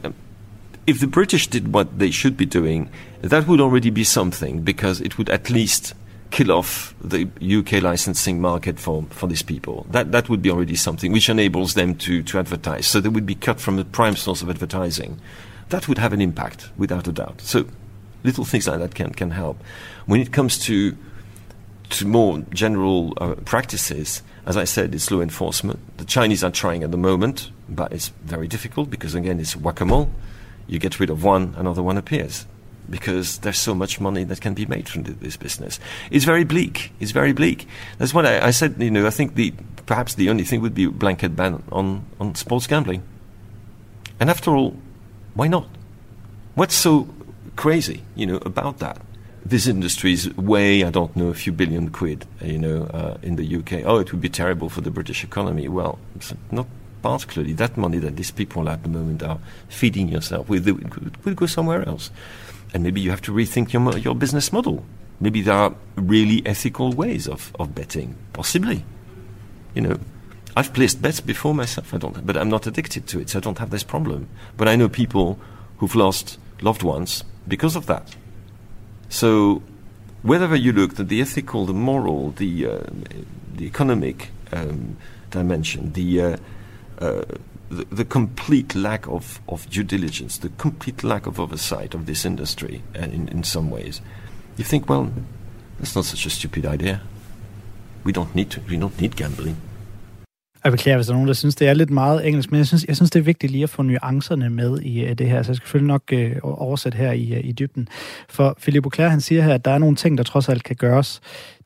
if 0.86 1.00
the 1.00 1.06
British 1.06 1.48
did 1.48 1.72
what 1.72 1.98
they 1.98 2.10
should 2.10 2.36
be 2.36 2.46
doing, 2.46 2.88
that 3.20 3.46
would 3.48 3.60
already 3.60 3.90
be 3.90 4.04
something 4.04 4.62
because 4.62 5.00
it 5.00 5.18
would 5.18 5.28
at 5.28 5.50
least 5.50 5.94
kill 6.30 6.52
off 6.52 6.94
the 7.00 7.28
UK 7.40 7.82
licensing 7.82 8.40
market 8.40 8.78
for, 8.78 9.04
for 9.10 9.26
these 9.26 9.42
people. 9.42 9.86
That, 9.90 10.12
that 10.12 10.28
would 10.28 10.42
be 10.42 10.50
already 10.50 10.76
something 10.76 11.12
which 11.12 11.28
enables 11.28 11.74
them 11.74 11.96
to, 11.96 12.22
to 12.22 12.38
advertise. 12.38 12.86
So 12.86 13.00
they 13.00 13.08
would 13.08 13.26
be 13.26 13.34
cut 13.34 13.60
from 13.60 13.76
the 13.76 13.84
prime 13.84 14.16
source 14.16 14.42
of 14.42 14.50
advertising. 14.50 15.20
That 15.70 15.88
would 15.88 15.98
have 15.98 16.12
an 16.12 16.20
impact, 16.20 16.70
without 16.76 17.08
a 17.08 17.12
doubt. 17.12 17.40
So 17.40 17.66
little 18.22 18.44
things 18.44 18.68
like 18.68 18.78
that 18.78 18.94
can, 18.94 19.12
can 19.12 19.30
help. 19.32 19.62
When 20.06 20.20
it 20.20 20.32
comes 20.32 20.58
to, 20.66 20.96
to 21.90 22.06
more 22.06 22.38
general 22.50 23.14
uh, 23.16 23.34
practices, 23.44 24.22
as 24.46 24.56
I 24.56 24.64
said, 24.64 24.94
it's 24.94 25.10
law 25.10 25.20
enforcement. 25.20 25.80
The 25.98 26.04
Chinese 26.04 26.44
are 26.44 26.50
trying 26.50 26.82
at 26.82 26.90
the 26.90 26.96
moment, 26.96 27.50
but 27.68 27.92
it's 27.92 28.08
very 28.24 28.48
difficult 28.48 28.90
because, 28.90 29.14
again, 29.14 29.40
it's 29.40 29.56
whack 29.56 29.80
a 29.80 29.84
mole 29.84 30.10
you 30.66 30.78
get 30.78 30.98
rid 30.98 31.10
of 31.10 31.22
one, 31.22 31.54
another 31.56 31.82
one 31.82 31.96
appears. 31.96 32.46
Because 32.88 33.38
there's 33.38 33.58
so 33.58 33.74
much 33.74 34.00
money 34.00 34.22
that 34.24 34.40
can 34.40 34.54
be 34.54 34.64
made 34.66 34.88
from 34.88 35.02
this 35.02 35.36
business. 35.36 35.80
It's 36.10 36.24
very 36.24 36.44
bleak. 36.44 36.92
It's 37.00 37.10
very 37.10 37.32
bleak. 37.32 37.66
That's 37.98 38.14
what 38.14 38.24
I, 38.24 38.46
I 38.46 38.50
said. 38.52 38.76
You 38.80 38.92
know, 38.92 39.06
I 39.06 39.10
think 39.10 39.34
the 39.34 39.52
perhaps 39.86 40.14
the 40.14 40.30
only 40.30 40.44
thing 40.44 40.60
would 40.60 40.74
be 40.74 40.86
blanket 40.86 41.34
ban 41.34 41.62
on, 41.72 42.04
on 42.20 42.36
sports 42.36 42.68
gambling. 42.68 43.02
And 44.20 44.30
after 44.30 44.54
all, 44.54 44.76
why 45.34 45.48
not? 45.48 45.66
What's 46.54 46.76
so 46.76 47.08
crazy, 47.56 48.02
you 48.14 48.26
know, 48.26 48.36
about 48.36 48.78
that? 48.78 49.00
This 49.46 49.68
industry 49.68 50.12
is 50.12 50.36
way, 50.36 50.82
I 50.82 50.90
don't 50.90 51.14
know, 51.14 51.28
a 51.28 51.34
few 51.34 51.52
billion 51.52 51.90
quid, 51.90 52.26
you 52.42 52.58
know, 52.58 52.82
uh, 52.86 53.16
in 53.22 53.36
the 53.36 53.56
UK. 53.58 53.84
Oh, 53.84 53.98
it 53.98 54.10
would 54.10 54.20
be 54.20 54.28
terrible 54.28 54.68
for 54.68 54.80
the 54.80 54.90
British 54.90 55.22
economy. 55.22 55.68
Well, 55.68 56.00
not 56.50 56.66
particularly 57.00 57.52
that 57.52 57.76
money 57.76 57.98
that 57.98 58.16
these 58.16 58.32
people 58.32 58.68
at 58.68 58.82
the 58.82 58.88
moment 58.88 59.22
are 59.22 59.38
feeding 59.68 60.08
yourself 60.08 60.48
with 60.48 60.66
will 60.66 61.34
go 61.34 61.46
somewhere 61.46 61.86
else. 61.86 62.10
And 62.74 62.82
maybe 62.82 63.00
you 63.00 63.10
have 63.10 63.22
to 63.22 63.32
rethink 63.32 63.72
your, 63.72 63.96
your 63.98 64.16
business 64.16 64.52
model. 64.52 64.84
Maybe 65.20 65.42
there 65.42 65.54
are 65.54 65.74
really 65.94 66.44
ethical 66.44 66.92
ways 66.92 67.28
of, 67.28 67.54
of 67.60 67.72
betting, 67.72 68.16
possibly. 68.32 68.84
You 69.76 69.82
know, 69.82 70.00
I've 70.56 70.74
placed 70.74 71.00
bets 71.00 71.20
before 71.20 71.54
myself, 71.54 71.94
I 71.94 71.98
don't, 71.98 72.26
but 72.26 72.36
I'm 72.36 72.50
not 72.50 72.66
addicted 72.66 73.06
to 73.06 73.20
it, 73.20 73.30
so 73.30 73.38
I 73.38 73.42
don't 73.42 73.58
have 73.58 73.70
this 73.70 73.84
problem. 73.84 74.28
But 74.56 74.66
I 74.66 74.74
know 74.74 74.88
people 74.88 75.38
who've 75.78 75.94
lost 75.94 76.36
loved 76.60 76.82
ones 76.82 77.22
because 77.46 77.76
of 77.76 77.86
that. 77.86 78.16
So, 79.16 79.62
wherever 80.20 80.54
you 80.54 80.74
look, 80.74 80.96
the 80.96 81.22
ethical, 81.22 81.64
the 81.64 81.72
moral, 81.72 82.32
the 82.32 82.66
uh, 82.66 82.80
the 83.54 83.64
economic 83.64 84.28
um, 84.52 84.98
dimension, 85.30 85.94
the 85.94 86.20
uh, 86.20 86.36
uh, 86.98 87.24
the, 87.70 87.86
the, 87.90 88.04
complete 88.04 88.74
lack 88.74 89.08
of, 89.08 89.40
of 89.48 89.70
due 89.70 89.84
diligence, 89.84 90.36
the 90.36 90.50
complete 90.58 91.02
lack 91.02 91.26
of 91.26 91.40
oversight 91.40 91.94
of 91.94 92.04
this 92.04 92.26
industry 92.26 92.82
uh, 92.94 93.04
in, 93.04 93.28
in 93.28 93.42
some 93.42 93.70
ways, 93.70 94.02
you 94.58 94.64
think, 94.64 94.86
well, 94.86 95.10
that's 95.78 95.96
not 95.96 96.04
such 96.04 96.26
a 96.26 96.30
stupid 96.30 96.66
idea. 96.66 97.00
We 98.04 98.12
don't 98.12 98.34
need 98.34 98.50
to, 98.50 98.60
we 98.68 98.76
don't 98.76 99.00
need 99.00 99.16
gambling. 99.16 99.56
Jeg 100.66 100.72
beklager, 100.72 100.96
hvis 100.96 101.06
der 101.06 101.12
er 101.12 101.16
nogen, 101.16 101.28
der 101.28 101.34
synes, 101.34 101.54
det 101.54 101.68
er 101.68 101.74
lidt 101.74 101.90
meget 101.90 102.26
engelsk, 102.26 102.50
men 102.50 102.58
jeg 102.58 102.66
synes, 102.66 102.84
jeg 102.88 102.96
synes 102.96 103.10
det 103.10 103.18
er 103.18 103.24
vigtigt 103.24 103.52
lige 103.52 103.62
at 103.62 103.70
få 103.70 103.82
nuancerne 103.82 104.50
med 104.50 104.80
i 104.80 105.04
uh, 105.04 105.12
det 105.12 105.28
her, 105.28 105.42
så 105.42 105.50
jeg 105.50 105.56
skal 105.56 105.66
selvfølgelig 105.66 105.88
nok 105.88 106.12
uh, 106.42 106.60
oversætte 106.60 106.98
her 106.98 107.12
i, 107.12 107.32
uh, 107.32 107.44
i 107.44 107.52
dybden. 107.52 107.88
For 108.28 108.58
Philippe 108.60 108.86
Auclair, 108.86 109.08
han 109.08 109.20
siger 109.20 109.42
her, 109.42 109.54
at 109.54 109.64
der 109.64 109.70
er 109.70 109.78
nogle 109.78 109.96
ting, 109.96 110.18
der 110.18 110.24
trods 110.24 110.48
alt 110.48 110.62
kan 110.62 110.76
gøres. 110.76 111.20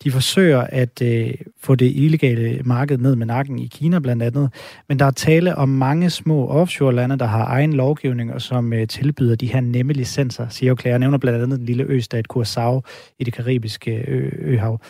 De 0.05 0.11
forsøger 0.11 0.61
at 0.61 1.03
uh, 1.05 1.31
få 1.61 1.75
det 1.75 1.93
illegale 1.95 2.61
marked 2.65 2.99
ned 2.99 3.17
med 3.17 3.27
nakken 3.27 3.59
i 3.59 3.67
Kina 3.67 3.99
blandt 3.99 4.23
andet, 4.23 4.51
men 4.89 4.99
der 4.99 5.05
er 5.05 5.11
tale 5.11 5.57
om 5.57 5.69
mange 5.69 6.11
små 6.11 6.49
offshore-lande, 6.49 7.19
der 7.19 7.27
har 7.27 7.45
egen 7.45 7.73
lovgivning, 7.73 8.33
og 8.33 8.43
som 8.43 8.73
uh, 8.73 8.79
tilbyder 8.89 9.35
de 9.37 9.47
her 9.47 9.61
nemme 9.61 9.93
licenser, 9.93 10.49
siger 10.49 10.71
Auclair. 10.71 10.93
Jeg 10.93 10.99
nævner 10.99 11.19
blandt 11.19 11.43
andet 11.43 11.59
den 11.59 11.67
lille 11.67 11.85
østat 11.85 12.27
Curaçao 12.33 12.81
i 13.19 13.25
det 13.25 13.33
karibiske 13.33 14.05
ø- 14.09 14.31
øhav. 14.41 14.81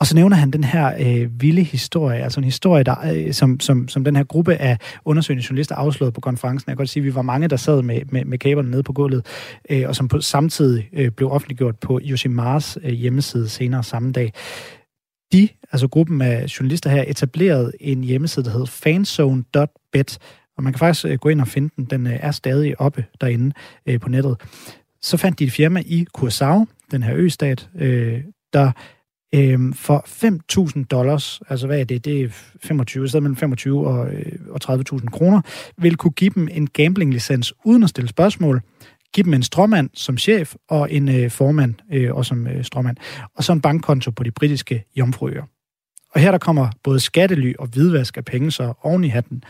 Og 0.00 0.06
så 0.06 0.14
nævner 0.14 0.36
han 0.36 0.50
den 0.50 0.64
her 0.64 0.94
øh, 1.00 1.42
vilde 1.42 1.62
historie, 1.62 2.22
altså 2.22 2.40
en 2.40 2.44
historie, 2.44 2.82
der, 2.82 3.12
øh, 3.14 3.32
som, 3.32 3.60
som, 3.60 3.88
som 3.88 4.04
den 4.04 4.16
her 4.16 4.24
gruppe 4.24 4.54
af 4.54 4.78
undersøgende 5.04 5.44
journalister 5.50 5.74
afslørede 5.74 6.12
på 6.12 6.20
konferencen. 6.20 6.68
Jeg 6.68 6.72
kan 6.72 6.76
godt 6.76 6.88
sige, 6.88 7.00
at 7.00 7.04
vi 7.04 7.14
var 7.14 7.22
mange, 7.22 7.48
der 7.48 7.56
sad 7.56 7.82
med, 7.82 8.00
med, 8.10 8.24
med 8.24 8.38
kaberne 8.38 8.70
nede 8.70 8.82
på 8.82 8.92
gulvet, 8.92 9.26
øh, 9.70 9.88
og 9.88 9.96
som 9.96 10.08
på, 10.08 10.20
samtidig 10.20 10.88
øh, 10.92 11.10
blev 11.10 11.32
offentliggjort 11.32 11.78
på 11.78 12.00
Yoshimars 12.04 12.78
øh, 12.82 12.90
hjemmeside 12.90 13.48
senere 13.48 13.82
samme 13.82 14.12
dag. 14.12 14.32
De, 15.32 15.48
altså 15.72 15.88
gruppen 15.88 16.22
af 16.22 16.58
journalister 16.60 16.90
her, 16.90 17.04
etablerede 17.06 17.72
en 17.80 18.04
hjemmeside, 18.04 18.44
der 18.44 18.50
hedder 18.50 18.66
fanzone.bet, 18.66 20.18
og 20.56 20.62
man 20.62 20.72
kan 20.72 20.78
faktisk 20.78 21.06
øh, 21.06 21.18
gå 21.18 21.28
ind 21.28 21.40
og 21.40 21.48
finde 21.48 21.70
den. 21.76 21.84
Den 21.84 22.06
øh, 22.06 22.18
er 22.20 22.30
stadig 22.30 22.80
oppe 22.80 23.04
derinde 23.20 23.52
øh, 23.86 24.00
på 24.00 24.08
nettet. 24.08 24.36
Så 25.02 25.16
fandt 25.16 25.38
de 25.38 25.44
et 25.44 25.52
firma 25.52 25.82
i 25.86 26.06
Curaçao, 26.18 26.64
den 26.90 27.02
her 27.02 27.14
østat, 27.16 27.68
øh, 27.78 28.20
der 28.52 28.72
Øhm, 29.34 29.72
for 29.72 30.04
5.000 30.78 30.84
dollars, 30.84 31.40
altså 31.48 31.66
hvad 31.66 31.80
er 31.80 31.84
det? 31.84 32.04
Det 32.04 32.22
er 32.22 32.28
25, 32.62 33.08
stedet 33.08 33.22
mellem 33.22 33.36
25 33.36 33.86
og, 33.86 34.14
øh, 34.14 34.32
og 34.50 34.60
30.000 34.64 35.06
kroner, 35.06 35.40
vil 35.78 35.96
kunne 35.96 36.10
give 36.10 36.30
dem 36.34 36.48
en 36.50 36.66
gambling-licens 36.66 37.52
uden 37.64 37.82
at 37.82 37.90
stille 37.90 38.08
spørgsmål. 38.08 38.62
Give 39.12 39.24
dem 39.24 39.34
en 39.34 39.42
stråmand 39.42 39.90
som 39.94 40.18
chef 40.18 40.54
og 40.68 40.92
en 40.92 41.08
øh, 41.08 41.30
formand 41.30 41.74
øh, 41.92 42.14
og 42.14 42.26
som 42.26 42.46
øh, 42.46 42.64
stråmand. 42.64 42.96
Og 43.36 43.44
så 43.44 43.52
en 43.52 43.60
bankkonto 43.60 44.10
på 44.10 44.22
de 44.22 44.30
britiske 44.30 44.84
jomfruøer. 44.96 45.42
Og 46.14 46.20
her 46.20 46.30
der 46.30 46.38
kommer 46.38 46.70
både 46.84 47.00
skattely 47.00 47.54
og 47.58 47.66
hvidvask 47.66 48.16
af 48.16 48.24
penge 48.24 48.50
så 48.50 48.72
oven 48.82 49.04
i 49.04 49.08
hatten, 49.08 49.42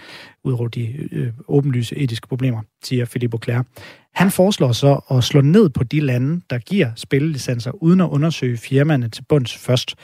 ud 0.44 0.53
over 0.53 0.68
de 0.68 1.09
øh, 1.12 1.33
åbenlyse 1.49 1.97
etiske 1.97 2.29
problemer, 2.29 2.62
siger 2.85 3.05
Philippe 3.05 3.35
Auclair. 3.35 3.62
Han 4.14 4.31
foreslår 4.31 4.73
så 4.73 5.01
at 5.11 5.25
slå 5.25 5.40
ned 5.40 5.68
på 5.68 5.85
de 5.85 6.01
lande, 6.01 6.40
der 6.51 6.59
giver 6.59 6.90
spillelicenser, 6.97 7.71
uden 7.83 8.01
at 8.01 8.09
undersøge 8.09 8.57
firmaerne 8.57 9.09
til 9.09 9.25
bunds 9.29 9.57
først, 9.57 9.94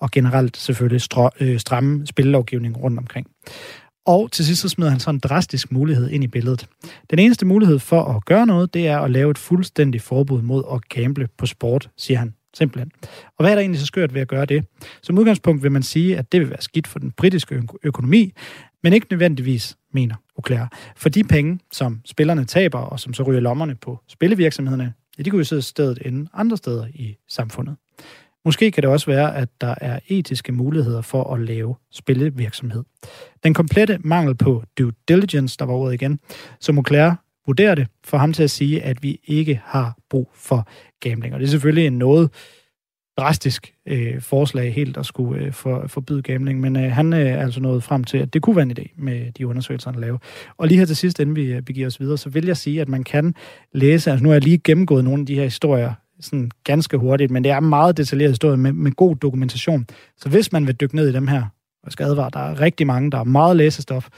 og 0.00 0.10
generelt 0.10 0.56
selvfølgelig 0.56 1.00
strå, 1.00 1.30
øh, 1.40 1.58
stramme 1.58 2.06
spillelovgivning 2.06 2.82
rundt 2.82 2.98
omkring. 2.98 3.26
Og 4.06 4.32
til 4.32 4.44
sidst 4.44 4.62
så 4.62 4.68
smider 4.68 4.90
han 4.90 5.00
så 5.00 5.10
en 5.10 5.18
drastisk 5.18 5.72
mulighed 5.72 6.10
ind 6.10 6.24
i 6.24 6.26
billedet. 6.26 6.66
Den 7.10 7.18
eneste 7.18 7.46
mulighed 7.46 7.78
for 7.78 8.02
at 8.02 8.24
gøre 8.24 8.46
noget, 8.46 8.74
det 8.74 8.86
er 8.86 8.98
at 8.98 9.10
lave 9.10 9.30
et 9.30 9.38
fuldstændigt 9.38 10.02
forbud 10.02 10.42
mod 10.42 10.62
at 10.72 10.88
gamble 10.88 11.28
på 11.38 11.46
sport, 11.46 11.90
siger 11.96 12.18
han 12.18 12.34
Simpelthen. 12.54 12.92
Og 13.38 13.42
hvad 13.44 13.50
er 13.50 13.54
der 13.54 13.60
egentlig 13.60 13.80
så 13.80 13.86
skørt 13.86 14.14
ved 14.14 14.20
at 14.20 14.28
gøre 14.28 14.46
det? 14.46 14.64
Som 15.02 15.18
udgangspunkt 15.18 15.62
vil 15.62 15.72
man 15.72 15.82
sige, 15.82 16.18
at 16.18 16.32
det 16.32 16.40
vil 16.40 16.50
være 16.50 16.62
skidt 16.62 16.86
for 16.86 16.98
den 16.98 17.10
britiske 17.10 17.62
økonomi, 17.82 18.32
men 18.82 18.92
ikke 18.92 19.06
nødvendigvis, 19.10 19.76
mener 19.92 20.14
Auclair. 20.38 20.66
For 20.96 21.08
de 21.08 21.24
penge, 21.24 21.58
som 21.72 22.00
spillerne 22.04 22.44
taber, 22.44 22.78
og 22.78 23.00
som 23.00 23.14
så 23.14 23.22
ryger 23.22 23.40
lommerne 23.40 23.74
på 23.74 24.00
spillevirksomhederne, 24.08 24.94
ja, 25.18 25.22
de 25.22 25.30
kunne 25.30 25.38
jo 25.38 25.44
sidde 25.44 25.62
stedet 25.62 25.98
inde 26.04 26.30
andre 26.34 26.56
steder 26.56 26.86
i 26.94 27.16
samfundet. 27.28 27.76
Måske 28.44 28.70
kan 28.70 28.82
det 28.82 28.90
også 28.90 29.06
være, 29.06 29.36
at 29.36 29.48
der 29.60 29.74
er 29.80 29.98
etiske 30.08 30.52
muligheder 30.52 31.02
for 31.02 31.34
at 31.34 31.40
lave 31.40 31.76
spillevirksomhed. 31.92 32.84
Den 33.44 33.54
komplette 33.54 33.98
mangel 34.00 34.34
på 34.34 34.62
due 34.78 34.92
diligence, 35.08 35.56
der 35.58 35.64
var 35.64 35.74
ordet 35.74 35.94
igen, 35.94 36.20
som 36.60 36.78
Auclair 36.78 37.12
vurdere 37.50 37.74
det 37.74 37.86
for 38.04 38.18
ham 38.18 38.32
til 38.32 38.42
at 38.42 38.50
sige, 38.50 38.82
at 38.82 39.02
vi 39.02 39.20
ikke 39.24 39.60
har 39.64 39.96
brug 40.10 40.30
for 40.34 40.68
gambling. 41.00 41.34
Og 41.34 41.40
det 41.40 41.46
er 41.46 41.50
selvfølgelig 41.50 41.86
en 41.86 41.98
noget 41.98 42.30
drastisk 43.18 43.74
øh, 43.86 44.20
forslag 44.20 44.74
helt 44.74 44.96
at 44.96 45.06
skulle 45.06 45.44
øh, 45.44 45.52
for, 45.52 45.84
forbyde 45.86 46.22
gambling, 46.22 46.60
men 46.60 46.76
øh, 46.76 46.92
han 46.92 47.12
øh, 47.12 47.26
er 47.26 47.40
altså 47.42 47.60
nået 47.60 47.82
frem 47.82 48.04
til, 48.04 48.18
at 48.18 48.34
det 48.34 48.42
kunne 48.42 48.56
være 48.56 48.62
en 48.62 48.76
idé 48.78 48.86
med 48.96 49.32
de 49.32 49.46
undersøgelser, 49.46 49.90
han 49.90 50.00
laver. 50.00 50.18
Og 50.56 50.68
lige 50.68 50.78
her 50.78 50.86
til 50.86 50.96
sidst, 50.96 51.20
inden 51.20 51.36
vi 51.36 51.52
øh, 51.52 51.62
begiver 51.62 51.86
os 51.86 52.00
videre, 52.00 52.18
så 52.18 52.28
vil 52.28 52.46
jeg 52.46 52.56
sige, 52.56 52.80
at 52.80 52.88
man 52.88 53.04
kan 53.04 53.34
læse, 53.72 54.10
altså 54.10 54.22
nu 54.22 54.28
har 54.28 54.34
jeg 54.34 54.44
lige 54.44 54.58
gennemgået 54.58 55.04
nogle 55.04 55.20
af 55.20 55.26
de 55.26 55.34
her 55.34 55.44
historier 55.44 55.94
sådan 56.20 56.50
ganske 56.64 56.96
hurtigt, 56.96 57.30
men 57.30 57.44
det 57.44 57.52
er 57.52 57.60
meget 57.60 57.96
detaljeret 57.96 58.30
historie 58.30 58.56
med, 58.56 58.72
med 58.72 58.92
god 58.92 59.16
dokumentation. 59.16 59.86
Så 60.16 60.28
hvis 60.28 60.52
man 60.52 60.66
vil 60.66 60.74
dykke 60.74 60.96
ned 60.96 61.08
i 61.08 61.12
dem 61.12 61.26
her, 61.26 61.42
og 61.82 61.92
skal 61.92 62.04
advare, 62.04 62.30
der 62.32 62.40
er 62.40 62.60
rigtig 62.60 62.86
mange, 62.86 63.10
der 63.10 63.18
er 63.18 63.24
meget 63.24 63.56
læsestof, 63.56 64.08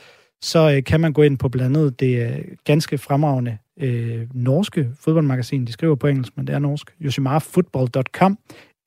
så 0.43 0.73
øh, 0.77 0.85
kan 0.85 1.01
man 1.01 1.13
gå 1.13 1.23
ind 1.23 1.39
på 1.39 1.49
blandt 1.49 1.77
andet 1.77 2.01
det 2.01 2.31
øh, 2.31 2.39
ganske 2.65 2.99
fremragende 2.99 3.59
øh, 3.81 4.29
norske 4.35 4.91
fodboldmagasin, 5.01 5.65
de 5.65 5.73
skriver 5.73 5.95
på 5.95 6.07
engelsk, 6.07 6.37
men 6.37 6.47
det 6.47 6.55
er 6.55 6.59
norsk, 6.59 6.95
josimarfootball.com, 7.01 8.39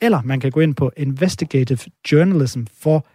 eller 0.01 0.21
man 0.21 0.39
kan 0.39 0.51
gå 0.51 0.59
ind 0.59 0.75
på 0.75 0.91
Investigative 0.97 1.79
Journalism 2.11 2.63
for 2.81 3.07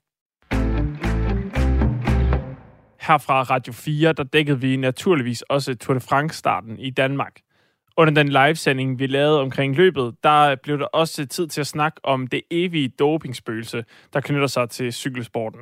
Her 3.00 3.18
fra 3.18 3.42
Radio 3.42 3.72
4, 3.72 4.12
der 4.12 4.22
dækkede 4.22 4.60
vi 4.60 4.76
naturligvis 4.76 5.42
også 5.42 5.74
Tour 5.74 5.94
de 5.94 6.00
France-starten 6.00 6.78
i 6.78 6.90
Danmark. 6.90 7.40
Under 7.96 8.14
den 8.14 8.28
livesending, 8.28 8.98
vi 8.98 9.06
lavede 9.06 9.40
omkring 9.40 9.76
løbet, 9.76 10.14
der 10.22 10.54
blev 10.54 10.78
der 10.78 10.84
også 10.84 11.26
tid 11.26 11.48
til 11.48 11.60
at 11.60 11.66
snakke 11.66 12.00
om 12.04 12.26
det 12.26 12.42
evige 12.50 12.88
dopingspøgelse, 12.88 13.84
der 14.12 14.20
knytter 14.20 14.46
sig 14.46 14.70
til 14.70 14.92
cykelsporten. 14.92 15.60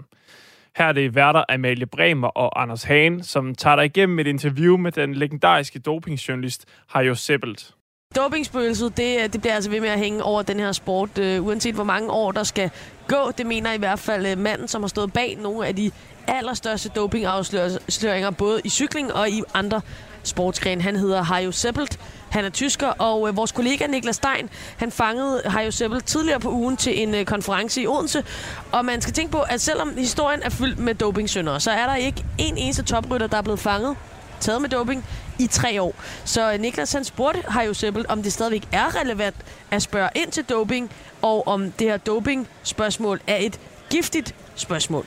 Her 0.77 0.87
er 0.87 0.93
det 0.93 1.15
værter 1.15 1.45
Amalie 1.49 1.87
Bremer 1.87 2.29
og 2.29 2.63
Anders 2.63 2.83
Hagen, 2.83 3.23
som 3.23 3.55
tager 3.55 3.77
dig 3.77 3.85
igennem 3.85 4.19
et 4.19 4.27
interview 4.27 4.77
med 4.77 4.93
den 4.93 5.15
legendariske 5.15 5.79
dopingjournalist 5.79 6.67
Harjo 6.89 7.15
Seppelt. 7.15 7.75
Dopingspøgelset, 8.17 8.97
det, 8.97 9.33
det 9.33 9.41
bliver 9.41 9.55
altså 9.55 9.71
ved 9.71 9.81
med 9.81 9.89
at 9.89 9.99
hænge 9.99 10.23
over 10.23 10.43
den 10.43 10.61
her 10.61 10.73
sport, 10.73 11.19
øh, 11.19 11.47
uanset 11.47 11.75
hvor 11.75 11.85
mange 11.85 12.11
år 12.11 12.33
der 12.33 12.43
skal 12.43 12.71
gå. 13.09 13.31
Det 13.39 13.47
mener 13.47 13.73
i 13.73 13.79
hvert 13.79 13.99
fald 13.99 14.27
øh, 14.27 14.39
manden, 14.39 14.69
som 14.69 14.83
har 14.83 14.89
stået 14.89 15.13
bag 15.13 15.39
nogle 15.43 15.67
af 15.67 15.77
de 15.77 15.91
allerstørste 16.27 16.89
dopingafsløringer, 16.89 18.31
både 18.31 18.61
i 18.65 18.69
cykling 18.69 19.13
og 19.13 19.29
i 19.29 19.43
andre 19.55 19.81
sportsgren. 20.23 20.81
Han 20.81 20.97
hedder 20.97 21.23
Hajo 21.23 21.53
Seppelt. 21.53 21.99
Han 22.31 22.45
er 22.45 22.51
tysker, 22.51 22.87
og 22.87 23.29
øh, 23.29 23.37
vores 23.37 23.53
kollega 23.53 23.87
Niklas 23.87 24.17
Stein, 24.17 24.51
han 24.77 24.91
fangede 24.91 25.43
Hajo 25.45 25.71
Seppelt 25.71 26.07
tidligere 26.07 26.41
på 26.41 26.51
ugen 26.51 26.77
til 26.77 27.03
en 27.03 27.15
øh, 27.15 27.25
konference 27.25 27.83
i 27.83 27.87
Odense. 27.87 28.25
Og 28.73 28.85
man 28.85 29.01
skal 29.01 29.15
tænke 29.15 29.33
på, 29.33 29.41
at 29.41 29.61
selvom 29.61 29.97
historien 29.97 30.43
er 30.43 30.51
fyldt 30.51 30.79
med 30.79 30.95
dopingsyndere, 30.95 31.61
så 31.61 31.71
er 31.71 31.87
der 31.87 31.97
ikke 31.97 32.25
en 32.39 32.57
eneste 32.57 32.83
toprytter, 32.83 33.27
der 33.27 33.37
er 33.37 33.43
blevet 33.43 33.61
fanget 33.61 33.97
taget 34.43 34.63
med 34.63 34.69
doping 34.69 35.05
i 35.39 35.47
tre 35.47 35.83
år. 35.83 35.95
Så 36.25 36.53
øh, 36.53 36.61
Niklas 36.61 36.93
han 36.93 37.05
spurgte 37.05 37.43
Hajo 37.49 37.75
Seppelt, 37.75 38.07
om 38.07 38.23
det 38.23 38.33
stadigvæk 38.33 38.69
er 38.73 39.01
relevant 39.01 39.37
at 39.71 39.83
spørge 39.83 40.09
ind 40.15 40.31
til 40.31 40.45
doping, 40.45 40.91
og 41.23 41.47
om 41.47 41.73
det 41.73 41.87
her 41.87 41.97
doping-spørgsmål 41.97 43.21
er 43.27 43.37
et 43.37 43.61
giftigt 43.91 44.35
spørgsmål. 44.55 45.07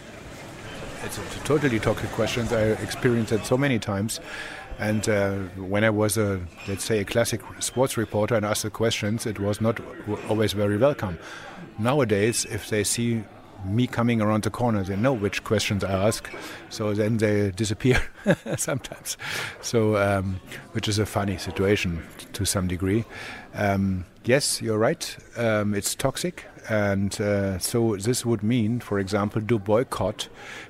It's 1.04 1.20
a 1.20 1.46
totally 1.46 1.80
toxic 1.80 2.10
question. 2.16 2.46
I 2.46 2.84
experienced 2.84 3.40
it 3.40 3.46
so 3.46 3.58
many 3.58 3.80
times. 3.80 4.22
And 4.78 5.08
uh, 5.08 5.36
when 5.56 5.84
I 5.84 5.90
was 5.90 6.18
a, 6.18 6.42
let's 6.68 6.84
say, 6.84 7.00
a 7.00 7.06
classic 7.06 7.42
sports 7.60 7.98
reporter 7.98 8.36
and 8.36 8.46
asked 8.46 8.64
the 8.64 8.70
questions, 8.70 9.26
it 9.26 9.40
was 9.40 9.62
not 9.62 9.80
always 10.30 10.54
very 10.54 10.78
welcome. 10.78 11.18
Nowadays, 11.80 12.46
if 12.46 12.70
they 12.70 12.84
see 12.84 13.24
me 13.64 13.88
coming 13.88 14.22
around 14.22 14.44
the 14.44 14.50
corner, 14.50 14.84
they 14.84 14.96
know 14.96 15.14
which 15.14 15.44
questions 15.44 15.84
I 15.84 15.92
ask, 15.92 16.30
so 16.70 16.94
then 16.94 17.18
they 17.18 17.52
disappear 17.52 18.02
sometimes. 18.58 19.18
So, 19.62 19.98
um, 19.98 20.40
which 20.74 20.88
is 20.88 21.00
a 21.00 21.06
funny 21.06 21.38
situation 21.38 22.04
to 22.34 22.46
some 22.46 22.68
degree. 22.68 23.06
Um, 23.54 24.06
yes, 24.24 24.62
you're 24.62 24.78
right. 24.78 25.16
Um, 25.38 25.74
it's 25.74 25.96
toxic, 25.96 26.46
and 26.70 27.20
uh, 27.22 27.60
so 27.60 27.96
this 27.96 28.26
would 28.26 28.44
mean, 28.44 28.80
for 28.80 29.00
example, 29.00 29.42
do 29.42 29.60
boycott 29.60 30.28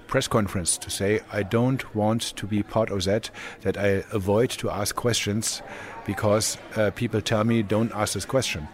press 0.08 0.28
conference 0.28 0.78
to 0.78 0.90
say 0.90 1.22
I 1.32 1.44
don't 1.44 1.96
want 1.96 2.22
to 2.36 2.46
be 2.46 2.64
part 2.64 2.92
of 2.92 3.04
that. 3.06 3.30
That 3.62 3.78
I 3.78 4.04
avoid 4.12 4.52
to 4.52 4.70
ask 4.70 4.96
questions 4.96 5.62
because 6.06 6.58
uh, 6.76 6.92
people 6.92 7.22
tell 7.22 7.44
me 7.44 7.64
don't 7.64 7.92
ask 7.94 8.14
this 8.14 8.26
question. 8.26 8.68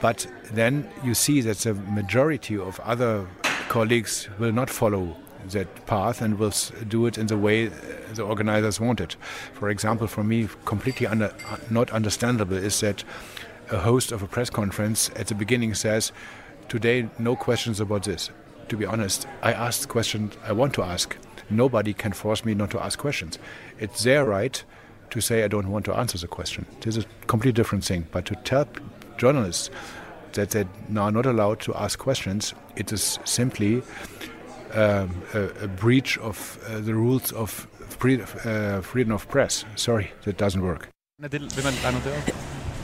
But 0.00 0.26
then 0.52 0.88
you 1.02 1.14
see 1.14 1.40
that 1.42 1.58
the 1.58 1.74
majority 1.74 2.56
of 2.56 2.80
other 2.80 3.26
colleagues 3.68 4.28
will 4.38 4.52
not 4.52 4.70
follow 4.70 5.16
that 5.50 5.86
path 5.86 6.20
and 6.22 6.38
will 6.38 6.52
do 6.88 7.06
it 7.06 7.18
in 7.18 7.26
the 7.26 7.36
way 7.36 7.68
uh, 7.68 7.70
the 8.14 8.22
organizers 8.22 8.80
want 8.80 9.00
it. 9.00 9.16
For 9.52 9.70
example, 9.70 10.06
for 10.06 10.24
me, 10.24 10.48
completely 10.64 11.06
under, 11.06 11.26
uh, 11.48 11.56
not 11.70 11.90
understandable 11.90 12.56
is 12.56 12.80
that 12.80 13.04
a 13.70 13.78
host 13.78 14.12
of 14.12 14.22
a 14.22 14.26
press 14.26 14.50
conference 14.50 15.10
at 15.16 15.28
the 15.28 15.34
beginning 15.34 15.74
says, 15.74 16.12
Today, 16.68 17.08
no 17.18 17.36
questions 17.36 17.78
about 17.78 18.02
this. 18.02 18.30
To 18.68 18.76
be 18.76 18.84
honest, 18.84 19.26
I 19.42 19.52
ask 19.52 19.88
questions 19.88 20.36
I 20.44 20.52
want 20.52 20.74
to 20.74 20.82
ask. 20.82 21.16
Nobody 21.48 21.92
can 21.94 22.12
force 22.12 22.44
me 22.44 22.54
not 22.54 22.70
to 22.72 22.82
ask 22.82 22.98
questions. 22.98 23.38
It's 23.78 24.02
their 24.02 24.24
right 24.24 24.62
to 25.10 25.20
say 25.20 25.44
I 25.44 25.48
don't 25.48 25.70
want 25.70 25.84
to 25.84 25.94
answer 25.94 26.18
the 26.18 26.26
question. 26.26 26.66
It 26.78 26.88
is 26.88 26.96
a 26.98 27.04
completely 27.28 27.52
different 27.52 27.84
thing. 27.84 28.08
But 28.10 28.26
to 28.26 28.34
tell 28.36 28.66
journalists 29.18 29.70
that 30.32 30.50
they 30.50 30.64
are 30.96 31.10
not 31.10 31.26
allowed 31.26 31.60
to 31.60 31.74
ask 31.74 31.98
questions, 31.98 32.54
it 32.76 32.92
is 32.92 33.18
simply 33.24 33.82
um, 34.74 35.22
a, 35.34 35.48
a, 35.62 35.68
breach 35.68 36.18
of 36.18 36.58
uh, 36.68 36.80
the 36.80 36.94
rules 36.94 37.32
of 37.32 37.66
free, 37.98 38.20
uh, 38.20 38.80
freedom 38.82 39.12
of 39.12 39.28
press. 39.28 39.64
Sorry, 39.76 40.10
that 40.24 40.36
doesn't 40.38 40.62
work. 40.62 40.88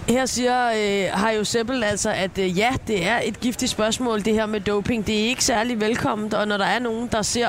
Her 0.08 0.26
siger 0.26 0.70
øh, 0.70 1.20
Harjo 1.20 1.44
Seppel 1.44 1.84
altså, 1.84 2.10
at 2.10 2.38
øh, 2.38 2.58
ja, 2.58 2.74
det 2.86 3.06
er 3.06 3.20
et 3.24 3.40
giftigt 3.40 3.70
spørgsmål, 3.70 4.24
det 4.24 4.34
her 4.34 4.46
med 4.46 4.60
doping. 4.60 5.06
Det 5.06 5.20
er 5.20 5.28
ikke 5.28 5.44
særlig 5.44 5.80
velkomment, 5.80 6.34
og 6.34 6.48
når 6.48 6.56
der 6.56 6.64
er 6.64 6.78
nogen, 6.78 7.08
der 7.12 7.22
ser 7.22 7.48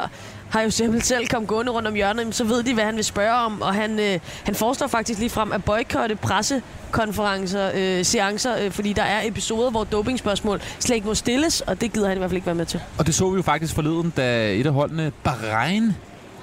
har 0.54 0.62
jo 0.62 0.70
simpelthen 0.70 1.06
selv 1.06 1.28
kommet 1.28 1.50
gående 1.50 1.72
rundt 1.72 1.88
om 1.88 1.94
hjørnet, 1.94 2.36
så 2.36 2.44
ved 2.44 2.64
de, 2.64 2.74
hvad 2.74 2.84
han 2.84 2.96
vil 2.96 3.04
spørge 3.04 3.34
om. 3.34 3.62
Og 3.62 3.74
han, 3.74 4.00
øh, 4.00 4.20
han 4.44 4.56
foreslår 4.56 4.88
faktisk 4.88 5.20
lige 5.20 5.30
frem 5.30 5.52
at 5.52 5.64
boykotte 5.64 6.16
pressekonferencer, 6.16 7.72
øh, 7.76 8.06
seancer, 8.06 8.64
øh, 8.64 8.72
fordi 8.72 8.94
der 8.94 9.04
er 9.04 9.28
episoder, 9.28 9.72
hvor 9.72 9.84
dopingspørgsmål 9.84 10.62
slet 10.80 10.96
ikke 10.96 11.08
må 11.08 11.16
stilles, 11.16 11.62
og 11.62 11.82
det 11.82 11.94
gider 11.94 12.08
han 12.08 12.18
i 12.18 12.20
hvert 12.20 12.30
fald 12.30 12.36
ikke 12.36 12.46
være 12.46 12.56
med 12.56 12.66
til. 12.66 12.80
Og 12.98 13.08
det 13.08 13.16
så 13.16 13.30
vi 13.30 13.36
jo 13.36 13.42
faktisk 13.42 13.76
forleden, 13.76 14.14
da 14.18 14.54
et 14.54 14.66
af 14.66 14.74
holdene, 14.74 15.12
Bahrain, 15.24 15.94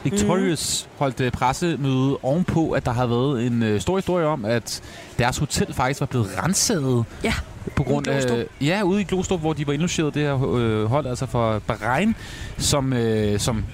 Victorious 0.04 0.86
mm. 0.86 0.98
holdt 0.98 1.20
uh, 1.20 1.30
pressemøde 1.30 2.16
ovenpå, 2.22 2.70
at 2.70 2.86
der 2.86 2.92
havde 2.92 3.10
været 3.10 3.46
en 3.46 3.62
uh, 3.62 3.80
stor 3.80 3.96
historie 3.96 4.26
om, 4.26 4.44
at 4.44 4.82
deres 5.18 5.38
hotel 5.38 5.74
faktisk 5.74 6.00
var 6.00 6.06
blevet 6.06 6.28
renset. 6.42 7.04
Ja, 7.24 7.34
på 7.76 7.82
grund 7.82 8.06
af, 8.06 8.46
Ja, 8.60 8.82
ude 8.82 9.00
i 9.00 9.04
Glostrup, 9.04 9.40
hvor 9.40 9.52
de 9.52 9.66
var 9.66 9.72
indlogeret 9.72 10.14
det 10.14 10.22
her 10.22 10.54
øh, 10.54 10.84
hold, 10.84 11.06
altså 11.06 11.26
for 11.26 11.58
Bahrain, 11.58 12.14
som, 12.58 12.92
øh, 12.92 13.40
som 13.40 13.64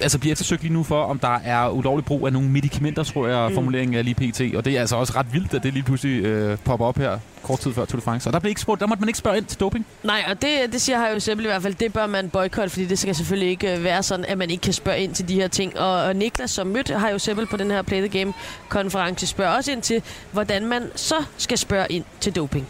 altså 0.00 0.18
bliver 0.18 0.32
eftersøgt 0.32 0.62
lige 0.62 0.72
nu 0.72 0.82
for, 0.82 1.02
om 1.02 1.18
der 1.18 1.38
er 1.44 1.68
ulovlig 1.68 2.04
brug 2.04 2.26
af 2.26 2.32
nogle 2.32 2.48
medicamenter, 2.48 3.02
tror 3.02 3.28
jeg, 3.28 3.48
mm. 3.48 3.54
formuleringen 3.54 3.96
er 3.96 4.02
lige 4.02 4.14
pt. 4.14 4.56
Og 4.56 4.64
det 4.64 4.76
er 4.76 4.80
altså 4.80 4.96
også 4.96 5.12
ret 5.16 5.26
vildt, 5.32 5.54
at 5.54 5.62
det 5.62 5.72
lige 5.72 5.82
pludselig 5.82 6.24
øh, 6.24 6.58
popper 6.64 6.86
op 6.86 6.98
her 6.98 7.18
kort 7.42 7.60
tid 7.60 7.72
før 7.72 7.84
Tour 7.84 8.00
de 8.00 8.04
France. 8.04 8.28
Og 8.28 8.32
der, 8.32 8.38
blev 8.38 8.48
ikke 8.48 8.60
spurgt, 8.60 8.80
der 8.80 8.86
måtte 8.86 9.00
man 9.00 9.08
ikke 9.08 9.18
spørge 9.18 9.36
ind 9.36 9.44
til 9.44 9.60
doping. 9.60 9.86
Nej, 10.02 10.24
og 10.30 10.42
det, 10.42 10.72
det 10.72 10.80
siger 10.80 10.98
har 10.98 11.08
jo 11.08 11.20
simpelthen 11.20 11.50
i 11.50 11.52
hvert 11.52 11.62
fald, 11.62 11.74
det 11.74 11.92
bør 11.92 12.06
man 12.06 12.30
boykotte, 12.30 12.70
fordi 12.70 12.84
det 12.84 12.98
skal 12.98 13.14
selvfølgelig 13.14 13.50
ikke 13.50 13.76
øh, 13.76 13.84
være 13.84 14.02
sådan, 14.02 14.24
at 14.24 14.38
man 14.38 14.50
ikke 14.50 14.62
kan 14.62 14.72
spørge 14.72 14.98
ind 14.98 15.14
til 15.14 15.28
de 15.28 15.34
her 15.34 15.48
ting. 15.48 15.78
Og, 15.78 16.02
og 16.02 16.16
Niklas, 16.16 16.50
som 16.50 16.66
mødte, 16.66 16.94
har 16.94 17.08
jo 17.08 17.18
simpelthen 17.18 17.58
på 17.58 17.64
den 17.64 17.70
her 17.70 17.82
Play 17.82 17.98
the 17.98 18.18
Game-konference, 18.18 19.26
spørger 19.26 19.56
også 19.56 19.72
ind 19.72 19.82
til, 19.82 20.02
hvordan 20.32 20.66
man 20.66 20.82
så 20.94 21.24
skal 21.36 21.58
spørge 21.58 21.86
ind 21.90 22.04
til 22.20 22.36
doping. 22.36 22.66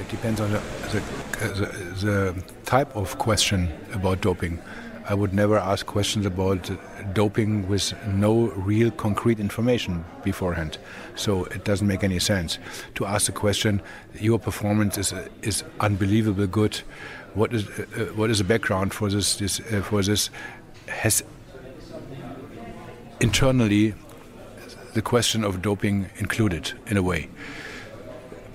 It 0.00 0.10
depends 0.10 0.40
on 0.40 0.48
the, 0.48 0.60
the, 0.90 1.00
the, 1.54 1.66
the 2.06 2.32
type 2.64 2.94
of 2.94 3.16
question 3.18 3.68
about 3.94 4.24
doping. 4.24 4.60
I 5.08 5.14
would 5.14 5.32
never 5.32 5.56
ask 5.56 5.86
questions 5.86 6.26
about 6.26 6.70
doping 7.14 7.68
with 7.68 7.94
no 8.08 8.48
real 8.48 8.90
concrete 8.90 9.38
information 9.38 10.04
beforehand. 10.24 10.78
So 11.14 11.44
it 11.44 11.64
doesn't 11.64 11.86
make 11.86 12.02
any 12.02 12.18
sense 12.18 12.58
to 12.96 13.06
ask 13.06 13.26
the 13.26 13.32
question: 13.32 13.82
Your 14.20 14.38
performance 14.38 14.98
is 14.98 15.14
is 15.42 15.62
unbelievably 15.80 16.48
good. 16.48 16.80
What 17.34 17.52
is 17.52 17.68
uh, 17.68 18.12
what 18.16 18.30
is 18.30 18.38
the 18.38 18.44
background 18.44 18.92
for 18.92 19.08
this? 19.08 19.36
this 19.36 19.60
uh, 19.60 19.82
for 19.82 20.02
this 20.02 20.30
has 20.88 21.22
internally 23.20 23.94
the 24.94 25.02
question 25.02 25.44
of 25.44 25.62
doping 25.62 26.10
included 26.16 26.72
in 26.86 26.96
a 26.96 27.02
way. 27.02 27.28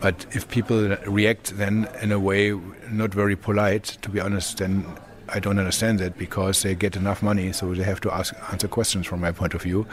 But 0.02 0.26
if 0.32 0.48
people 0.48 0.98
react 1.06 1.58
then 1.58 1.88
in 2.02 2.12
a 2.12 2.20
way 2.20 2.60
not 2.90 3.14
very 3.14 3.36
polite, 3.36 3.98
to 4.02 4.10
be 4.10 4.20
honest, 4.20 4.58
then 4.58 4.84
I 5.34 5.40
don't 5.40 5.58
understand 5.60 6.00
that 6.00 6.18
because 6.18 6.62
they 6.62 6.76
get 6.76 6.96
enough 6.96 7.24
money, 7.24 7.52
so 7.54 7.74
they 7.74 7.84
have 7.84 8.02
to 8.02 8.12
ask 8.12 8.34
answer 8.52 8.68
questions 8.68 9.08
from 9.08 9.22
my 9.22 9.32
point 9.32 9.54
of 9.54 9.62
view. 9.62 9.88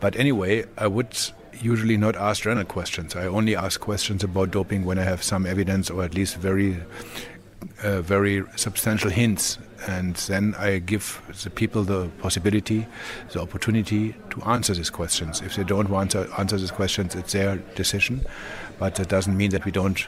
But 0.00 0.16
anyway, 0.16 0.64
I 0.76 0.86
would 0.86 1.16
usually 1.60 1.96
not 1.96 2.16
ask 2.16 2.42
general 2.42 2.66
questions. 2.66 3.14
I 3.14 3.26
only 3.26 3.56
ask 3.56 3.80
questions 3.80 4.24
about 4.24 4.50
doping 4.50 4.84
when 4.84 4.98
I 4.98 5.04
have 5.04 5.22
some 5.22 5.46
evidence 5.46 5.90
or 5.90 6.02
at 6.02 6.14
least 6.14 6.36
very, 6.36 6.78
uh, 7.82 8.02
very 8.02 8.42
substantial 8.56 9.10
hints. 9.10 9.58
And 9.86 10.16
then 10.16 10.54
I 10.58 10.78
give 10.78 11.20
the 11.42 11.50
people 11.50 11.84
the 11.84 12.08
possibility, 12.18 12.86
the 13.32 13.40
opportunity 13.40 14.14
to 14.30 14.42
answer 14.42 14.74
these 14.74 14.90
questions. 14.90 15.42
If 15.42 15.56
they 15.56 15.64
don't 15.64 15.90
want 15.90 16.10
to 16.12 16.28
answer 16.38 16.56
these 16.56 16.70
questions, 16.70 17.14
it's 17.14 17.32
their 17.32 17.56
decision. 17.76 18.24
But 18.78 18.96
that 18.96 19.08
doesn't 19.08 19.36
mean 19.36 19.50
that 19.50 19.64
we 19.64 19.72
don't 19.72 20.06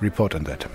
report 0.00 0.34
on 0.34 0.44
that. 0.44 0.66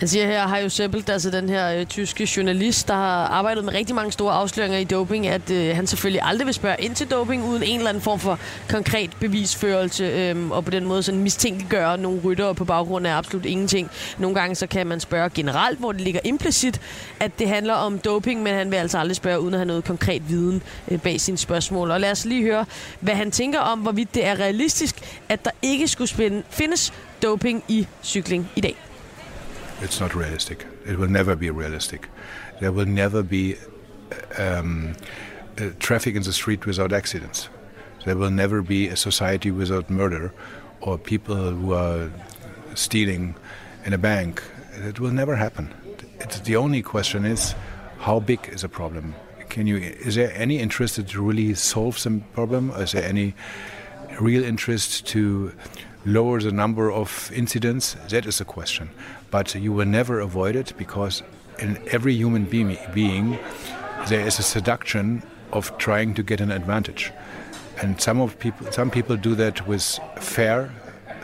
Han 0.00 0.08
siger 0.08 0.26
her, 0.26 0.48
Hajo 0.48 0.68
Seppelt, 0.68 1.10
altså 1.10 1.30
den 1.30 1.48
her 1.48 1.72
øh, 1.72 1.86
tyske 1.86 2.28
journalist, 2.36 2.88
der 2.88 2.94
har 2.94 3.26
arbejdet 3.26 3.64
med 3.64 3.74
rigtig 3.74 3.94
mange 3.94 4.12
store 4.12 4.32
afsløringer 4.32 4.78
i 4.78 4.84
doping, 4.84 5.26
at 5.26 5.50
øh, 5.50 5.76
han 5.76 5.86
selvfølgelig 5.86 6.22
aldrig 6.24 6.46
vil 6.46 6.54
spørge 6.54 6.76
ind 6.78 6.94
til 6.94 7.10
doping 7.10 7.44
uden 7.44 7.62
en 7.62 7.76
eller 7.76 7.88
anden 7.88 8.02
form 8.02 8.18
for 8.18 8.38
konkret 8.68 9.10
bevisførelse, 9.20 10.04
øh, 10.04 10.50
og 10.50 10.64
på 10.64 10.70
den 10.70 10.86
måde 10.86 11.02
sådan 11.02 11.20
mistænkeliggøre 11.20 11.98
nogle 11.98 12.20
ryttere 12.24 12.54
på 12.54 12.64
baggrund 12.64 13.06
af 13.06 13.16
absolut 13.16 13.46
ingenting. 13.46 13.90
Nogle 14.18 14.40
gange 14.40 14.54
så 14.54 14.66
kan 14.66 14.86
man 14.86 15.00
spørge 15.00 15.30
generelt, 15.30 15.78
hvor 15.78 15.92
det 15.92 16.00
ligger 16.00 16.20
implicit, 16.24 16.80
at 17.20 17.38
det 17.38 17.48
handler 17.48 17.74
om 17.74 17.98
doping, 17.98 18.42
men 18.42 18.54
han 18.54 18.70
vil 18.70 18.76
altså 18.76 18.98
aldrig 18.98 19.16
spørge 19.16 19.40
uden 19.40 19.54
at 19.54 19.58
have 19.58 19.66
noget 19.66 19.84
konkret 19.84 20.28
viden 20.28 20.62
øh, 20.90 21.00
bag 21.00 21.20
sine 21.20 21.38
spørgsmål. 21.38 21.90
Og 21.90 22.00
lad 22.00 22.10
os 22.10 22.24
lige 22.24 22.42
høre, 22.42 22.66
hvad 23.00 23.14
han 23.14 23.30
tænker 23.30 23.60
om, 23.60 23.78
hvorvidt 23.78 24.14
det 24.14 24.26
er 24.26 24.34
realistisk, 24.34 25.18
at 25.28 25.44
der 25.44 25.50
ikke 25.62 25.88
skulle 25.88 26.08
spinde, 26.08 26.42
findes 26.50 26.92
doping 27.22 27.64
i 27.68 27.86
cykling 28.02 28.50
i 28.56 28.60
dag. 28.60 28.89
It's 29.82 29.98
not 29.98 30.14
realistic. 30.14 30.66
It 30.86 30.98
will 30.98 31.08
never 31.08 31.34
be 31.34 31.50
realistic. 31.50 32.08
There 32.60 32.70
will 32.70 32.86
never 32.86 33.22
be 33.22 33.56
um, 34.38 34.94
uh, 35.58 35.70
traffic 35.78 36.16
in 36.16 36.22
the 36.22 36.32
street 36.32 36.66
without 36.66 36.92
accidents. 36.92 37.48
There 38.04 38.16
will 38.16 38.30
never 38.30 38.62
be 38.62 38.88
a 38.88 38.96
society 38.96 39.50
without 39.50 39.88
murder 39.90 40.32
or 40.80 40.98
people 40.98 41.50
who 41.52 41.72
are 41.72 42.10
stealing 42.74 43.34
in 43.84 43.92
a 43.92 43.98
bank. 43.98 44.42
It 44.74 45.00
will 45.00 45.12
never 45.12 45.36
happen. 45.36 45.72
It's, 46.20 46.40
the 46.40 46.56
only 46.56 46.82
question 46.82 47.24
is 47.24 47.54
how 47.98 48.20
big 48.20 48.48
is 48.52 48.64
a 48.64 48.68
problem? 48.68 49.14
Can 49.48 49.66
you? 49.66 49.76
Is 49.78 50.14
there 50.14 50.32
any 50.34 50.58
interest 50.58 51.06
to 51.06 51.22
really 51.22 51.54
solve 51.54 51.98
some 51.98 52.20
problem? 52.34 52.70
Is 52.70 52.92
there 52.92 53.04
any 53.04 53.34
real 54.20 54.44
interest 54.44 55.06
to 55.08 55.52
lower 56.04 56.40
the 56.40 56.52
number 56.52 56.92
of 56.92 57.30
incidents? 57.34 57.96
That 58.08 58.26
is 58.26 58.38
the 58.38 58.44
question. 58.44 58.90
But 59.30 59.54
you 59.54 59.72
will 59.72 59.86
never 59.86 60.20
avoid 60.20 60.56
it 60.56 60.72
because 60.76 61.22
in 61.58 61.78
every 61.88 62.14
human 62.14 62.44
being, 62.44 62.76
being 62.92 63.38
there 64.08 64.26
is 64.26 64.38
a 64.38 64.42
seduction 64.42 65.22
of 65.52 65.76
trying 65.78 66.14
to 66.14 66.22
get 66.22 66.40
an 66.40 66.50
advantage. 66.50 67.12
And 67.82 68.00
some 68.00 68.20
of 68.20 68.38
people, 68.38 68.70
some 68.72 68.90
people 68.90 69.16
do 69.16 69.34
that 69.36 69.66
with 69.66 69.98
fair 70.18 70.70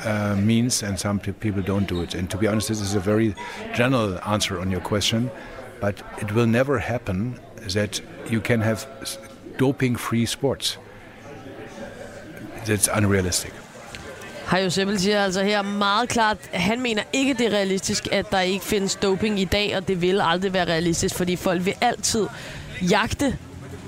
uh, 0.05 0.37
means, 0.37 0.83
and 0.83 0.99
some 0.99 1.19
people 1.19 1.62
don't 1.62 1.87
do 1.87 2.03
it. 2.03 2.14
And 2.14 2.31
to 2.31 2.38
be 2.38 2.47
honest, 2.47 2.69
this 2.69 2.81
is 2.81 2.95
a 2.95 3.01
very 3.01 3.35
general 3.75 4.19
answer 4.27 4.61
on 4.61 4.71
your 4.71 4.81
question, 4.81 5.31
but 5.81 6.03
it 6.19 6.33
will 6.33 6.47
never 6.47 6.79
happen 6.79 7.38
that 7.73 8.01
you 8.29 8.40
can 8.40 8.61
have 8.61 8.87
doping-free 9.57 10.27
sports. 10.27 10.79
That's 12.64 12.88
unrealistic. 12.88 13.53
Hajo 14.46 14.70
Seppel 14.70 14.98
siger 15.00 15.24
altså 15.24 15.42
her 15.42 15.62
meget 15.62 16.09
klart, 16.09 16.37
at 16.52 16.61
han 16.61 16.80
mener 16.80 17.02
ikke, 17.12 17.35
det 17.35 17.46
er 17.46 17.50
realistisk, 17.50 18.09
at 18.12 18.30
der 18.30 18.40
ikke 18.40 18.64
findes 18.64 18.96
doping 18.96 19.40
i 19.40 19.44
dag, 19.44 19.76
og 19.76 19.88
det 19.88 20.02
vil 20.02 20.20
aldrig 20.20 20.52
være 20.52 20.64
realistisk, 20.64 21.14
fordi 21.14 21.37
folk 21.37 21.64
vil 21.64 21.74
altid 21.80 22.26
jagte 22.90 23.37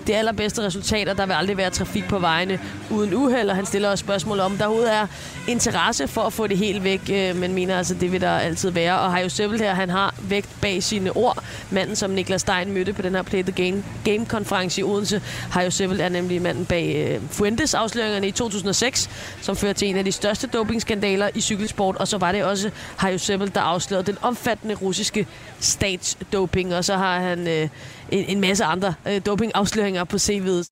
de 0.08 0.16
allerbedste 0.16 0.62
resultater. 0.62 1.14
Der 1.14 1.26
vil 1.26 1.32
aldrig 1.32 1.56
være 1.56 1.70
trafik 1.70 2.08
på 2.08 2.18
vejene 2.18 2.60
uden 2.90 3.14
uheld, 3.14 3.50
og 3.50 3.56
han 3.56 3.66
stiller 3.66 3.90
også 3.90 4.02
spørgsmål 4.02 4.40
om, 4.40 4.56
der 4.56 4.66
overhovedet 4.66 4.94
er 4.94 5.06
interesse 5.48 6.08
for 6.08 6.22
at 6.22 6.32
få 6.32 6.46
det 6.46 6.58
helt 6.58 6.84
væk, 6.84 7.00
øh, 7.12 7.36
men 7.36 7.54
mener 7.54 7.78
altså, 7.78 7.94
det 7.94 8.12
vil 8.12 8.20
der 8.20 8.30
altid 8.30 8.70
være. 8.70 8.98
Og 8.98 9.10
har 9.10 9.18
jo 9.18 9.28
Seppel 9.28 9.58
her, 9.58 9.74
han 9.74 9.90
har 9.90 10.14
vægt 10.22 10.48
bag 10.60 10.82
sine 10.82 11.12
ord. 11.16 11.44
Manden, 11.70 11.96
som 11.96 12.10
Niklas 12.10 12.40
Stein 12.40 12.72
mødte 12.72 12.92
på 12.92 13.02
den 13.02 13.14
her 13.14 13.22
Play 13.22 13.42
the 13.42 13.52
Game, 13.52 13.84
Game-konference 14.04 14.80
i 14.80 14.84
Odense. 14.84 15.22
har 15.50 15.62
jo 15.62 15.70
Seppel 15.70 16.00
er 16.00 16.08
nemlig 16.08 16.42
manden 16.42 16.64
bag 16.64 17.08
øh, 17.08 17.28
Fuentes 17.30 17.74
afsløringerne 17.74 18.28
i 18.28 18.30
2006, 18.30 19.10
som 19.40 19.56
førte 19.56 19.78
til 19.78 19.88
en 19.88 19.96
af 19.96 20.04
de 20.04 20.12
største 20.12 20.46
dopingskandaler 20.46 21.28
i 21.34 21.40
cykelsport. 21.40 21.96
Og 21.96 22.08
så 22.08 22.18
var 22.18 22.32
det 22.32 22.44
også 22.44 22.70
Hajo 22.96 23.18
Seppel, 23.18 23.54
der 23.54 23.60
afslørede 23.60 24.06
den 24.06 24.16
omfattende 24.22 24.74
russiske 24.74 25.26
statsdoping. 25.60 26.74
Og 26.74 26.84
så 26.84 26.96
har 26.96 27.20
han 27.20 27.48
øh, 27.48 27.68
en, 28.12 28.24
en 28.28 28.40
masse 28.40 28.64
andre 28.64 28.94
øh, 29.08 29.20
dopingafsløringer 29.26 30.04
på 30.04 30.16
CV'et. 30.16 30.68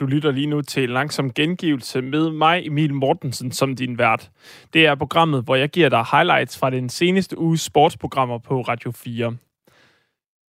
Du 0.00 0.06
lytter 0.06 0.30
lige 0.30 0.46
nu 0.46 0.62
til 0.62 0.84
en 0.84 0.90
langsom 0.90 1.32
gengivelse 1.32 2.02
med 2.02 2.30
mig, 2.30 2.66
Emil 2.66 2.94
Mortensen, 2.94 3.52
som 3.52 3.76
din 3.76 3.98
vært. 3.98 4.30
Det 4.72 4.86
er 4.86 4.94
programmet, 4.94 5.44
hvor 5.44 5.56
jeg 5.56 5.68
giver 5.68 5.88
dig 5.88 6.04
highlights 6.12 6.58
fra 6.58 6.70
den 6.70 6.88
seneste 6.88 7.38
uges 7.38 7.60
sportsprogrammer 7.60 8.38
på 8.38 8.60
Radio 8.60 8.90
4. 8.90 9.36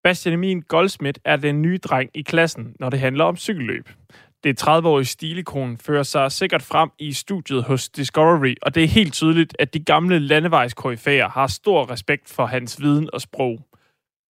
Bastian 0.03 0.33
Emil 0.33 0.61
Goldsmith 0.61 1.19
er 1.25 1.35
den 1.35 1.61
nye 1.61 1.77
dreng 1.77 2.09
i 2.13 2.21
klassen, 2.21 2.75
når 2.79 2.89
det 2.89 2.99
handler 2.99 3.23
om 3.23 3.37
cykelløb. 3.37 3.89
Det 4.43 4.63
30-årige 4.63 5.05
stilikon 5.05 5.77
fører 5.77 6.03
sig 6.03 6.31
sikkert 6.31 6.61
frem 6.61 6.89
i 6.99 7.13
studiet 7.13 7.63
hos 7.63 7.89
Discovery, 7.89 8.55
og 8.61 8.75
det 8.75 8.83
er 8.83 8.87
helt 8.87 9.13
tydeligt, 9.13 9.55
at 9.59 9.73
de 9.73 9.79
gamle 9.79 10.19
landevejskoryfæer 10.19 11.29
har 11.29 11.47
stor 11.47 11.91
respekt 11.91 12.29
for 12.29 12.45
hans 12.45 12.81
viden 12.81 13.09
og 13.13 13.21
sprog. 13.21 13.59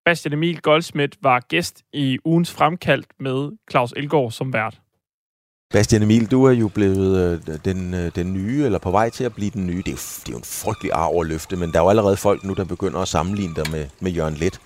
Bastian 0.05 0.33
Emil 0.33 0.61
Goldsmith 0.61 1.17
var 1.21 1.39
gæst 1.39 1.81
i 1.93 2.17
ugens 2.25 2.51
fremkaldt 2.51 3.07
med 3.19 3.51
Claus 3.71 3.93
Elgaard 3.97 4.31
som 4.31 4.53
vært. 4.53 4.81
Bastian 5.73 6.03
Emil, 6.03 6.31
du 6.31 6.43
er 6.43 6.51
jo 6.51 6.67
blevet 6.67 7.41
øh, 7.49 7.57
den, 7.65 7.93
øh, 7.93 8.11
den 8.15 8.33
nye, 8.33 8.65
eller 8.65 8.79
på 8.79 8.91
vej 8.91 9.09
til 9.09 9.23
at 9.23 9.33
blive 9.33 9.49
den 9.49 9.67
nye. 9.67 9.77
Det 9.77 9.87
er 9.87 9.91
jo, 9.91 9.97
det 9.97 10.27
er 10.27 10.31
jo 10.31 10.37
en 10.37 10.43
frygtelig 10.43 10.91
arv 10.93 11.19
at 11.21 11.27
løfte, 11.27 11.55
men 11.55 11.71
der 11.71 11.79
er 11.79 11.83
jo 11.83 11.89
allerede 11.89 12.17
folk 12.17 12.43
nu, 12.43 12.53
der 12.53 12.63
begynder 12.63 12.99
at 12.99 13.07
sammenligne 13.07 13.55
dig 13.55 13.71
med, 13.71 13.85
med 13.99 14.11
Jørgen 14.11 14.33
Let. 14.33 14.59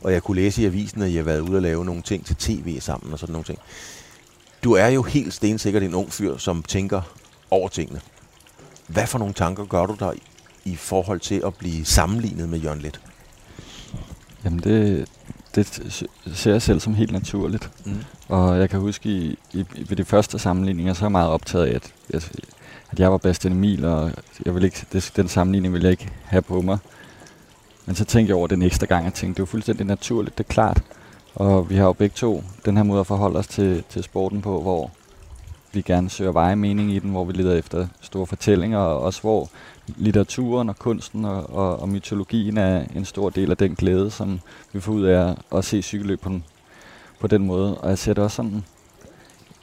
Og 0.00 0.12
jeg 0.12 0.22
kunne 0.22 0.40
læse 0.40 0.62
i 0.62 0.66
avisen, 0.66 1.02
at 1.02 1.08
I 1.08 1.16
har 1.16 1.22
været 1.22 1.40
ude 1.40 1.56
og 1.56 1.62
lave 1.62 1.84
nogle 1.84 2.02
ting 2.02 2.26
til 2.26 2.36
tv 2.36 2.80
sammen 2.80 3.12
og 3.12 3.18
sådan 3.18 3.32
nogle 3.32 3.44
ting. 3.44 3.58
Du 4.64 4.72
er 4.72 4.86
jo 4.86 5.02
helt 5.02 5.34
stensikkert 5.34 5.82
en 5.82 5.94
ung 5.94 6.12
fyr, 6.12 6.36
som 6.36 6.62
tænker 6.62 7.02
over 7.50 7.68
tingene. 7.68 8.00
Hvad 8.86 9.06
for 9.06 9.18
nogle 9.18 9.34
tanker 9.34 9.64
gør 9.64 9.86
du 9.86 9.96
der 9.98 10.12
i 10.64 10.76
forhold 10.76 11.20
til 11.20 11.42
at 11.46 11.54
blive 11.54 11.84
sammenlignet 11.84 12.48
med 12.48 12.58
Jørgen 12.58 12.80
Let? 12.80 13.00
Jamen 14.44 14.58
det, 14.58 15.08
det 15.54 15.66
ser 16.34 16.52
jeg 16.52 16.62
selv 16.62 16.80
som 16.80 16.94
helt 16.94 17.12
naturligt. 17.12 17.70
Mm. 17.84 18.04
Og 18.28 18.58
jeg 18.58 18.70
kan 18.70 18.80
huske, 18.80 19.08
i, 19.08 19.38
i, 19.52 19.66
ved 19.88 19.96
de 19.96 20.04
første 20.04 20.38
sammenligninger, 20.38 20.92
så 20.92 21.04
er 21.04 21.06
jeg 21.06 21.12
meget 21.12 21.28
optaget 21.28 21.66
af, 21.66 21.74
at, 21.74 21.92
at, 22.14 22.32
at 22.90 23.00
jeg 23.00 23.12
var 23.12 23.18
Bastian 23.18 23.52
Emil, 23.52 23.84
og 23.84 24.12
jeg 24.44 24.54
vil 24.54 24.64
ikke, 24.64 24.86
det, 24.92 25.12
den 25.16 25.28
sammenligning 25.28 25.74
vil 25.74 25.82
jeg 25.82 25.90
ikke 25.90 26.08
have 26.24 26.42
på 26.42 26.60
mig. 26.60 26.78
Men 27.86 27.96
så 27.96 28.04
tænkte 28.04 28.30
jeg 28.30 28.36
over 28.36 28.46
den 28.46 28.62
ekstra 28.62 28.86
gang, 28.86 29.06
og 29.06 29.14
tænkte, 29.14 29.42
det 29.42 29.48
er 29.48 29.50
fuldstændig 29.50 29.86
naturligt, 29.86 30.38
det 30.38 30.44
er 30.44 30.52
klart. 30.52 30.82
Og 31.34 31.70
vi 31.70 31.76
har 31.76 31.84
jo 31.84 31.92
begge 31.92 32.14
to 32.14 32.44
den 32.64 32.76
her 32.76 32.84
måde 32.84 33.00
at 33.00 33.06
forholde 33.06 33.38
os 33.38 33.46
til, 33.46 33.84
til 33.88 34.02
sporten 34.02 34.42
på, 34.42 34.62
hvor 34.62 34.90
vi 35.72 35.82
gerne 35.82 36.10
søger 36.10 36.32
veje 36.32 36.56
mening 36.56 36.92
i 36.92 36.98
den, 36.98 37.10
hvor 37.10 37.24
vi 37.24 37.32
leder 37.32 37.54
efter 37.54 37.86
store 38.00 38.26
fortællinger, 38.26 38.78
og 38.78 39.00
også 39.00 39.20
hvor 39.20 39.50
litteraturen 39.96 40.68
og 40.68 40.78
kunsten 40.78 41.24
og, 41.24 41.54
og, 41.54 41.80
og 41.80 41.88
mytologien 41.88 42.58
er 42.58 42.84
en 42.96 43.04
stor 43.04 43.30
del 43.30 43.50
af 43.50 43.56
den 43.56 43.74
glæde, 43.74 44.10
som 44.10 44.40
vi 44.72 44.80
får 44.80 44.92
ud 44.92 45.02
af 45.02 45.34
at 45.54 45.64
se 45.64 45.82
cykelløb 45.82 46.20
på 46.20 46.28
den, 46.28 46.44
på 47.20 47.26
den 47.26 47.46
måde. 47.46 47.78
Og 47.78 47.88
jeg 47.88 47.98
ser 47.98 48.14
det 48.14 48.24
også 48.24 48.36
sådan, 48.36 48.64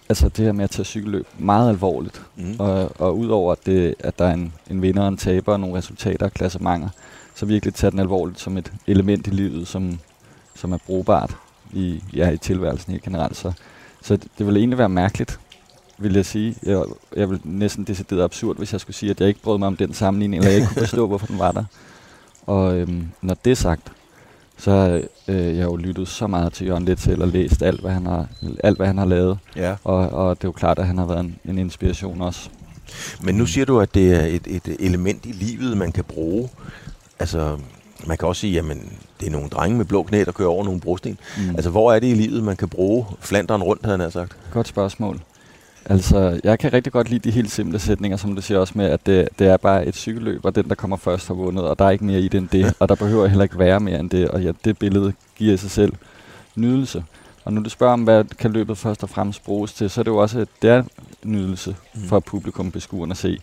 altså 0.09 0.29
det 0.29 0.45
her 0.45 0.51
med 0.51 0.63
at 0.63 0.69
tage 0.69 0.85
cykelløb 0.85 1.27
meget 1.37 1.69
alvorligt. 1.69 2.21
Mm. 2.35 2.55
Og, 2.59 2.91
og 3.01 3.17
udover 3.17 3.51
at, 3.51 3.65
det, 3.65 3.95
at 3.99 4.19
der 4.19 4.25
er 4.25 4.33
en, 4.33 4.53
en 4.69 4.81
vinder 4.81 5.01
og 5.01 5.07
en 5.07 5.17
taber 5.17 5.53
og 5.53 5.59
nogle 5.59 5.77
resultater 5.77 6.25
og 6.25 6.33
klassementer, 6.33 6.89
så 7.35 7.45
virkelig 7.45 7.73
tage 7.73 7.91
den 7.91 7.99
alvorligt 7.99 8.39
som 8.39 8.57
et 8.57 8.73
element 8.87 9.27
i 9.27 9.29
livet, 9.29 9.67
som, 9.67 9.99
som 10.55 10.71
er 10.71 10.77
brugbart 10.85 11.37
i, 11.73 12.03
ja, 12.13 12.29
i 12.29 12.37
tilværelsen 12.37 12.91
helt 12.91 13.03
generelt. 13.03 13.37
Så, 13.37 13.51
så 14.01 14.15
det, 14.17 14.27
det 14.37 14.47
vil 14.47 14.57
egentlig 14.57 14.77
være 14.77 14.89
mærkeligt, 14.89 15.39
vil 15.97 16.13
jeg 16.13 16.25
sige. 16.25 16.55
Jeg, 16.63 16.83
jeg 17.15 17.29
vil 17.29 17.39
næsten 17.43 17.83
decideret 17.83 18.23
absurd, 18.23 18.57
hvis 18.57 18.71
jeg 18.71 18.81
skulle 18.81 18.95
sige, 18.95 19.09
at 19.09 19.19
jeg 19.19 19.27
ikke 19.27 19.41
brød 19.41 19.57
mig 19.57 19.67
om 19.67 19.77
den 19.77 19.93
sammenligning, 19.93 20.39
eller 20.39 20.51
jeg 20.51 20.57
ikke 20.57 20.67
kunne 20.67 20.81
forstå, 20.81 21.07
hvorfor 21.11 21.27
den 21.27 21.39
var 21.39 21.51
der. 21.51 21.63
Og 22.45 22.77
øhm, 22.77 23.07
når 23.21 23.37
det 23.45 23.51
er 23.51 23.55
sagt, 23.55 23.91
så 24.57 24.71
har 24.71 25.01
øh, 25.27 25.57
jeg 25.57 25.63
jo 25.63 25.75
lyttet 25.75 26.07
så 26.07 26.27
meget 26.27 26.53
til 26.53 26.67
Jørgen 26.67 26.85
Letzel 26.85 27.21
og 27.21 27.27
læst 27.27 27.61
alt, 27.61 27.81
hvad 27.81 27.91
han 27.91 28.05
har, 28.05 28.27
alt, 28.63 28.77
hvad 28.77 28.87
han 28.87 28.97
har 28.97 29.05
lavet. 29.05 29.37
Ja. 29.55 29.75
Og, 29.83 30.09
og 30.09 30.37
det 30.37 30.43
er 30.43 30.47
jo 30.47 30.51
klart, 30.51 30.79
at 30.79 30.87
han 30.87 30.97
har 30.97 31.05
været 31.05 31.19
en, 31.19 31.39
en 31.45 31.57
inspiration 31.57 32.21
også. 32.21 32.49
Men 33.21 33.35
nu 33.35 33.45
siger 33.45 33.65
du, 33.65 33.79
at 33.79 33.93
det 33.93 34.15
er 34.15 34.25
et, 34.25 34.47
et 34.47 34.75
element 34.79 35.25
i 35.25 35.31
livet, 35.31 35.77
man 35.77 35.91
kan 35.91 36.03
bruge. 36.03 36.49
Altså, 37.19 37.57
man 38.07 38.17
kan 38.17 38.27
også 38.27 38.39
sige, 38.39 38.53
jamen, 38.53 38.91
det 39.19 39.27
er 39.27 39.31
nogle 39.31 39.49
drenge 39.49 39.77
med 39.77 39.85
blå 39.85 40.03
knæ, 40.03 40.23
der 40.23 40.31
kører 40.31 40.49
over 40.49 40.63
nogle 40.63 40.79
brosten. 40.79 41.19
Mm. 41.37 41.49
Altså, 41.49 41.69
hvor 41.69 41.93
er 41.93 41.99
det 41.99 42.07
i 42.07 42.13
livet, 42.13 42.43
man 42.43 42.55
kan 42.55 42.69
bruge 42.69 43.05
flanderen 43.19 43.63
rundt, 43.63 43.85
havde 43.85 43.97
han 43.97 44.11
sagt? 44.11 44.37
Godt 44.51 44.67
spørgsmål. 44.67 45.21
Altså, 45.89 46.39
jeg 46.43 46.59
kan 46.59 46.73
rigtig 46.73 46.93
godt 46.93 47.09
lide 47.09 47.29
de 47.29 47.31
helt 47.31 47.51
simple 47.51 47.79
sætninger, 47.79 48.17
som 48.17 48.35
du 48.35 48.41
siger 48.41 48.59
også 48.59 48.73
med, 48.75 48.85
at 48.85 49.05
det, 49.05 49.29
det 49.39 49.47
er 49.47 49.57
bare 49.57 49.85
et 49.85 49.95
cykelløb, 49.95 50.45
og 50.45 50.55
den, 50.55 50.69
der 50.69 50.75
kommer 50.75 50.97
først, 50.97 51.27
har 51.27 51.33
vundet, 51.33 51.63
og 51.63 51.79
der 51.79 51.85
er 51.85 51.89
ikke 51.89 52.05
mere 52.05 52.19
i 52.19 52.27
det 52.27 52.37
end 52.37 52.47
det, 52.49 52.73
og 52.79 52.89
der 52.89 52.95
behøver 52.95 53.27
heller 53.27 53.43
ikke 53.43 53.59
være 53.59 53.79
mere 53.79 53.99
end 53.99 54.09
det, 54.09 54.27
og 54.27 54.41
ja, 54.43 54.51
det 54.65 54.77
billede 54.77 55.13
giver 55.37 55.53
i 55.53 55.57
sig 55.57 55.71
selv 55.71 55.93
nydelse. 56.55 57.03
Og 57.45 57.53
nu 57.53 57.63
du 57.63 57.69
spørger 57.69 57.93
om, 57.93 58.03
hvad 58.03 58.23
kan 58.39 58.51
løbet 58.51 58.77
først 58.77 59.03
og 59.03 59.09
fremmest 59.09 59.43
bruges 59.45 59.73
til, 59.73 59.89
så 59.89 60.01
er 60.01 60.03
det 60.03 60.11
jo 60.11 60.17
også, 60.17 60.39
at 60.39 60.47
det 60.61 60.69
er 60.69 60.83
nydelse 61.23 61.75
Mm. 61.95 62.01
for 62.01 62.19
publikum 62.19 62.71
beskuerne 62.71 63.11
at 63.11 63.17
se. 63.17 63.39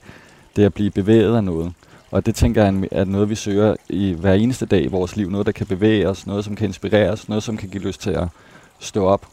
Det 0.56 0.62
er 0.62 0.66
at 0.66 0.74
blive 0.74 0.90
bevæget 0.90 1.36
af 1.36 1.44
noget. 1.44 1.72
Og 2.10 2.26
det 2.26 2.34
tænker 2.34 2.64
jeg 2.64 2.88
er 2.92 3.04
noget, 3.04 3.30
vi 3.30 3.34
søger 3.34 3.76
i 3.88 4.12
hver 4.12 4.34
eneste 4.34 4.66
dag 4.66 4.84
i 4.84 4.86
vores 4.86 5.16
liv. 5.16 5.30
Noget, 5.30 5.46
der 5.46 5.52
kan 5.52 5.66
bevæge 5.66 6.08
os, 6.08 6.26
noget, 6.26 6.44
som 6.44 6.56
kan 6.56 6.66
inspirere 6.66 7.10
os, 7.10 7.28
noget, 7.28 7.42
som 7.42 7.56
kan 7.56 7.68
give 7.68 7.82
lyst 7.82 8.00
til 8.00 8.10
at 8.10 8.28
stå 8.80 9.04
op, 9.06 9.26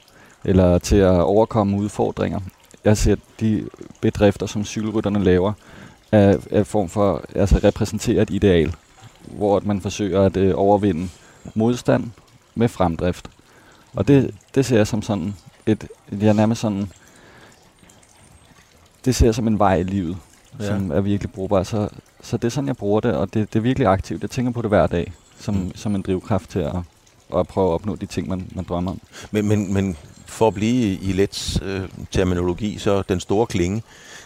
eller 0.46 0.78
til 0.78 0.96
at 0.96 1.22
overkomme 1.22 1.78
udfordringer. 1.78 2.40
Jeg 2.86 2.98
ser, 2.98 3.16
de 3.40 3.70
bedrifter, 4.02 4.46
som 4.46 4.66
cykelrytterne 4.66 5.24
laver, 5.24 5.54
er, 6.12 6.38
er 6.52 6.64
form 6.64 6.90
for, 6.90 7.24
altså 7.36 7.60
repræsenterer 7.64 8.22
et 8.22 8.30
ideal, 8.30 8.76
hvor 9.26 9.62
man 9.66 9.82
forsøger 9.82 10.22
at 10.22 10.38
øh, 10.38 10.54
overvinde 10.56 11.10
modstand 11.56 12.12
med 12.56 12.68
fremdrift. 12.68 13.30
Og 13.94 14.08
det, 14.08 14.36
det 14.56 14.66
ser 14.66 14.78
jeg 14.78 14.88
som 14.88 15.02
sådan 15.02 15.36
et, 15.66 15.88
jeg 16.12 16.34
nærmest 16.34 16.62
sådan, 16.62 16.90
det 19.06 19.16
ser 19.16 19.26
jeg 19.28 19.36
som 19.36 19.48
en 19.48 19.60
vej 19.60 19.76
i 19.76 19.84
livet, 19.84 20.18
Ja. 20.60 20.68
som 20.68 20.92
er 20.92 21.02
virkelig 21.02 21.32
brugbar. 21.32 21.64
Så, 21.64 21.90
så 22.22 22.38
det 22.38 22.44
er 22.46 22.50
sådan, 22.50 22.68
jeg 22.68 22.78
bruger 22.78 23.00
det, 23.00 23.14
og 23.14 23.34
det, 23.34 23.54
det 23.54 23.60
er 23.60 23.64
virkelig 23.64 23.88
aktivt. 23.88 24.22
Jeg 24.22 24.30
tænker 24.30 24.52
på 24.52 24.62
det 24.62 24.70
hver 24.70 24.88
dag, 24.88 25.14
som, 25.40 25.56
mm. 25.56 25.76
som 25.76 25.96
en 25.96 26.02
drivkraft 26.02 26.50
til 26.50 26.60
at, 26.60 26.76
at 27.38 27.48
prøve 27.48 27.68
at 27.70 27.74
opnå 27.74 27.96
de 27.96 28.06
ting, 28.06 28.30
man, 28.30 28.48
man 28.56 28.66
drømmer 28.70 28.92
om. 28.92 29.02
Men, 29.32 29.48
men, 29.48 29.74
men 29.74 29.98
for 30.32 30.48
at 30.48 30.54
blive 30.54 30.98
i 30.98 31.12
let 31.12 31.60
øh, 31.64 31.82
terminologi, 32.12 32.78
så 32.78 33.02
den 33.10 33.20
store 33.20 33.48
klinge, 33.48 33.84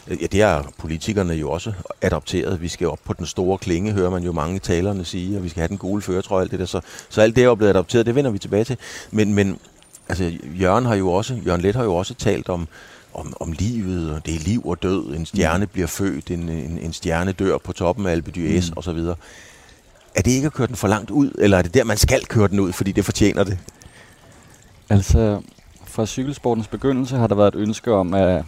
øh, 0.08 0.22
ja, 0.22 0.26
det 0.26 0.42
har 0.42 0.72
politikerne 0.78 1.34
jo 1.34 1.52
også 1.52 1.74
adopteret. 2.02 2.62
Vi 2.62 2.68
skal 2.68 2.88
op 2.88 3.00
på 3.04 3.14
den 3.14 3.26
store 3.26 3.58
klinge, 3.58 3.92
hører 3.92 4.10
man 4.10 4.24
jo 4.24 4.32
mange 4.32 4.60
talerne 4.60 5.06
sige, 5.06 5.38
og 5.38 5.44
vi 5.44 5.50
skal 5.50 5.60
have 5.62 5.68
den 5.68 5.78
gule 5.78 6.02
føretrøje 6.02 6.42
alt 6.42 6.52
det 6.52 6.60
der. 6.60 6.66
Så, 6.66 6.82
så 7.10 7.22
alt 7.22 7.36
det 7.36 7.42
er 7.42 7.46
jo 7.46 7.56
blevet 7.56 7.70
adopteret, 7.70 8.06
det 8.06 8.16
vender 8.16 8.32
vi 8.32 8.40
tilbage 8.40 8.64
til. 8.64 8.78
Men, 9.12 9.34
men 9.34 9.60
altså, 10.10 10.32
Jørgen 10.44 10.86
har 10.86 10.96
jo 10.96 11.12
også, 11.12 11.40
Jørgen 11.46 11.62
Let 11.62 11.76
har 11.76 11.84
jo 11.84 11.96
også 11.96 12.14
talt 12.14 12.50
om, 12.50 12.68
om, 13.14 13.34
om 13.40 13.52
livet, 13.52 14.12
og 14.12 14.26
det 14.26 14.36
er 14.36 14.40
liv 14.40 14.66
og 14.66 14.84
død. 14.84 15.16
En 15.16 15.26
stjerne 15.26 15.68
bliver 15.68 15.88
født, 15.88 16.32
en, 16.32 16.50
en, 16.50 16.80
en 16.82 16.94
stjerne 16.94 17.32
dør 17.32 17.58
på 17.58 17.74
toppen 17.74 18.06
af 18.06 18.12
Alpe 18.12 18.32
d'Huez 18.38 18.70
Mm. 18.70 18.74
og 18.78 18.84
så 18.84 18.92
videre. 18.94 19.16
Er 20.16 20.22
det 20.22 20.32
ikke 20.32 20.46
at 20.46 20.54
køre 20.54 20.68
den 20.68 20.76
for 20.76 20.88
langt 20.88 21.12
ud, 21.12 21.32
eller 21.40 21.58
er 21.58 21.62
det 21.62 21.74
der, 21.74 21.84
man 21.84 21.98
skal 21.98 22.26
køre 22.26 22.48
den 22.48 22.60
ud, 22.60 22.74
fordi 22.74 22.92
det 22.92 23.06
fortjener 23.06 23.44
det? 23.44 23.58
Altså, 24.90 25.42
fra 25.96 26.06
cykelsportens 26.06 26.68
begyndelse 26.68 27.16
har 27.16 27.28
der 27.28 27.36
været 27.36 27.56
et 27.56 27.60
ønske 27.60 27.94
om, 27.94 28.14
at 28.14 28.46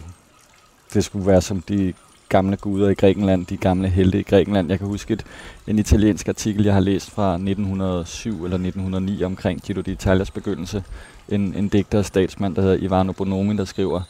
det 0.94 1.04
skulle 1.04 1.26
være 1.26 1.40
som 1.40 1.60
de 1.60 1.92
gamle 2.28 2.56
guder 2.56 2.88
i 2.88 2.94
Grækenland, 2.94 3.46
de 3.46 3.56
gamle 3.56 3.88
helte 3.88 4.20
i 4.20 4.22
Grækenland. 4.22 4.70
Jeg 4.70 4.78
kan 4.78 4.86
huske 4.86 5.14
et, 5.14 5.24
en 5.66 5.78
italiensk 5.78 6.28
artikel, 6.28 6.64
jeg 6.64 6.74
har 6.74 6.80
læst 6.80 7.10
fra 7.10 7.34
1907 7.34 8.44
eller 8.44 8.56
1909 8.56 9.22
omkring 9.22 9.62
Giro 9.62 9.80
d'Italias 9.80 10.30
begyndelse. 10.34 10.84
En, 11.28 11.54
en 11.54 11.68
digter 11.68 11.98
og 11.98 12.04
statsmand, 12.04 12.54
der 12.54 12.62
hedder 12.62 12.76
Ivano 12.76 13.12
Bonomi, 13.12 13.56
der 13.56 13.64
skriver, 13.64 14.00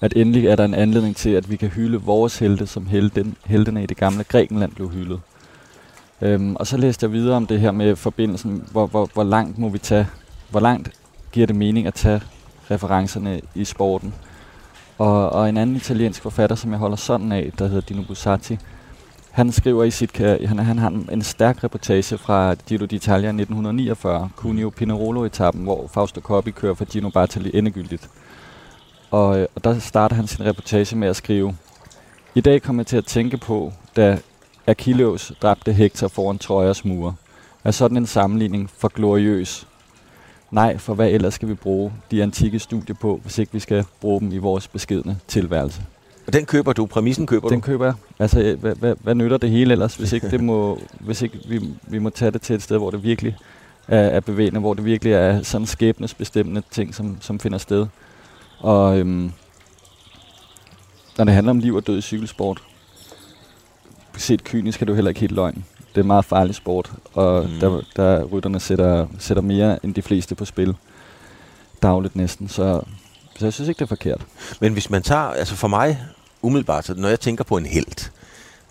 at 0.00 0.12
endelig 0.16 0.46
er 0.46 0.56
der 0.56 0.64
en 0.64 0.74
anledning 0.74 1.16
til, 1.16 1.30
at 1.30 1.50
vi 1.50 1.56
kan 1.56 1.68
hylde 1.68 2.00
vores 2.00 2.38
helte, 2.38 2.66
som 2.66 2.86
helten, 2.86 3.36
heltene 3.44 3.82
i 3.82 3.86
det 3.86 3.96
gamle 3.96 4.24
Grækenland 4.24 4.72
blev 4.72 4.90
hyldet. 4.90 5.20
Øhm, 6.22 6.56
og 6.56 6.66
så 6.66 6.76
læste 6.76 7.04
jeg 7.04 7.12
videre 7.12 7.36
om 7.36 7.46
det 7.46 7.60
her 7.60 7.72
med 7.72 7.96
forbindelsen, 7.96 8.64
hvor, 8.70 8.86
hvor, 8.86 9.10
hvor 9.14 9.24
langt 9.24 9.58
må 9.58 9.68
vi 9.68 9.78
tage, 9.78 10.06
hvor 10.50 10.60
langt 10.60 10.90
giver 11.32 11.46
det 11.46 11.56
mening 11.56 11.86
at 11.86 11.94
tage 11.94 12.20
referencerne 12.70 13.40
i 13.54 13.64
sporten. 13.64 14.14
Og, 14.98 15.30
og 15.32 15.48
en 15.48 15.56
anden 15.56 15.76
italiensk 15.76 16.22
forfatter, 16.22 16.56
som 16.56 16.70
jeg 16.70 16.78
holder 16.78 16.96
sådan 16.96 17.32
af, 17.32 17.52
der 17.58 17.66
hedder 17.66 17.80
Dino 17.80 18.02
Bussati, 18.02 18.58
han 19.30 19.52
skriver 19.52 19.84
i 19.84 19.90
sit, 19.90 20.20
øh, 20.20 20.48
han, 20.48 20.58
han 20.58 20.78
har 20.78 20.88
en- 20.88 21.22
stærk 21.22 21.64
reportage 21.64 22.18
fra 22.18 22.54
Giro 22.54 22.84
d'Italia 22.84 23.26
1949, 23.32 24.30
Cuneo 24.36 24.70
Pinerolo-etappen, 24.70 25.62
hvor 25.64 25.86
Fausto 25.94 26.20
Coppi 26.20 26.50
kører 26.50 26.74
for 26.74 26.84
Gino 26.84 27.10
Bartali 27.10 27.50
endegyldigt. 27.54 28.10
Og, 29.10 29.38
øh, 29.38 29.46
og 29.54 29.64
der 29.64 29.78
starter 29.78 30.16
han 30.16 30.26
sin 30.26 30.44
reportage 30.44 30.96
med 30.96 31.08
at 31.08 31.16
skrive, 31.16 31.56
I 32.34 32.40
dag 32.40 32.62
kommer 32.62 32.80
jeg 32.82 32.86
til 32.86 32.96
at 32.96 33.04
tænke 33.06 33.36
på, 33.36 33.72
da 33.96 34.18
Achilleus 34.66 35.32
dræbte 35.42 35.72
Hector 35.72 36.08
foran 36.08 36.38
Trojas 36.38 36.84
mure. 36.84 37.14
Er 37.64 37.70
sådan 37.70 37.96
en 37.96 38.06
sammenligning 38.06 38.70
for 38.78 38.88
gloriøs? 38.88 39.66
Nej, 40.50 40.78
for 40.78 40.94
hvad 40.94 41.10
ellers 41.10 41.34
skal 41.34 41.48
vi 41.48 41.54
bruge 41.54 41.92
de 42.10 42.22
antikke 42.22 42.58
studier 42.58 42.96
på, 42.96 43.20
hvis 43.22 43.38
ikke 43.38 43.52
vi 43.52 43.60
skal 43.60 43.84
bruge 44.00 44.20
dem 44.20 44.32
i 44.32 44.38
vores 44.38 44.68
beskedne 44.68 45.18
tilværelse? 45.28 45.82
Og 46.26 46.32
den 46.32 46.46
køber 46.46 46.72
du, 46.72 46.86
præmissen 46.86 47.26
køber 47.26 47.48
Den 47.48 47.60
du? 47.60 47.66
køber 47.66 47.84
jeg. 47.84 47.94
Altså, 48.18 48.40
øh, 48.40 48.60
hvad, 48.60 48.74
hvad, 48.74 48.94
hvad 49.02 49.14
nytter 49.14 49.36
det 49.36 49.50
hele 49.50 49.72
ellers, 49.72 49.94
hvis 49.94 50.12
ikke, 50.12 50.30
det 50.30 50.40
må, 50.40 50.78
hvis 51.06 51.22
ikke 51.22 51.38
vi, 51.48 51.60
vi 51.82 51.98
må 51.98 52.10
tage 52.10 52.30
det 52.30 52.42
til 52.42 52.54
et 52.54 52.62
sted, 52.62 52.78
hvor 52.78 52.90
det 52.90 53.02
virkelig 53.02 53.36
er, 53.88 54.00
er 54.00 54.20
bevægende, 54.20 54.60
hvor 54.60 54.74
det 54.74 54.84
virkelig 54.84 55.12
er 55.12 55.42
sådan 55.42 55.66
skæbnesbestemmende 55.66 56.62
ting, 56.70 56.94
som, 56.94 57.16
som 57.20 57.40
finder 57.40 57.58
sted. 57.58 57.86
Og 58.58 58.98
øhm, 58.98 59.32
når 61.18 61.24
det 61.24 61.34
handler 61.34 61.50
om 61.50 61.58
liv 61.58 61.74
og 61.74 61.86
død 61.86 61.98
i 61.98 62.00
cykelsport, 62.00 62.62
set 64.16 64.44
kynisk 64.44 64.82
er 64.82 64.86
det 64.86 64.90
jo 64.90 64.94
heller 64.94 65.08
ikke 65.08 65.20
helt 65.20 65.32
løgn. 65.32 65.64
Det 65.96 66.00
er 66.00 66.04
en 66.04 66.08
meget 66.08 66.24
farlig 66.24 66.54
sport, 66.54 66.90
og 67.14 67.44
Mm. 67.44 67.60
der, 67.60 67.80
der 67.96 68.24
rytterne 68.24 68.60
sætter, 68.60 69.06
sætter 69.18 69.42
mere 69.42 69.78
end 69.84 69.94
de 69.94 70.02
fleste 70.02 70.34
på 70.34 70.44
spil. 70.44 70.76
Dagligt 71.82 72.16
næsten, 72.16 72.48
så, 72.48 72.80
så 73.38 73.46
jeg 73.46 73.52
synes 73.52 73.68
ikke, 73.68 73.78
det 73.78 73.84
er 73.84 73.88
forkert. 73.88 74.20
Men 74.60 74.72
hvis 74.72 74.90
man 74.90 75.02
tager, 75.02 75.20
altså 75.22 75.54
for 75.54 75.68
mig, 75.68 75.98
umiddelbart, 76.42 76.84
så 76.86 76.94
når 76.96 77.08
jeg 77.08 77.20
tænker 77.20 77.44
på 77.44 77.56
en 77.56 77.66
held, 77.66 78.10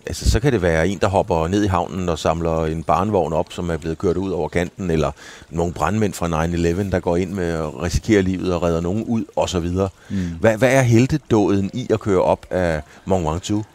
altså 0.06 0.30
så 0.30 0.40
kan 0.40 0.52
det 0.52 0.62
være 0.62 0.88
en, 0.88 0.98
der 0.98 1.08
hopper 1.08 1.48
ned 1.48 1.64
i 1.64 1.66
havnen 1.66 2.08
og 2.08 2.18
samler 2.18 2.64
en 2.64 2.82
barnvogn 2.82 3.32
op, 3.32 3.52
som 3.52 3.70
er 3.70 3.76
blevet 3.76 3.98
kørt 3.98 4.16
ud 4.16 4.30
over 4.30 4.48
kanten, 4.48 4.90
eller 4.90 5.10
nogle 5.50 5.72
brandmænd 5.72 6.12
fra 6.12 6.46
9-11, 6.46 6.90
der 6.90 7.00
går 7.00 7.16
ind 7.16 7.30
med 7.32 7.48
at 7.50 7.82
risikere 7.82 8.22
livet 8.22 8.54
og 8.54 8.62
redder 8.62 8.80
nogen 8.80 9.04
ud, 9.04 9.24
osv. 9.36 9.70
Mm. 10.10 10.16
Hvad, 10.40 10.58
hvad 10.58 10.72
er 10.72 10.82
heldedåden 10.82 11.70
i 11.74 11.86
at 11.90 12.00
køre 12.00 12.22
op 12.22 12.46
af 12.50 12.82
Mont 13.04 13.26
Ventoux? 13.26 13.66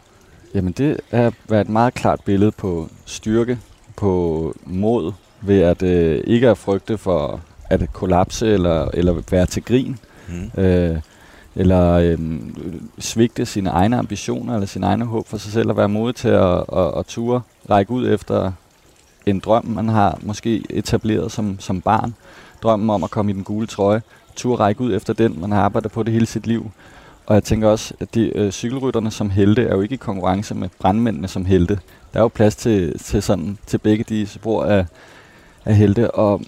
Jamen 0.54 0.72
det 0.72 1.00
er 1.10 1.30
været 1.48 1.60
et 1.60 1.68
meget 1.68 1.94
klart 1.94 2.20
billede 2.24 2.50
på 2.50 2.88
styrke, 3.04 3.58
på 3.96 4.54
mod, 4.66 5.12
ved 5.40 5.60
at 5.60 5.82
øh, 5.82 6.20
ikke 6.26 6.48
at 6.48 6.58
frygte 6.58 6.98
for 6.98 7.40
at 7.70 7.92
kollapse 7.92 8.46
eller, 8.52 8.88
eller 8.94 9.22
være 9.30 9.46
til 9.46 9.64
grin, 9.64 9.98
Mm. 10.28 10.62
øh, 10.62 10.98
eller 11.56 11.92
øh, 11.92 12.18
svigte 12.98 13.46
sine 13.46 13.70
egne 13.70 13.98
ambitioner 13.98 14.54
eller 14.54 14.66
sine 14.66 14.86
egne 14.86 15.04
håb 15.04 15.28
for 15.28 15.36
sig 15.36 15.52
selv, 15.52 15.70
og 15.70 15.76
være 15.76 15.88
modig 15.88 16.14
til 16.14 16.28
at, 16.28 16.64
at, 16.76 16.98
at 16.98 17.06
ture, 17.06 17.40
række 17.70 17.92
ud 17.92 18.08
efter 18.08 18.52
en 19.26 19.38
drøm, 19.38 19.64
man 19.66 19.88
har 19.88 20.18
måske 20.22 20.64
etableret 20.70 21.32
som, 21.32 21.60
som 21.60 21.80
barn. 21.80 22.14
Drømmen 22.62 22.90
om 22.90 23.04
at 23.04 23.10
komme 23.10 23.30
i 23.32 23.34
den 23.34 23.44
gule 23.44 23.66
trøje. 23.66 24.02
Ture 24.36 24.56
række 24.56 24.80
ud 24.80 24.94
efter 24.96 25.12
den, 25.12 25.40
man 25.40 25.52
har 25.52 25.62
arbejdet 25.62 25.92
på 25.92 26.02
det 26.02 26.12
hele 26.12 26.26
sit 26.26 26.46
liv. 26.46 26.70
Og 27.26 27.34
jeg 27.34 27.44
tænker 27.44 27.68
også, 27.68 27.94
at 28.00 28.14
de 28.14 28.38
øh, 28.38 28.50
cykelrytterne 28.50 29.10
som 29.10 29.30
helte 29.30 29.62
er 29.62 29.74
jo 29.74 29.80
ikke 29.80 29.94
i 29.94 29.98
konkurrence 29.98 30.54
med 30.54 30.68
brandmændene 30.78 31.28
som 31.28 31.44
helte. 31.44 31.80
Der 32.12 32.18
er 32.18 32.22
jo 32.22 32.28
plads 32.28 32.56
til, 32.56 32.98
til, 32.98 33.22
sådan, 33.22 33.58
til 33.66 33.78
begge 33.78 34.04
de 34.04 34.26
spor 34.26 34.64
af, 34.64 34.86
af 35.64 35.76
helte. 35.76 36.10
Og 36.10 36.42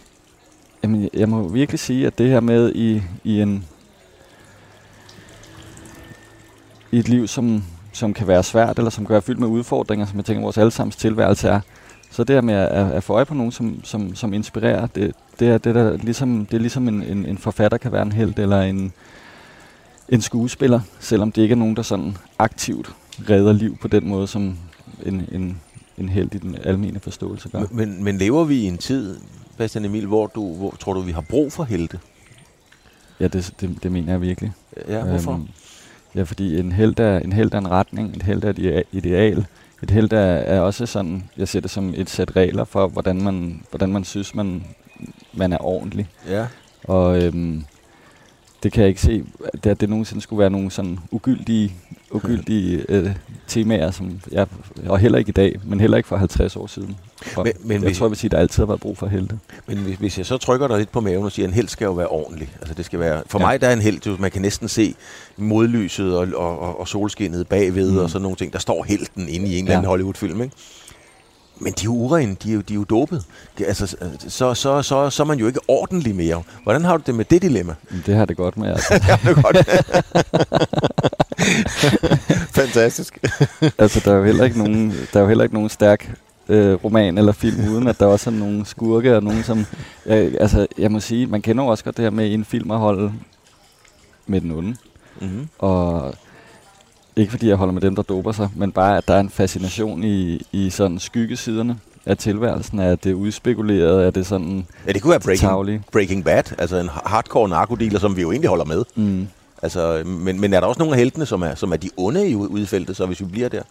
jamen, 0.83 1.11
jeg 1.15 1.29
må 1.29 1.49
virkelig 1.49 1.79
sige, 1.79 2.07
at 2.07 2.19
det 2.19 2.31
her 2.31 2.41
med 2.41 2.73
i, 2.75 3.03
i 3.25 3.41
en 3.41 3.65
i 6.95 6.99
et 6.99 7.09
liv, 7.09 7.29
som, 7.29 7.65
som 7.93 8.15
kan 8.15 8.27
være 8.27 8.43
svært, 8.43 8.79
eller 8.79 8.91
som 8.91 9.07
kan 9.07 9.13
være 9.13 9.23
fyldt 9.23 9.41
med 9.41 9.49
udfordringer, 9.49 10.07
som 10.07 10.17
jeg 10.17 10.25
tænker, 10.25 10.43
vores 10.43 10.59
allesammens 10.59 10.97
tilværelse 10.97 11.49
er. 11.49 11.61
Så 12.11 12.25
det 12.25 12.37
her 12.37 12.41
med 12.41 12.55
at, 12.55 12.93
at 12.93 13.03
få 13.03 13.13
øje 13.13 13.25
på 13.25 13.35
nogen, 13.35 13.53
som, 13.53 13.85
som, 13.85 14.15
som 14.15 14.33
inspirerer, 14.33 14.87
det, 14.87 15.15
det, 15.41 15.49
er, 15.49 15.59
det, 15.59 15.75
der, 15.75 15.97
ligesom, 15.97 16.47
det 16.47 16.57
er 16.57 16.61
ligesom 16.61 16.89
en, 16.89 17.03
en, 17.03 17.27
en 17.27 17.39
forfatter 17.39 17.79
kan 17.79 17.93
være 17.93 18.03
en 18.03 18.13
held, 18.13 18.39
eller 18.39 18.61
en, 18.61 18.93
en 20.15 20.21
skuespiller, 20.21 20.81
selvom 21.01 21.33
det 21.33 21.43
ikke 21.43 21.53
er 21.53 21.57
nogen, 21.57 21.77
der 21.77 21.83
sådan 21.83 22.17
aktivt 22.39 22.95
redder 23.29 23.53
liv 23.53 23.77
på 23.77 23.89
den 23.89 24.09
måde, 24.09 24.27
som 24.27 24.59
en, 25.07 25.29
en, 25.33 25.61
en 25.99 26.09
held 26.09 26.35
i 26.35 26.39
den 26.39 26.57
almene 26.65 27.01
forståelse 27.01 27.49
gør. 27.49 27.63
Men, 27.71 28.05
men, 28.05 28.19
lever 28.19 28.45
vi 28.45 28.57
i 28.57 28.65
en 28.65 28.79
tid, 28.79 29.17
Bastian 29.57 29.85
Emil, 29.85 30.07
hvor, 30.07 30.27
du, 30.27 30.55
hvor 30.55 30.71
tror 30.81 30.93
du, 30.93 31.01
vi 31.01 31.13
har 31.13 31.21
brug 31.21 31.53
for 31.53 31.65
helte? 31.65 31.99
Ja, 33.21 33.29
det, 33.29 33.55
det, 33.61 33.83
det 33.83 33.93
mener 33.93 34.13
jeg 34.13 34.21
virkelig. 34.21 34.53
Ja, 34.89 35.05
hvorfor? 35.05 35.33
Øhm, 35.33 35.49
ja, 36.15 36.23
fordi 36.23 36.59
en 36.59 36.73
held 36.73 37.01
er 37.01 37.19
en, 37.19 37.33
held 37.33 37.55
er 37.55 37.59
en 37.59 37.71
retning, 37.71 38.17
et 38.17 38.23
held 38.23 38.45
er 38.45 38.51
et 38.51 38.59
idea- 38.59 38.89
ideal. 38.93 39.47
Et 39.83 39.91
held 39.91 40.13
er, 40.13 40.19
er 40.19 40.61
også 40.61 40.87
sådan, 40.87 41.25
jeg 41.37 41.49
ser 41.49 41.61
det 41.61 41.71
som 41.71 41.95
et 41.97 42.11
sæt 42.11 42.37
regler 42.37 42.65
for, 42.65 42.87
hvordan 42.89 43.23
man, 43.23 43.63
hvordan 43.71 43.93
man 43.93 44.05
synes, 44.05 44.35
man, 44.35 44.65
man 45.33 45.53
er 45.53 45.65
ordentlig. 45.65 46.09
Ja. 46.29 46.47
Og 46.85 47.23
øhm, 47.23 47.65
det 48.65 48.73
kan 48.73 48.81
jeg 48.81 48.89
ikke 48.89 49.01
se, 49.01 49.25
at 49.55 49.65
det, 49.65 49.81
det 49.81 49.89
nogensinde 49.89 50.23
skulle 50.23 50.41
være 50.41 50.51
nogle 50.51 50.71
sådan 50.71 50.99
ugyldige, 51.11 51.75
ugyldige 52.11 52.85
øh, 52.89 53.11
temaer, 53.49 53.91
som 53.91 54.21
jeg, 54.33 54.47
og 54.87 54.99
heller 54.99 55.19
ikke 55.19 55.29
i 55.29 55.33
dag, 55.33 55.61
men 55.65 55.81
heller 55.81 55.97
ikke 55.97 56.07
for 56.09 56.17
50 56.17 56.57
år 56.57 56.67
siden. 56.67 56.97
Og 57.37 57.45
Men- 57.45 57.53
men 57.65 57.73
jeg 57.73 57.81
hvis- 57.81 57.99
tror, 57.99 58.07
jeg 58.07 58.11
vil 58.11 58.19
sige, 58.19 58.29
at 58.29 58.33
der 58.33 58.39
altid 58.39 58.63
har 58.63 58.67
været 58.67 58.81
brug 58.81 58.99
for 58.99 59.07
helte. 59.07 59.39
Men 59.69 59.79
hvis, 59.79 59.97
hvis 59.99 60.19
jeg 60.19 60.27
så 60.27 60.37
trykker 60.37 60.69
dig 60.69 60.79
lidt 60.79 60.93
på 60.93 61.01
maven 61.01 61.25
og 61.25 61.33
siger, 61.33 61.47
at 61.47 61.51
en 61.51 61.55
held 61.55 61.69
skal 61.69 61.85
jo 61.85 61.93
være 61.93 62.07
ordentlig. 62.07 62.49
Altså 62.61 62.75
det 62.75 62.85
skal 62.85 62.99
være, 63.01 63.23
for 63.27 63.39
Ja. 63.39 63.45
mig 63.47 63.61
der 63.61 63.69
er 63.69 63.73
en 63.73 63.81
held, 63.81 64.19
man 64.19 64.31
kan 64.31 64.43
næsten 64.43 64.69
se 64.69 64.95
modlyset 65.37 66.17
og, 66.19 66.29
og, 66.37 66.59
og, 66.61 66.81
og 66.81 66.89
solskinnet 66.89 67.47
bagved 67.49 67.91
mm. 67.93 67.99
Og 67.99 68.11
sådan 68.11 68.23
nogle 68.23 68.37
ting. 68.37 68.53
Der 68.53 68.59
står 68.59 68.83
helten 68.85 69.29
inde 69.29 69.47
i 69.47 69.59
en 69.59 69.65
eller 69.65 69.73
Ja. 69.73 69.77
anden 69.79 69.89
Hollywood-film, 69.89 70.43
ikke? 70.43 70.55
Men 71.59 71.73
de 71.73 71.81
er 71.81 71.85
jo 71.85 71.93
urene, 71.95 72.37
de 72.43 72.51
er 72.51 72.55
jo, 72.55 72.61
de 72.61 72.73
er 72.73 72.77
jo 72.77 72.85
dopet. 72.85 73.25
Det- 73.59 73.67
Altså, 73.67 73.87
så, 74.29 74.55
så, 74.55 74.83
så, 74.83 75.11
så 75.11 75.23
er 75.23 75.27
man 75.27 75.39
jo 75.39 75.47
ikke 75.47 75.61
ordentlig 75.69 76.15
mere. 76.15 76.43
Hvordan 76.63 76.85
har 76.85 76.97
du 76.97 77.03
det 77.07 77.15
med 77.15 77.25
det 77.25 77.43
dilemma? 77.43 77.75
Det 78.07 78.15
har 78.17 78.25
det 78.25 78.37
godt 78.37 78.57
med, 78.57 78.69
altså. 78.69 79.01
ja, 79.09 79.19
det 79.35 79.45
godt. 79.45 79.57
Fantastisk. 82.55 83.19
altså, 83.79 84.01
der 84.05 84.13
er 84.13 84.17
jo 84.17 84.25
heller 84.25 84.45
ikke 84.45 84.59
nogen, 84.59 84.91
der 85.13 85.19
er 85.19 85.21
jo 85.21 85.29
heller 85.29 85.45
ikke 85.45 85.55
nogen 85.55 85.69
stærk 85.69 86.15
øh, 86.49 86.73
roman 86.85 87.19
eller 87.19 87.33
film, 87.33 87.69
uden 87.69 87.89
at 87.89 88.01
der 88.01 88.07
også 88.07 88.31
er 88.31 88.35
nogle 88.35 88.67
skurke 88.67 89.17
og 89.17 89.23
nogen, 89.23 89.43
som... 89.43 89.67
Øh, 90.07 90.33
altså, 90.41 90.67
jeg 90.79 90.93
må 90.93 91.01
sige, 91.01 91.27
man 91.27 91.43
kender 91.43 91.65
jo 91.65 91.71
også 91.71 91.85
godt 91.85 91.97
det 91.97 92.03
her 92.03 92.11
med 92.11 92.35
en 92.35 92.45
film 92.45 92.71
at 92.71 92.79
holde 92.79 93.13
med 94.27 94.41
den 94.41 94.51
onde. 94.51 94.77
Mm-hmm. 95.21 95.49
Og 95.59 96.15
ikke 97.17 97.31
fordi 97.31 97.49
jeg 97.49 97.57
holder 97.57 97.73
med 97.75 97.83
dem, 97.83 97.97
der 97.97 98.03
doper 98.03 98.33
sig, 98.33 98.49
men 98.57 98.73
bare, 98.73 98.97
at 98.97 99.09
der 99.09 99.15
er 99.15 99.21
en 99.21 99.31
fascination 99.31 100.05
i, 100.05 100.47
i 100.53 100.71
sådan 100.71 100.99
skyggesiderne 100.99 101.79
af 102.07 102.17
tilværelsen. 102.19 102.79
Er 102.79 102.95
det 102.97 103.13
udspekuleret? 103.13 104.07
Er 104.07 104.11
det 104.11 104.27
sådan 104.27 104.67
Ja, 104.87 104.93
det 104.93 105.03
kunne 105.03 105.11
være 105.11 105.21
Breaking, 105.21 105.41
tavlige? 105.49 105.83
Breaking 105.93 106.25
Bad, 106.25 106.43
altså 106.59 106.77
en 106.77 106.89
hardcore 107.05 107.49
narkodealer, 107.49 107.99
som 107.99 108.17
vi 108.17 108.23
jo 108.23 108.31
egentlig 108.31 108.49
holder 108.49 108.65
med. 108.65 108.85
Mm. 108.97 109.27
Altså, 109.63 110.03
men, 110.07 110.41
men 110.41 110.55
er 110.55 110.61
der 110.61 110.67
også 110.67 110.79
nogle 110.79 110.95
af 110.95 110.99
heltene, 110.99 111.27
som 111.27 111.43
er, 111.43 111.55
som 111.55 111.73
er 111.73 111.77
de 111.77 111.91
onde 111.97 112.29
i 112.31 112.35
ud- 112.35 112.49
udfeltet, 112.49 112.97
så 112.97 113.07
hvis 113.07 113.21
vi 113.21 113.25
bliver 113.25 113.49
der? 113.49 113.63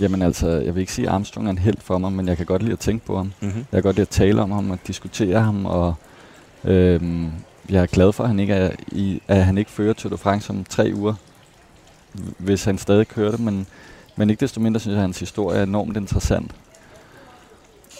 Jamen 0.00 0.22
altså, 0.22 0.48
jeg 0.48 0.74
vil 0.74 0.80
ikke 0.80 0.92
sige, 0.92 1.08
at 1.08 1.14
Armstrong 1.14 1.46
er 1.46 1.50
en 1.50 1.58
held 1.58 1.76
for 1.84 1.98
mig, 1.98 2.12
men 2.12 2.28
jeg 2.28 2.36
kan 2.36 2.46
godt 2.46 2.62
lide 2.62 2.72
at 2.72 2.78
tænke 2.78 3.06
på 3.06 3.16
ham. 3.16 3.32
Mm-hmm. 3.40 3.56
Jeg 3.58 3.64
kan 3.72 3.82
godt 3.82 3.96
lide 3.96 4.02
at 4.02 4.08
tale 4.08 4.42
om 4.42 4.50
ham 4.50 4.70
og 4.70 4.78
diskutere 4.86 5.40
ham, 5.40 5.66
og 5.66 5.94
øhm, 6.64 7.26
jeg 7.70 7.82
er 7.82 7.86
glad 7.86 8.12
for, 8.12 8.24
at 8.24 8.28
han 8.30 8.40
ikke, 8.40 8.54
er 8.54 8.70
i, 8.88 9.22
at 9.28 9.44
han 9.44 9.58
ikke 9.58 9.70
fører 9.70 9.92
Tour 9.92 10.10
de 10.10 10.18
France 10.18 10.50
om 10.50 10.64
tre 10.68 10.92
uger, 10.94 11.14
hvis 12.38 12.64
han 12.64 12.78
stadig 12.78 13.08
kører 13.08 13.30
det, 13.30 13.40
men, 13.40 13.66
men 14.16 14.30
ikke 14.30 14.40
desto 14.40 14.60
mindre 14.60 14.80
synes 14.80 14.92
jeg, 14.92 14.98
at 14.98 15.02
hans 15.02 15.20
historie 15.20 15.58
er 15.58 15.62
enormt 15.62 15.96
interessant. 15.96 16.50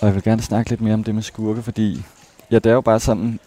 Og 0.01 0.07
jeg 0.07 0.15
vil 0.15 0.23
gerne 0.23 0.43
snakke 0.43 0.71
lidt 0.71 0.81
mere 0.81 0.95
om 0.95 1.05
det 1.05 1.15
med 1.15 1.23
skurke, 1.23 1.63
fordi 1.63 2.05
ja, 2.51 2.59
det 2.59 2.71
er 2.71 2.75
jo 2.75 2.81
bare 2.81 3.01
sådan, 3.01 3.41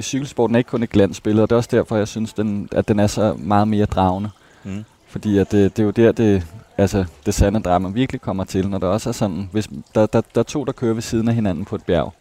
cykelsporten 0.00 0.54
er 0.54 0.58
ikke 0.58 0.70
kun 0.70 0.82
et 0.82 0.90
glansbillede, 0.90 1.42
og 1.42 1.50
det 1.50 1.54
er 1.54 1.58
også 1.58 1.70
derfor, 1.72 1.96
jeg 1.96 2.08
synes, 2.08 2.32
den, 2.32 2.68
at 2.72 2.88
den 2.88 2.98
er 3.00 3.06
så 3.06 3.34
meget 3.38 3.68
mere 3.68 3.86
dragende. 3.86 4.30
Mm. 4.64 4.84
Fordi 5.06 5.38
at 5.38 5.52
det, 5.52 5.76
det 5.76 5.82
er 5.82 5.86
jo 5.86 5.90
der, 5.90 6.12
det, 6.12 6.46
altså, 6.78 7.04
det 7.26 7.34
sande 7.34 7.60
drama 7.60 7.88
virkelig 7.88 8.20
kommer 8.20 8.44
til, 8.44 8.68
når 8.68 8.78
der 8.78 8.86
også 8.86 9.08
er 9.08 9.12
sådan, 9.12 9.48
hvis 9.52 9.68
der, 9.94 10.06
der, 10.06 10.20
der 10.34 10.40
er 10.40 10.42
to, 10.42 10.64
der 10.64 10.72
kører 10.72 10.94
ved 10.94 11.02
siden 11.02 11.28
af 11.28 11.34
hinanden 11.34 11.64
på 11.64 11.74
et 11.74 11.84
bjerg, 11.84 12.12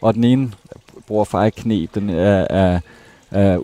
og 0.00 0.14
den 0.14 0.24
ene 0.24 0.52
bruger 1.06 1.24
feje 1.24 1.50
knep, 1.50 1.94
den 1.94 2.10
er, 2.10 2.46
er, 2.50 2.80
er 3.30 3.58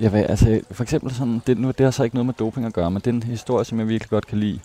jeg 0.00 0.12
ved, 0.12 0.24
altså, 0.28 0.60
for 0.70 0.82
eksempel 0.82 1.14
sådan, 1.14 1.42
det, 1.46 1.58
nu, 1.58 1.68
det 1.70 1.84
har 1.84 1.90
så 1.90 2.04
ikke 2.04 2.16
noget 2.16 2.26
med 2.26 2.34
doping 2.34 2.66
at 2.66 2.72
gøre, 2.72 2.90
men 2.90 3.00
det 3.00 3.06
er 3.06 3.14
en 3.14 3.22
historie, 3.22 3.64
som 3.64 3.78
jeg 3.78 3.88
virkelig 3.88 4.10
godt 4.10 4.26
kan 4.26 4.38
lide, 4.38 4.58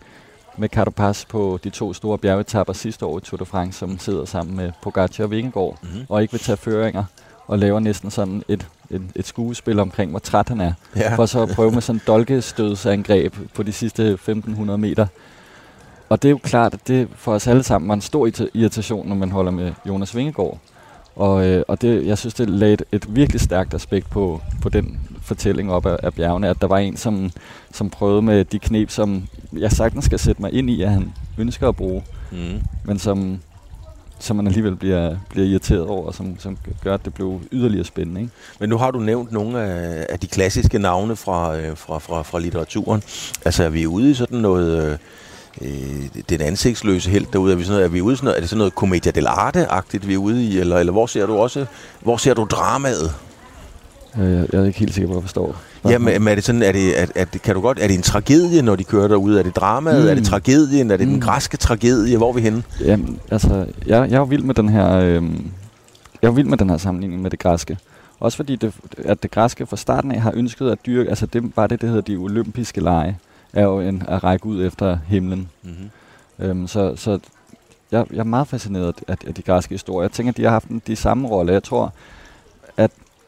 med 0.58 0.70
Carapaz 0.70 1.26
på 1.26 1.60
de 1.64 1.70
to 1.70 1.94
store 1.94 2.18
bjergetapper 2.18 2.74
sidste 2.74 3.06
år 3.06 3.18
i 3.18 3.22
Tour 3.22 3.38
de 3.38 3.46
France, 3.46 3.80
som 3.80 4.00
sidder 4.00 4.26
sammen 4.26 4.56
med 4.56 4.72
Pogacar 4.84 5.24
og 5.24 5.32
Vingegaard, 5.32 5.78
Mm-hmm. 5.84 6.06
og 6.10 6.22
ikke 6.22 6.32
vil 6.32 6.42
tage 6.42 6.58
føringer, 6.58 7.04
og 7.48 7.60
laver 7.60 7.80
næsten 7.80 8.12
sådan 8.12 8.44
et, 8.48 8.68
et, 8.90 9.02
et 9.16 9.28
skuespil 9.28 9.80
omkring, 9.80 10.10
hvor 10.12 10.20
træt 10.20 10.50
han 10.50 10.62
er 10.62 10.74
Ja. 10.96 11.16
for 11.16 11.26
så 11.26 11.42
at 11.42 11.50
prøve 11.50 11.72
med 11.72 11.82
sådan 11.82 11.96
en 11.98 12.02
dolkestødsangreb 12.08 13.36
på 13.54 13.64
de 13.64 13.72
sidste 13.72 14.04
1500 14.12 14.78
meter. 14.78 15.08
Og 16.10 16.22
det 16.22 16.28
er 16.28 16.32
jo 16.32 16.40
klart, 16.44 16.74
at 16.74 16.88
det 16.88 17.08
for 17.16 17.34
os 17.34 17.48
alle 17.48 17.64
sammen 17.64 17.88
var 17.88 17.94
en 17.94 18.02
stor 18.02 18.28
irrita- 18.28 18.50
irritation, 18.54 19.08
når 19.08 19.16
man 19.16 19.32
holder 19.32 19.52
med 19.52 19.74
Jonas 19.88 20.16
Vingegaard. 20.16 20.58
Og, 21.16 21.46
øh, 21.46 21.64
og 21.68 21.82
det, 21.82 22.06
jeg 22.08 22.18
synes, 22.18 22.34
det 22.34 22.50
lagde 22.50 22.74
et, 22.74 22.84
et 22.92 23.16
virkelig 23.16 23.42
stærkt 23.42 23.74
aspekt 23.74 24.10
på, 24.10 24.42
på 24.62 24.70
den 24.70 25.00
fortælling 25.24 25.72
op 25.72 25.86
af, 25.86 25.98
af 26.04 26.14
bjergene, 26.14 26.50
at 26.50 26.62
der 26.62 26.68
var 26.68 26.78
en, 26.78 26.98
som, 26.98 27.32
som 27.74 27.90
prøvede 27.90 28.22
med 28.22 28.46
de 28.46 28.60
knep, 28.60 28.90
som 28.90 29.24
jeg 29.58 29.72
sagtens 29.72 30.06
skal 30.06 30.20
sætte 30.20 30.42
mig 30.42 30.54
ind 30.54 30.70
i, 30.70 30.82
at 30.82 30.90
han 30.90 31.14
ønsker 31.38 31.68
at 31.70 31.76
bruge, 31.76 32.04
Mm. 32.32 32.62
men 32.86 33.00
som, 33.00 33.40
som 34.20 34.36
man 34.36 34.48
alligevel 34.48 34.76
bliver, 34.76 35.16
bliver 35.30 35.48
irriteret 35.48 35.82
over, 35.88 36.08
og 36.08 36.14
som, 36.16 36.40
som 36.40 36.58
gør, 36.84 36.94
at 36.94 37.06
det 37.06 37.14
blev 37.14 37.42
yderligere 37.52 37.86
spændende. 37.86 38.22
Ikke? 38.22 38.34
Men 38.60 38.70
nu 38.70 38.78
har 38.78 38.92
du 38.92 39.00
nævnt 39.00 39.32
nogle 39.32 39.62
af, 39.62 40.06
af 40.10 40.20
de 40.20 40.28
klassiske 40.28 40.80
navne 40.80 41.16
fra, 41.16 41.58
øh, 41.58 41.78
fra, 41.78 41.98
fra, 42.00 42.22
fra 42.22 42.40
litteraturen. 42.40 43.04
Altså 43.46 43.64
er 43.64 43.70
vi 43.70 43.86
ude 43.88 44.12
i 44.12 44.14
sådan 44.14 44.40
noget... 44.40 44.84
Øh, 44.92 44.98
øh, 45.62 46.22
den 46.30 46.42
ansigtsløse 46.42 47.10
held 47.10 47.26
derude? 47.34 47.52
Er 47.54 47.56
vi, 47.58 47.64
sådan 47.64 47.74
noget, 47.74 47.86
er 47.86 47.90
vi 47.90 48.02
ude 48.02 48.16
sådan 48.16 48.26
noget, 48.26 48.38
er 48.38 48.42
det 48.42 48.50
sådan 48.50 48.58
noget 48.58 48.74
commedia 48.74 49.12
dell'arte-agtigt, 49.12 50.08
vi 50.08 50.14
er 50.14 50.18
ude 50.18 50.46
i? 50.46 50.60
Eller, 50.60 50.78
eller 50.78 50.92
hvor 50.94 51.06
ser 51.06 51.26
du 51.26 51.36
også, 51.38 51.66
hvor 52.02 52.18
ser 52.18 52.34
du 52.34 52.48
dramaet? 52.52 53.14
Øh, 54.20 54.32
Jeg, 54.34 54.48
jeg 54.54 54.62
er 54.62 54.66
ikke 54.66 54.80
helt 54.80 54.94
sikker 54.94 55.08
på, 55.08 55.14
at 55.14 55.16
jeg 55.18 55.24
forstår. 55.24 55.56
Jamen, 55.90 56.22
men 56.24 56.28
er 56.28 56.36
det 56.36 56.44
sådan, 56.44 56.62
er 56.64 56.72
det, 56.72 57.02
er, 57.02 57.06
er 57.16 57.26
det, 57.26 57.42
kan 57.42 57.56
du 57.56 57.62
godt, 57.62 57.80
er 57.82 57.88
det 57.88 57.96
en 57.96 58.02
tragedie, 58.02 58.62
når 58.62 58.76
de 58.76 58.84
kører 58.84 59.08
derude? 59.08 59.40
Er 59.40 59.44
det 59.44 59.56
dramaet? 59.56 60.04
Mm. 60.04 60.10
Er 60.10 60.14
det 60.16 60.26
tragedien? 60.26 60.92
Er 60.92 60.98
det 60.98 61.08
mm. 61.08 61.12
den 61.12 61.20
Mm. 61.20 61.26
græske 61.26 61.58
tragedie? 61.58 62.18
Hvor 62.18 62.30
er 62.30 62.34
vi 62.34 62.42
henne? 62.42 62.64
Jamen, 62.82 63.20
altså, 63.32 63.66
jeg, 63.86 64.12
jeg 64.12 64.18
er 64.22 64.26
vild 64.26 64.44
med 64.44 64.56
den 64.56 64.70
her, 64.70 64.92
øhm, 64.92 65.52
jeg 66.22 66.28
er 66.28 66.32
vild 66.32 66.48
med 66.48 66.58
den 66.58 66.70
her 66.70 66.78
sammenligning 66.78 67.22
med 67.22 67.32
det 67.32 67.40
græske. 67.40 67.78
Også 68.20 68.36
fordi, 68.36 68.56
det, 68.56 68.74
at 69.06 69.24
det 69.24 69.32
græske 69.32 69.66
fra 69.66 69.78
starten 69.78 70.12
af 70.12 70.22
har 70.22 70.32
ønsket 70.36 70.70
at 70.70 70.78
dyrke, 70.86 71.10
altså 71.10 71.26
det 71.26 71.52
var 71.56 71.68
det, 71.68 71.82
det 71.82 71.90
hedder 71.90 72.02
de 72.02 72.16
olympiske 72.16 72.82
lege, 72.82 73.18
er 73.54 73.64
jo 73.64 73.80
en, 73.80 74.04
at 74.08 74.24
række 74.24 74.46
ud 74.46 74.66
efter 74.66 74.98
himlen. 75.08 75.50
Mm-hmm. 75.64 76.46
Øhm, 76.46 76.68
så 76.68 76.94
så 76.96 77.20
jeg, 77.92 78.06
jeg 78.12 78.20
er 78.20 78.24
meget 78.24 78.48
fascineret 78.48 78.94
af, 79.08 79.16
af 79.28 79.34
de 79.34 79.42
græske 79.42 79.74
historier. 79.74 80.04
Jeg 80.08 80.12
tænker, 80.12 80.32
at 80.32 80.38
de 80.38 80.44
har 80.44 80.50
haft 80.50 80.68
en, 80.68 80.82
de 80.88 80.96
samme 80.96 81.28
rolle. 81.28 81.54
Jeg 81.54 81.64
tror, 81.64 81.94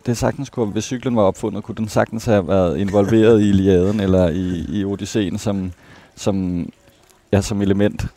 det 0.05 0.17
sagtens 0.17 0.49
kunne, 0.49 0.71
hvis 0.71 0.83
cyklen 0.83 1.15
var 1.15 1.21
opfundet, 1.21 1.63
kunne 1.63 1.75
den 1.75 1.87
sagtens 1.87 2.25
have 2.25 2.47
været 2.47 2.77
involveret 2.77 3.41
i 3.41 3.49
Iliaden 3.49 3.99
eller 3.99 4.29
i, 4.29 4.65
i 4.69 4.85
Odysseen 4.85 5.37
som, 5.37 5.71
som, 6.15 6.67
ja, 7.31 7.41
som 7.41 7.61
element. 7.61 8.07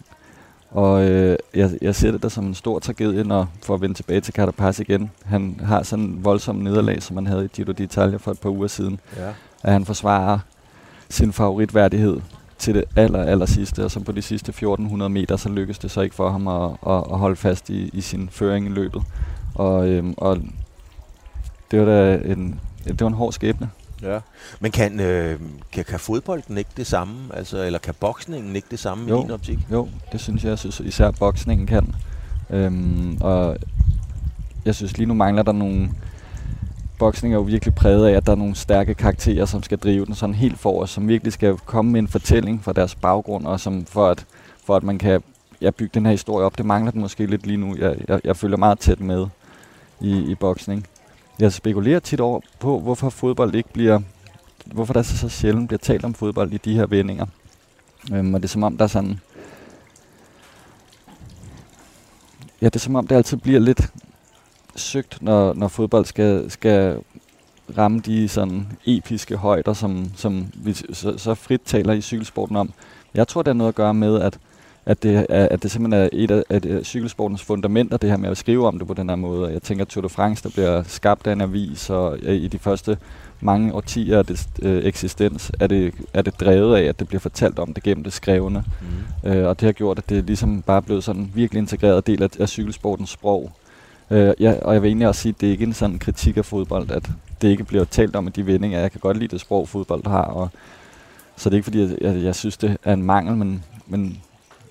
Og 0.70 1.05
øh, 1.05 1.36
jeg, 1.55 1.70
jeg 1.82 1.95
ser 1.95 2.11
det 2.11 2.22
der 2.22 2.28
som 2.28 2.47
en 2.47 2.55
stor 2.55 2.78
tragedie, 2.78 3.24
når, 3.24 3.49
for 3.62 3.74
at 3.74 3.80
vende 3.80 3.95
tilbage 3.95 4.20
til 4.20 4.34
Carapaz 4.34 4.80
igen. 4.80 5.11
Han 5.24 5.61
har 5.64 5.82
sådan 5.82 6.05
en 6.05 6.24
voldsom 6.24 6.57
nederlag, 6.57 7.03
som 7.03 7.16
han 7.16 7.26
havde 7.26 7.45
i 7.45 7.49
Giro 7.49 7.72
d'Italia 7.72 8.16
for 8.16 8.30
et 8.30 8.41
par 8.41 8.51
uger 8.51 8.68
siden. 8.68 9.01
Ja. 9.16 9.28
At 9.62 9.72
han 9.72 9.84
forsvarer 9.84 10.39
sin 11.11 11.32
favoritværdighed 11.32 12.20
til 12.59 12.74
det 12.74 12.84
aller, 12.97 13.22
aller 13.22 13.47
sidste, 13.47 13.84
og 13.84 13.91
så 13.91 14.01
på 14.01 14.12
de 14.12 14.22
sidste 14.22 14.51
1400 14.51 15.09
meter, 15.09 15.36
så 15.36 15.49
lykkes 15.49 15.78
det 15.78 15.91
så 15.91 16.01
ikke 16.01 16.14
for 16.14 16.30
ham 16.30 16.49
at, 16.49 16.70
at, 16.86 17.05
at 17.12 17.18
holde 17.18 17.36
fast 17.36 17.70
i, 17.70 17.91
i 17.93 18.01
sin 18.01 18.28
føring 18.32 18.66
i 18.66 18.70
løbet. 18.70 19.03
Og, 19.55 19.89
øhm, 19.89 20.14
og 20.16 20.39
det 21.71 21.81
var 21.81 21.87
da 21.87 22.14
en, 22.14 22.61
det 22.85 23.01
var 23.01 23.07
en 23.07 23.14
hård 23.14 23.33
skæbne. 23.33 23.71
Ja. 24.03 24.19
Men 24.61 24.71
kan, 24.73 25.01
øh, 25.01 25.41
kan, 25.73 25.85
kan 25.85 25.99
fodbolden 25.99 26.59
ikke 26.59 26.71
det 26.77 26.87
samme? 26.87 27.14
Altså, 27.35 27.62
eller 27.64 27.79
kan 27.79 27.95
boksningen 28.01 28.57
ikke 28.57 28.69
det 28.71 28.79
samme 28.79 29.09
Jo. 29.09 29.19
i 29.19 29.23
din 29.23 29.31
optik? 29.31 29.59
Jo, 29.73 29.89
det 30.12 30.21
synes 30.21 30.45
jeg, 30.45 30.51
jeg 30.51 30.59
synes 30.59 30.81
især 30.81 31.11
boksningen 31.11 31.66
kan. 31.66 31.95
Øhm, 32.51 33.19
og 33.21 33.57
jeg 34.64 34.75
synes 34.75 34.99
lige 34.99 35.07
nu 35.07 35.14
mangler 35.14 35.43
der 35.43 35.53
nogle... 35.53 35.91
Boksning 36.99 37.35
er 37.35 37.39
jo 37.39 37.43
virkelig 37.43 37.75
præget 37.75 38.07
af, 38.09 38.12
at 38.12 38.27
der 38.27 38.33
er 38.33 38.37
nogle 38.37 38.55
stærke 38.55 38.95
karakterer, 38.95 39.45
som 39.45 39.62
skal 39.62 39.79
drive 39.79 40.07
den 40.07 40.14
sådan 40.14 40.35
helt 40.35 40.59
for 40.59 40.83
os, 40.83 40.91
som 40.91 41.09
virkelig 41.09 41.33
skal 41.33 41.57
komme 41.57 41.93
med 41.93 42.01
en 42.01 42.09
fortælling 42.09 42.64
fra 42.64 42.73
deres 42.73 42.95
baggrund, 42.95 43.47
og 43.47 43.61
som 43.61 43.87
for 43.87 44.07
at, 44.09 44.27
for 44.64 44.77
at 44.77 44.83
man 44.83 44.99
kan 44.99 45.23
ja, 45.61 45.71
bygge 45.71 45.91
den 45.95 46.07
her 46.07 46.12
historie 46.12 46.47
op. 46.47 46.59
Det 46.59 46.66
mangler 46.66 46.93
den 46.93 47.01
måske 47.01 47.27
lidt 47.27 47.47
lige 47.47 47.57
nu. 47.57 47.77
Jeg, 47.79 47.97
jeg, 48.09 48.21
jeg 48.25 48.37
følger 48.37 48.57
meget 48.57 48.79
tæt 48.79 49.01
med 49.01 49.27
i, 50.01 50.19
i 50.19 50.35
boksning. 50.35 50.87
Jeg 51.39 51.53
spekulerer 51.53 52.01
tit 52.01 52.20
over 52.20 52.41
på, 52.59 52.80
hvorfor 52.80 53.11
fodbold 53.11 53.55
ikke 53.55 53.72
bliver... 53.72 54.01
Hvorfor 54.66 54.93
der 54.93 55.03
så, 55.03 55.16
så 55.16 55.28
sjældent 55.28 55.68
bliver 55.68 55.78
talt 55.78 56.05
om 56.05 56.14
fodbold 56.14 56.53
i 56.53 56.57
de 56.57 56.74
her 56.74 56.86
vendinger. 56.86 57.26
Øhm, 58.12 58.34
og 58.34 58.41
det 58.43 58.49
er 58.49 58.53
som 58.53 58.62
om, 58.62 58.76
der 58.76 58.84
er 58.84 58.89
sådan... 58.89 59.20
Ja, 62.61 62.66
det 62.66 62.76
er 62.76 62.80
som 62.80 62.95
om, 62.95 63.07
det 63.07 63.16
altid 63.16 63.36
bliver 63.36 63.61
lidt 63.61 63.93
søgt, 64.76 65.22
når, 65.22 65.55
når 65.55 65.68
fodbold 65.68 66.05
skal, 66.05 66.51
skal 66.51 67.01
ramme 67.78 68.01
de 68.01 68.28
sådan 68.28 68.66
episke 68.86 69.36
højder, 69.36 69.72
som, 69.72 70.11
som 70.16 70.47
vi 70.55 70.72
så, 70.72 71.18
så 71.18 71.34
frit 71.34 71.61
taler 71.64 71.93
i 71.93 72.01
cykelsporten 72.01 72.57
om. 72.57 72.72
Jeg 73.14 73.28
tror, 73.28 73.43
det 73.43 73.49
har 73.49 73.59
noget 73.59 73.68
at 73.68 73.74
gøre 73.74 73.95
med, 73.95 74.20
at, 74.20 74.39
at, 74.89 75.03
det, 75.03 75.26
er, 75.28 75.49
at 75.51 75.62
det 75.62 75.70
simpelthen 75.70 76.03
er 76.03 76.09
et 76.12 76.30
af 76.30 76.45
at, 76.49 76.66
cykelsportens 76.82 77.43
fundamenter, 77.43 77.97
det 77.97 78.11
her 78.11 78.16
med 78.16 78.30
at 78.30 78.36
skrive 78.36 78.66
om 78.66 78.78
det 78.78 78.89
på 78.89 78.95
den 78.95 79.09
her 79.09 79.16
måde. 79.16 79.53
Jeg 79.53 79.62
tænker, 79.62 79.84
at 79.84 79.89
Tour 79.89 80.03
de 80.03 80.09
France, 80.09 80.43
der 80.43 80.51
bliver 80.51 80.82
skabt 80.82 81.26
af 81.26 81.32
en 81.32 81.41
avis, 81.41 81.91
og 81.91 82.18
øh, 82.22 82.34
i 82.34 82.49
de 82.49 82.59
første 82.59 82.99
mange 83.41 83.74
årtier 83.74 84.18
af 84.18 84.26
det 84.26 84.49
øh, 84.62 84.84
eksistens, 84.84 85.53
er 85.61 85.66
det, 85.66 85.95
er 86.14 86.22
det 86.22 86.41
drevet 86.41 86.76
af, 86.76 86.82
at 86.82 86.99
det 86.99 87.09
bliver 87.09 87.20
fortalt 87.20 87.59
om 87.59 87.74
det 87.74 87.82
gennem 87.82 88.05
det 88.05 88.12
skrevne. 88.12 88.64
Mm. 89.24 89.30
Øh, 89.30 89.49
og 89.49 89.61
det 89.61 89.66
har 89.66 89.72
gjort, 89.72 89.99
at 89.99 90.09
det 90.09 90.24
ligesom 90.24 90.62
bare 90.62 90.76
er 90.76 90.80
blevet 90.80 91.05
sådan 91.05 91.22
en 91.22 91.32
virkelig 91.34 91.59
integreret 91.61 92.07
del 92.07 92.22
af, 92.22 92.28
af 92.41 92.49
cykelsportens 92.49 93.11
sprog. 93.11 93.53
Øh, 94.11 94.34
ja, 94.41 94.55
og 94.62 94.74
jeg 94.74 94.82
vil 94.82 94.89
egentlig 94.89 95.09
også 95.09 95.20
sige, 95.20 95.30
at 95.36 95.41
det 95.41 95.47
er 95.47 95.51
ikke 95.51 95.64
en 95.64 95.72
sådan 95.72 95.99
kritik 95.99 96.36
af 96.36 96.45
fodbold, 96.45 96.91
at 96.91 97.11
det 97.43 97.49
ikke 97.49 97.64
bliver 97.64 97.84
talt 97.84 98.16
om 98.16 98.26
i 98.26 98.30
de 98.30 98.47
vendinger. 98.47 98.80
Jeg 98.80 98.93
kan 98.93 99.01
godt 99.01 99.16
lide 99.16 99.28
det 99.28 99.41
sprog, 99.41 99.68
fodbold 99.68 100.07
har, 100.07 100.22
og 100.22 100.49
så 101.36 101.51
det 101.51 101.55
er 101.55 101.59
ikke 101.59 101.64
fordi, 101.64 101.80
jeg, 101.80 101.99
jeg, 102.01 102.24
jeg 102.24 102.34
synes, 102.34 102.57
det 102.57 102.76
er 102.84 102.93
en 102.93 103.03
mangel, 103.03 103.36
men, 103.36 103.64
men, 103.86 104.18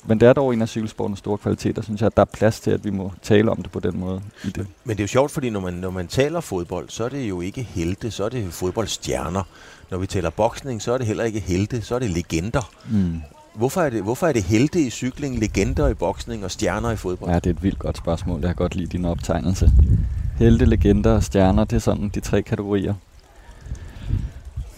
men 0.08 0.20
det 0.20 0.28
er 0.28 0.34
dog 0.34 0.54
en 0.54 0.62
af 0.62 0.70
cykelsportens 0.70 1.20
store 1.20 1.38
kvaliteter, 1.38 1.82
synes 1.82 2.02
jeg, 2.02 2.06
at 2.06 2.18
der 2.18 2.22
er 2.22 2.26
plads 2.34 2.60
til, 2.60 2.72
at 2.72 2.86
vi 2.86 2.90
må 2.90 3.12
tale 3.22 3.52
om 3.52 3.62
det 3.62 3.72
på 3.72 3.80
den 3.80 4.00
måde. 4.00 4.22
I 4.44 4.50
det. 4.50 4.68
Men 4.84 4.98
det 4.98 5.00
er 5.00 5.04
jo 5.04 5.08
sjovt, 5.08 5.32
fordi 5.32 5.50
når 5.50 5.60
man, 5.60 5.74
når 5.74 5.90
man 5.90 6.08
taler 6.08 6.42
fodbold, 6.42 6.90
så 6.90 7.04
er 7.04 7.10
det 7.10 7.30
jo 7.30 7.42
ikke 7.42 7.64
helte, 7.64 8.12
så 8.12 8.24
er 8.24 8.30
det 8.30 8.54
fodboldstjerner. 8.54 9.44
Når 9.92 9.98
vi 9.98 10.08
taler 10.08 10.30
boksning, 10.30 10.82
så 10.82 10.94
er 10.94 10.98
det 10.98 11.08
heller 11.08 11.24
ikke 11.24 11.40
helte, 11.40 11.82
så 11.82 11.96
er 11.96 12.00
det 12.00 12.10
legender. 12.10 12.72
Mm. 12.92 13.22
Hvorfor 13.56 13.82
er 13.82 13.90
det, 13.90 14.04
hvorfor 14.04 14.28
er 14.28 14.34
det 14.34 14.44
helte 14.44 14.82
i 14.82 14.90
cykling, 14.90 15.40
legender 15.40 15.88
i 15.88 15.94
boksning 15.94 16.44
og 16.44 16.52
stjerner 16.52 16.92
i 16.92 16.96
fodbold? 16.96 17.32
Ja, 17.32 17.36
det 17.36 17.46
er 17.46 17.50
et 17.50 17.64
vildt 17.64 17.80
godt 17.80 17.98
spørgsmål. 17.98 18.40
Jeg 18.40 18.50
har 18.50 18.54
godt 18.54 18.76
lide 18.76 18.88
din 18.88 19.06
optegnelse. 19.06 19.72
Helte, 20.40 20.66
legender 20.66 21.12
og 21.12 21.24
stjerner, 21.24 21.64
det 21.64 21.76
er 21.76 21.80
sådan 21.80 22.10
de 22.10 22.20
tre 22.20 22.42
kategorier. 22.42 22.94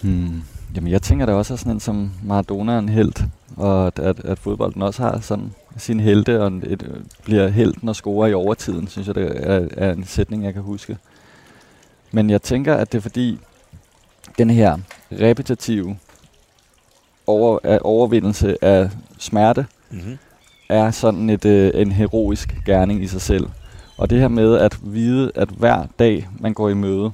Hmm. 0.01 0.43
Jamen, 0.75 0.91
jeg 0.91 1.01
tænker 1.01 1.25
da 1.25 1.33
også, 1.33 1.53
at 1.53 1.59
sådan 1.59 1.73
en 1.73 1.79
som 1.79 2.11
Maradona 2.23 2.73
er 2.73 2.79
en 2.79 2.89
held, 2.89 3.13
og 3.57 3.87
at, 3.87 3.99
at, 3.99 4.19
at 4.25 4.39
fodbolden 4.39 4.81
også 4.81 5.01
har 5.03 5.19
sådan 5.19 5.53
sin 5.77 5.99
helte, 5.99 6.41
og 6.43 6.51
et, 6.63 7.03
bliver 7.23 7.47
helten 7.47 7.89
og 7.89 7.95
scorer 7.95 8.27
i 8.27 8.33
overtiden, 8.33 8.87
synes 8.87 9.07
jeg, 9.07 9.15
det 9.15 9.49
er, 9.49 9.67
er 9.77 9.93
en 9.93 10.03
sætning, 10.05 10.43
jeg 10.43 10.53
kan 10.53 10.61
huske. 10.61 10.97
Men 12.11 12.29
jeg 12.29 12.41
tænker, 12.41 12.75
at 12.75 12.91
det 12.91 12.97
er 12.97 13.01
fordi, 13.01 13.39
den 14.37 14.49
her 14.49 14.77
repetitive 15.11 15.97
over, 17.27 17.79
overvindelse 17.81 18.63
af 18.65 18.89
smerte, 19.17 19.65
Mm-hmm. 19.91 20.17
er 20.69 20.91
sådan 20.91 21.29
et, 21.29 21.45
øh, 21.45 21.71
en 21.73 21.91
heroisk 21.91 22.55
gerning 22.65 23.03
i 23.03 23.07
sig 23.07 23.21
selv. 23.21 23.47
Og 23.97 24.09
det 24.09 24.19
her 24.19 24.27
med 24.27 24.55
at 24.57 24.77
vide, 24.81 25.31
at 25.35 25.49
hver 25.49 25.85
dag 25.99 26.27
man 26.39 26.53
går 26.53 26.69
i 26.69 26.73
møde, 26.73 27.11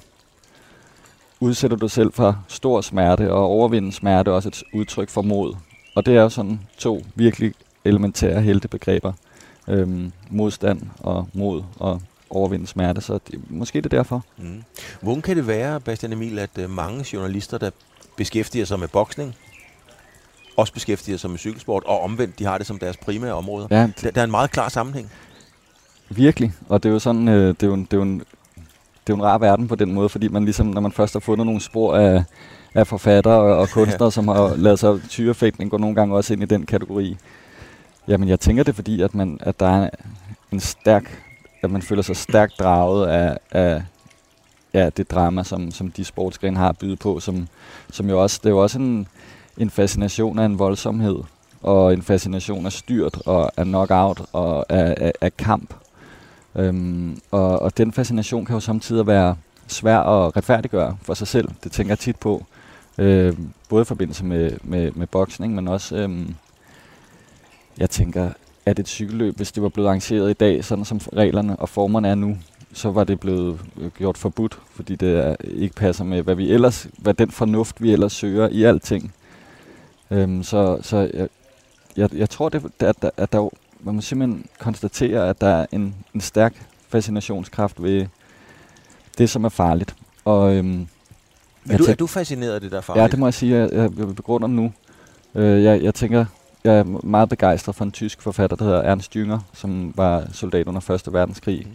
udsætter 1.45 1.77
du 1.77 1.87
selv 1.87 2.13
for 2.13 2.45
stor 2.47 2.81
smerte, 2.81 3.31
og 3.31 3.43
overvinde 3.43 3.91
smerte 3.91 4.31
er 4.31 4.35
også 4.35 4.49
et 4.49 4.63
udtryk 4.73 5.09
for 5.09 5.21
mod. 5.21 5.55
Og 5.95 6.05
det 6.05 6.15
er 6.15 6.21
jo 6.21 6.29
sådan 6.29 6.59
to 6.77 7.01
virkelig 7.15 7.53
elementære 7.85 8.41
heltebegreber. 8.41 9.13
Øhm, 9.67 10.11
modstand 10.29 10.81
og 10.99 11.27
mod 11.33 11.63
og 11.79 12.01
overvinde 12.29 12.67
smerte, 12.67 13.01
så 13.01 13.19
det, 13.31 13.41
måske 13.49 13.81
det 13.81 13.93
er 13.93 13.97
derfor. 13.97 14.23
Mm. 14.37 14.63
Hvordan 15.01 15.21
kan 15.21 15.37
det 15.37 15.47
være, 15.47 15.79
Bastian 15.79 16.13
Emil, 16.13 16.39
at 16.39 16.49
uh, 16.63 16.69
mange 16.69 17.05
journalister, 17.13 17.57
der 17.57 17.69
beskæftiger 18.17 18.65
sig 18.65 18.79
med 18.79 18.87
boksning, 18.87 19.35
også 20.57 20.73
beskæftiger 20.73 21.17
sig 21.17 21.29
med 21.29 21.37
cykelsport, 21.37 21.83
og 21.83 22.01
omvendt, 22.01 22.39
de 22.39 22.45
har 22.45 22.57
det 22.57 22.67
som 22.67 22.79
deres 22.79 22.97
primære 22.97 23.33
områder. 23.33 23.67
Ja, 23.71 23.89
Der, 24.03 24.11
der 24.11 24.21
er 24.21 24.25
en 24.25 24.31
meget 24.31 24.51
klar 24.51 24.69
sammenhæng. 24.69 25.11
Virkelig, 26.09 26.53
og 26.69 26.83
det 26.83 26.89
er 26.89 26.93
jo 26.93 26.99
sådan, 26.99 27.27
øh, 27.27 27.47
det, 27.47 27.63
er 27.63 27.67
jo 27.67 27.73
en, 27.73 27.83
det, 27.83 27.93
er 27.93 27.97
jo 27.97 28.03
en, 28.03 28.23
det 29.07 29.13
er 29.13 29.17
jo 29.17 29.23
en 29.23 29.23
rar 29.23 29.37
verden 29.37 29.67
på 29.67 29.75
den 29.75 29.93
måde, 29.93 30.09
fordi 30.09 30.27
man 30.27 30.43
ligesom, 30.43 30.67
når 30.67 30.81
man 30.81 30.91
først 30.91 31.13
har 31.13 31.19
fundet 31.19 31.45
nogle 31.45 31.61
spor 31.61 31.95
af, 31.95 32.23
af 32.75 32.87
forfattere 32.87 33.33
og, 33.33 33.57
og 33.57 33.69
kunstnere, 33.69 34.11
som 34.17 34.27
har 34.27 34.55
lavet 34.55 34.79
sig 34.79 34.99
tyrefægtning, 35.09 35.71
går 35.71 35.77
nogle 35.77 35.95
gange 35.95 36.15
også 36.15 36.33
ind 36.33 36.43
i 36.43 36.45
den 36.45 36.65
kategori. 36.65 37.17
Jamen, 38.07 38.29
jeg 38.29 38.39
tænker 38.39 38.63
det 38.63 38.75
fordi, 38.75 39.01
at, 39.01 39.15
man, 39.15 39.39
at 39.41 39.59
der 39.59 39.83
er 39.83 39.89
en 40.51 40.59
stærk, 40.59 41.23
at 41.61 41.71
man 41.71 41.81
føler 41.81 42.01
sig 42.01 42.15
stærkt 42.15 42.53
draget 42.59 43.07
af, 43.07 43.37
af 43.51 43.83
ja, 44.73 44.89
det 44.89 45.11
drama, 45.11 45.43
som, 45.43 45.71
som 45.71 45.91
de 45.91 46.05
sportsgrene 46.05 46.57
har 46.57 46.69
at 46.69 46.77
byde 46.77 46.95
på, 46.95 47.19
som, 47.19 47.47
som 47.91 48.09
jo 48.09 48.21
også, 48.21 48.39
det 48.43 48.49
er 48.49 48.53
jo 48.53 48.61
også 48.61 48.79
en, 48.79 49.07
en 49.57 49.69
fascination 49.69 50.39
af 50.39 50.45
en 50.45 50.59
voldsomhed, 50.59 51.17
og 51.61 51.93
en 51.93 52.01
fascination 52.01 52.65
af 52.65 52.71
styrt, 52.71 53.21
og 53.25 53.51
af 53.57 53.65
knockout, 53.65 54.21
og 54.33 54.65
af, 54.69 54.95
af, 54.97 55.11
af 55.21 55.37
kamp. 55.37 55.73
Øhm, 56.55 57.19
og, 57.31 57.61
og 57.61 57.77
den 57.77 57.91
fascination 57.91 58.45
kan 58.45 58.53
jo 58.53 58.59
samtidig 58.59 59.07
være 59.07 59.35
svær 59.67 59.97
at 59.99 60.37
retfærdiggøre 60.37 60.97
for 61.01 61.13
sig 61.13 61.27
selv. 61.27 61.49
Det 61.63 61.71
tænker 61.71 61.91
jeg 61.91 61.99
tit 61.99 62.15
på. 62.15 62.45
Øh, 62.97 63.37
både 63.69 63.81
i 63.81 63.85
forbindelse 63.85 64.25
med, 64.25 64.51
med, 64.63 64.91
med 64.91 65.07
boksning, 65.07 65.55
men 65.55 65.67
også, 65.67 65.95
øhm, 65.95 66.35
jeg 67.77 67.89
tænker, 67.89 68.29
at 68.65 68.79
et 68.79 68.87
cykelløb, 68.87 69.37
hvis 69.37 69.51
det 69.51 69.63
var 69.63 69.69
blevet 69.69 69.87
arrangeret 69.87 70.29
i 70.29 70.33
dag, 70.33 70.65
sådan 70.65 70.85
som 70.85 70.97
reglerne 70.97 71.55
og 71.55 71.69
formerne 71.69 72.07
er 72.07 72.15
nu, 72.15 72.37
så 72.73 72.91
var 72.91 73.03
det 73.03 73.19
blevet 73.19 73.59
øh, 73.77 73.91
gjort 73.91 74.17
forbudt, 74.17 74.59
fordi 74.75 74.95
det 74.95 75.25
er, 75.25 75.35
ikke 75.43 75.75
passer 75.75 76.03
med, 76.03 76.21
hvad 76.21 76.35
vi 76.35 76.51
ellers, 76.51 76.87
hvad 76.97 77.13
den 77.13 77.31
fornuft, 77.31 77.81
vi 77.81 77.93
ellers 77.93 78.13
søger 78.13 78.49
i 78.49 78.63
alting. 78.63 79.13
Øhm, 80.11 80.43
så 80.43 80.77
så 80.81 81.11
jeg, 81.13 81.27
jeg, 81.97 82.13
jeg 82.13 82.29
tror, 82.29 82.49
det, 82.49 82.63
at, 82.79 82.95
at, 83.01 83.11
at 83.17 83.31
der, 83.31 83.49
man 83.85 83.95
må 83.95 84.01
simpelthen 84.01 84.45
konstatere, 84.59 85.29
at 85.29 85.41
der 85.41 85.47
er 85.47 85.65
en, 85.71 85.95
en 86.13 86.21
stærk 86.21 86.65
fascinationskraft 86.89 87.83
ved 87.83 88.05
det, 89.17 89.29
som 89.29 89.43
er 89.43 89.49
farligt. 89.49 89.95
Og, 90.25 90.55
øhm, 90.55 90.81
Er 90.81 90.87
jeg 91.69 91.79
du, 91.79 91.83
er 91.83 91.95
du 91.95 92.07
fascineret 92.07 92.53
af 92.53 92.61
det 92.61 92.71
der 92.71 92.81
farligt? 92.81 93.01
Ja, 93.01 93.07
det 93.07 93.19
må 93.19 93.25
jeg 93.25 93.33
sige, 93.33 93.55
jeg, 93.55 93.69
jeg, 93.71 93.97
jeg 93.97 94.15
begrunder 94.15 94.47
nu. 94.47 94.71
Øh, 95.35 95.63
jeg, 95.63 95.81
jeg 95.83 95.93
tænker, 95.93 96.25
jeg 96.63 96.77
er 96.77 96.83
meget 96.83 97.29
begejstret 97.29 97.75
for 97.75 97.85
en 97.85 97.91
tysk 97.91 98.21
forfatter, 98.21 98.57
der 98.57 98.65
hedder 98.65 98.81
Ernst 98.81 99.15
Jünger, 99.15 99.39
som 99.53 99.93
var 99.95 100.27
soldat 100.31 100.67
under 100.67 100.89
1. 100.89 101.13
verdenskrig. 101.13 101.67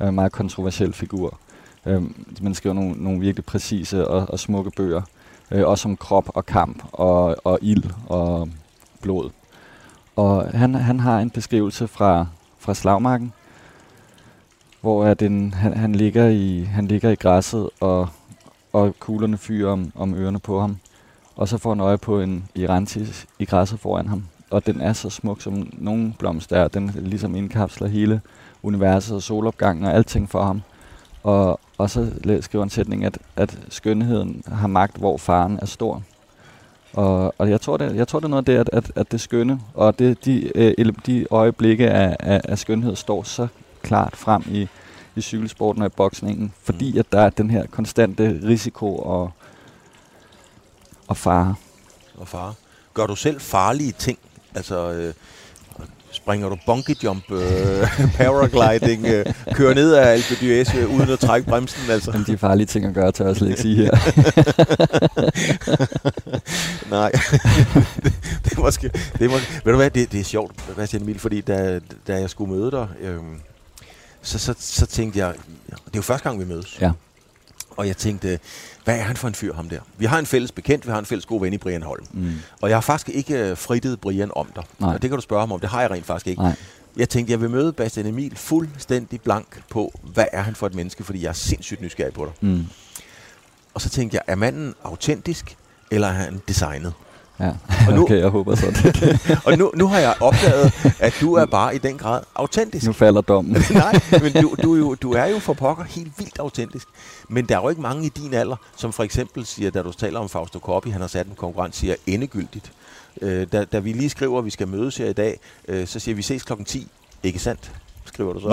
Mm. 0.00 0.06
En 0.06 0.14
meget 0.14 0.32
kontroversiel 0.32 0.92
figur. 0.92 1.38
Øh, 1.86 2.02
man 2.40 2.54
skriver 2.54 2.74
nogle, 2.74 2.94
nogle 2.96 3.20
virkelig 3.20 3.44
præcise 3.44 4.08
og, 4.08 4.26
og 4.30 4.38
smukke 4.38 4.70
bøger. 4.70 5.02
Øh, 5.50 5.66
også 5.66 5.88
om 5.88 5.96
krop 5.96 6.30
og 6.34 6.46
kamp 6.46 6.84
og, 6.92 7.36
og 7.44 7.58
ild 7.62 7.84
og 8.06 8.48
blod. 9.02 9.30
Og 10.18 10.50
han, 10.54 10.74
han 10.74 11.00
har 11.00 11.20
en 11.20 11.30
beskrivelse 11.30 11.88
fra, 11.88 12.26
fra 12.58 12.74
slagmarken, 12.74 13.32
hvor 14.80 15.04
at 15.04 15.22
en, 15.22 15.54
han, 15.54 15.76
han, 15.76 15.94
ligger 15.94 16.28
i, 16.28 16.60
han 16.60 16.86
ligger 16.86 17.10
i 17.10 17.14
græsset, 17.14 17.70
og, 17.80 18.08
og 18.72 18.94
kuglerne 18.98 19.38
fyrer 19.38 19.72
om, 19.72 19.92
om 19.94 20.14
ørerne 20.14 20.38
på 20.38 20.60
ham. 20.60 20.78
Og 21.36 21.48
så 21.48 21.58
får 21.58 21.70
han 21.70 21.80
øje 21.80 21.98
på 21.98 22.20
en 22.20 22.48
irantis 22.54 23.26
i 23.38 23.44
græsset 23.44 23.80
foran 23.80 24.06
ham. 24.08 24.24
Og 24.50 24.66
den 24.66 24.80
er 24.80 24.92
så 24.92 25.10
smuk, 25.10 25.42
som 25.42 25.68
nogen 25.72 26.14
blomst 26.18 26.52
er. 26.52 26.68
Den 26.68 26.90
ligesom 26.94 27.36
indkapsler 27.36 27.88
hele 27.88 28.20
universet 28.62 29.16
og 29.16 29.22
solopgangen 29.22 29.84
og 29.84 29.94
alting 29.94 30.30
for 30.30 30.42
ham. 30.42 30.62
Og, 31.22 31.60
og 31.78 31.90
så 31.90 32.10
skriver 32.40 32.64
han 32.64 32.70
sætning, 32.70 33.04
at, 33.04 33.18
at 33.36 33.58
skønheden 33.68 34.42
har 34.46 34.68
magt, 34.68 34.96
hvor 34.96 35.16
faren 35.16 35.58
er 35.62 35.66
stor. 35.66 36.02
Og, 36.98 37.34
og 37.38 37.50
jeg, 37.50 37.60
tror, 37.60 37.76
det, 37.76 37.96
jeg 37.96 38.08
tror, 38.08 38.20
det 38.20 38.24
er 38.24 38.28
noget 38.28 38.42
af 38.42 38.44
det, 38.44 38.58
at, 38.58 38.70
at, 38.72 38.92
at 38.96 39.12
det 39.12 39.20
skønne, 39.20 39.60
og 39.74 39.98
det, 39.98 40.24
de, 40.24 40.58
øh, 40.58 40.92
de 41.06 41.26
øjeblikke 41.30 41.90
af, 41.90 42.16
af, 42.20 42.40
af 42.44 42.58
skønhed 42.58 42.96
står 42.96 43.22
så 43.22 43.48
klart 43.82 44.16
frem 44.16 44.42
i, 44.50 44.68
i 45.16 45.20
cykelsporten 45.20 45.82
og 45.82 45.86
i 45.86 45.96
boksningen, 45.96 46.52
fordi 46.62 46.98
at 46.98 47.12
der 47.12 47.20
er 47.20 47.30
den 47.30 47.50
her 47.50 47.66
konstante 47.66 48.40
risiko 48.44 48.96
og, 48.96 49.30
og 51.08 51.16
fare. 51.16 51.54
Og 52.16 52.28
far. 52.28 52.54
Gør 52.94 53.06
du 53.06 53.16
selv 53.16 53.40
farlige 53.40 53.92
ting? 53.92 54.18
Altså, 54.54 54.92
øh, 54.92 55.14
springer 56.28 56.48
du 56.48 56.58
bungee 56.66 56.96
jump, 57.04 57.30
øh, 57.30 57.88
paragliding, 58.16 59.06
øh, 59.06 59.26
kører 59.52 59.74
ned 59.74 59.92
af 59.92 60.12
Alpe 60.12 60.34
d'Huez 60.34 60.78
øh, 60.78 60.94
uden 60.94 61.10
at 61.10 61.18
trække 61.18 61.48
bremsen? 61.48 61.90
Altså. 61.90 62.10
Men 62.10 62.24
de 62.26 62.32
er 62.32 62.36
farlige 62.36 62.66
ting 62.66 62.84
at 62.84 62.94
gøre, 62.94 63.12
tør 63.12 63.26
jeg 63.26 63.36
slet 63.36 63.48
ikke 63.48 63.60
sige 63.60 63.76
her. 63.76 63.90
Nej, 66.96 67.10
det, 68.04 68.04
det 68.44 68.52
er 68.52 68.60
måske... 68.60 68.88
Det 68.88 69.24
er 69.24 69.28
måske 69.28 69.60
ved 69.64 69.72
du 69.72 69.76
hvad, 69.76 69.90
det, 69.90 70.12
det 70.12 70.20
er 70.20 70.24
sjovt, 70.24 70.76
Bastian 70.76 71.02
Emil, 71.02 71.18
fordi 71.18 71.40
da, 71.40 71.80
da 72.08 72.20
jeg 72.20 72.30
skulle 72.30 72.54
møde 72.54 72.70
dig, 72.70 72.88
øhm, 73.00 73.40
så, 74.22 74.38
så, 74.38 74.54
så 74.58 74.86
tænkte 74.86 75.18
jeg, 75.18 75.34
det 75.66 75.76
er 75.76 75.96
jo 75.96 76.02
første 76.02 76.28
gang, 76.28 76.40
vi 76.40 76.44
mødes. 76.44 76.78
Ja. 76.80 76.90
Og 77.78 77.86
jeg 77.86 77.96
tænkte, 77.96 78.38
hvad 78.84 78.98
er 78.98 79.02
han 79.02 79.16
for 79.16 79.28
en 79.28 79.34
fyr, 79.34 79.54
ham 79.54 79.68
der? 79.68 79.80
Vi 79.98 80.04
har 80.06 80.18
en 80.18 80.26
fælles 80.26 80.52
bekendt, 80.52 80.86
vi 80.86 80.90
har 80.90 80.98
en 80.98 81.06
fælles 81.06 81.26
god 81.26 81.40
ven 81.40 81.52
i 81.52 81.58
Brian 81.58 81.82
Holm. 81.82 82.06
Mm. 82.12 82.32
Og 82.60 82.68
jeg 82.68 82.76
har 82.76 82.80
faktisk 82.80 83.16
ikke 83.16 83.50
øh, 83.50 83.56
frittet 83.56 84.00
Brian 84.00 84.30
om 84.36 84.48
dig. 84.56 84.64
Nej. 84.78 84.94
Og 84.94 85.02
det 85.02 85.10
kan 85.10 85.16
du 85.16 85.22
spørge 85.22 85.40
ham 85.42 85.52
om, 85.52 85.60
det 85.60 85.68
har 85.68 85.80
jeg 85.80 85.90
rent 85.90 86.06
faktisk 86.06 86.26
ikke. 86.26 86.42
Nej. 86.42 86.54
Jeg 86.96 87.08
tænkte, 87.08 87.30
jeg 87.30 87.40
vil 87.40 87.50
møde 87.50 87.72
Bastian 87.72 88.06
Emil 88.06 88.36
fuldstændig 88.36 89.20
blank 89.20 89.62
på, 89.70 90.00
hvad 90.02 90.24
er 90.32 90.42
han 90.42 90.54
for 90.54 90.66
et 90.66 90.74
menneske, 90.74 91.04
fordi 91.04 91.22
jeg 91.22 91.28
er 91.28 91.32
sindssygt 91.32 91.80
nysgerrig 91.80 92.12
på 92.12 92.24
dig. 92.24 92.48
Mm. 92.48 92.66
Og 93.74 93.80
så 93.80 93.88
tænkte 93.88 94.14
jeg, 94.14 94.22
er 94.26 94.34
manden 94.34 94.74
autentisk, 94.84 95.56
eller 95.90 96.08
er 96.08 96.12
han 96.12 96.42
designet? 96.48 96.92
Ja, 97.40 97.50
Og 97.88 97.94
nu- 97.94 98.02
okay, 98.04 98.18
jeg 98.18 98.28
håber 98.28 98.54
så. 98.54 98.66
Og 99.46 99.58
nu, 99.58 99.70
nu 99.74 99.86
har 99.86 99.98
jeg 99.98 100.14
opdaget, 100.20 100.72
at 100.98 101.14
du 101.20 101.34
er 101.34 101.46
bare 101.46 101.74
i 101.74 101.78
den 101.78 101.98
grad 101.98 102.20
autentisk. 102.34 102.86
nu 102.86 102.92
falder 102.92 103.20
dommen. 103.20 103.52
Nej, 103.70 104.00
men 104.22 104.32
du, 104.32 104.54
du, 104.62 104.74
er 104.74 104.78
jo, 104.78 104.94
du 104.94 105.12
er 105.12 105.26
jo 105.26 105.38
for 105.38 105.52
pokker 105.52 105.84
helt 105.84 106.12
vildt 106.18 106.38
autentisk. 106.38 106.88
Men 107.28 107.44
der 107.46 107.56
er 107.56 107.62
jo 107.62 107.68
ikke 107.68 107.82
mange 107.82 108.06
i 108.06 108.08
din 108.08 108.34
alder, 108.34 108.56
som 108.76 108.92
for 108.92 109.02
eksempel 109.02 109.46
siger, 109.46 109.70
da 109.70 109.82
du 109.82 109.92
taler 109.92 110.20
om 110.20 110.28
Fausto 110.28 110.58
Coppi, 110.58 110.90
han 110.90 111.00
har 111.00 111.08
sat 111.08 111.26
en 111.26 111.34
konkurrent, 111.36 111.76
siger 111.76 111.94
endegyldigt. 112.06 112.72
Øh, 113.22 113.46
da, 113.52 113.64
da 113.64 113.78
vi 113.78 113.92
lige 113.92 114.10
skriver, 114.10 114.38
at 114.38 114.44
vi 114.44 114.50
skal 114.50 114.68
mødes 114.68 114.96
her 114.96 115.06
i 115.06 115.12
dag, 115.12 115.40
øh, 115.68 115.86
så 115.86 115.98
siger 115.98 116.14
vi, 116.14 116.16
vi 116.16 116.22
ses 116.22 116.42
klokken 116.42 116.64
10. 116.64 116.88
Ikke 117.22 117.38
sandt? 117.38 117.72
skriver 118.04 118.32
du 118.32 118.40
så. 118.40 118.48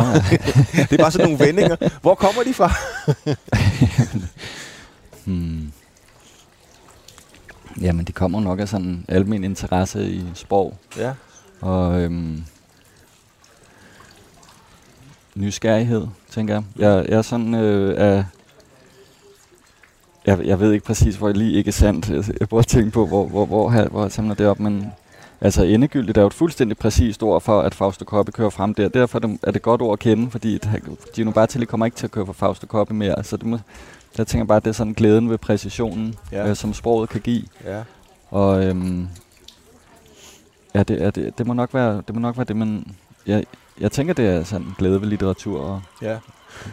det 0.72 0.92
er 0.92 0.98
bare 0.98 1.12
sådan 1.12 1.30
nogle 1.30 1.46
vendinger. 1.46 1.76
Hvor 2.02 2.16
kommer 2.16 2.44
de 2.44 2.54
fra? 2.54 2.72
Hmm. 5.26 5.72
Jamen, 7.82 8.06
det 8.06 8.16
kommer 8.16 8.40
nok 8.40 8.60
af 8.60 8.70
sådan 8.70 8.88
en 8.88 9.06
almen 9.08 9.44
interesse 9.44 10.10
i 10.10 10.24
sprog. 10.34 10.78
Ja. 10.98 11.14
Og 11.62 12.02
øhm, 12.02 12.44
nysgerrighed, 15.36 16.08
tænker 16.30 16.54
jeg. 16.54 16.64
Jeg, 16.76 17.06
jeg 17.10 17.18
er 17.18 17.22
sådan 17.22 17.54
øh, 17.54 17.96
af... 17.98 18.26
Jeg, 20.26 20.46
jeg 20.46 20.60
ved 20.60 20.72
ikke 20.72 20.86
præcis, 20.86 21.16
hvor 21.16 21.28
jeg 21.28 21.38
lige 21.38 21.54
ikke 21.54 21.68
er 21.68 21.72
sandt. 21.72 22.10
Jeg, 22.10 22.24
jeg 22.40 22.50
prøver 22.50 22.62
at 22.62 22.68
tænke 22.68 22.92
på, 22.92 23.06
hvor, 23.06 23.28
hvor, 23.28 23.46
hvor, 23.46 23.70
hvor, 23.70 23.88
hvor 23.90 24.02
jeg 24.02 24.12
samler 24.12 24.36
det 24.36 24.48
op, 24.48 24.60
men 24.60 24.92
Altså 25.42 25.64
endegyldigt 25.64 26.18
er 26.18 26.22
jo 26.22 26.28
et 26.28 26.34
fuldstændig 26.34 26.78
præcist 26.78 27.24
ord 27.24 27.42
for, 27.42 27.62
at 27.62 27.76
Fausto 27.76 28.06
Coppi 28.06 28.32
kører 28.32 28.50
frem 28.50 28.74
der. 28.74 28.88
Derfor 28.88 29.20
er 29.20 29.28
det, 29.28 29.40
er 29.44 29.52
det 29.52 29.62
godt 29.62 29.82
ord 29.82 29.94
at 29.94 30.00
kende, 30.00 30.32
fordi 30.32 30.60
Gino 31.16 31.32
Bartelli 31.32 31.66
kommer 31.66 31.86
ikke 31.86 31.98
til 31.98 32.06
at 32.06 32.12
køre 32.12 32.26
for 32.26 32.34
Fausto 32.34 32.68
Coppi 32.68 32.94
mere. 32.94 33.24
Så 33.24 33.38
det 33.38 33.46
må, 33.46 33.60
jeg 34.18 34.28
tænker 34.28 34.46
bare, 34.46 34.58
at 34.58 34.64
det 34.64 34.70
er 34.70 34.74
sådan 34.74 34.94
glæden 34.94 35.30
ved 35.30 35.38
præcisionen, 35.38 36.16
ja. 36.32 36.50
øh, 36.50 36.56
som 36.56 36.74
sproget 36.74 37.10
kan 37.10 37.22
give. 37.22 37.44
Ja. 37.66 37.84
Og 38.30 38.66
øhm, 38.66 39.08
ja, 40.74 40.84
det, 40.84 41.02
er 41.02 41.12
det, 41.12 41.38
det, 41.38 41.48
må 41.48 41.54
nok 41.54 41.74
være 41.74 42.02
det, 42.08 42.16
må 42.16 42.22
nok 42.22 42.38
være 42.38 42.46
det 42.46 42.56
man... 42.56 42.96
Jeg, 43.28 43.44
jeg 43.80 43.92
tænker, 43.92 44.14
det 44.14 44.26
er 44.28 44.44
sådan 44.44 44.68
glæde 44.78 45.02
ved 45.02 45.08
litteratur. 45.08 45.60
Og 45.60 45.82
ja. 46.02 46.18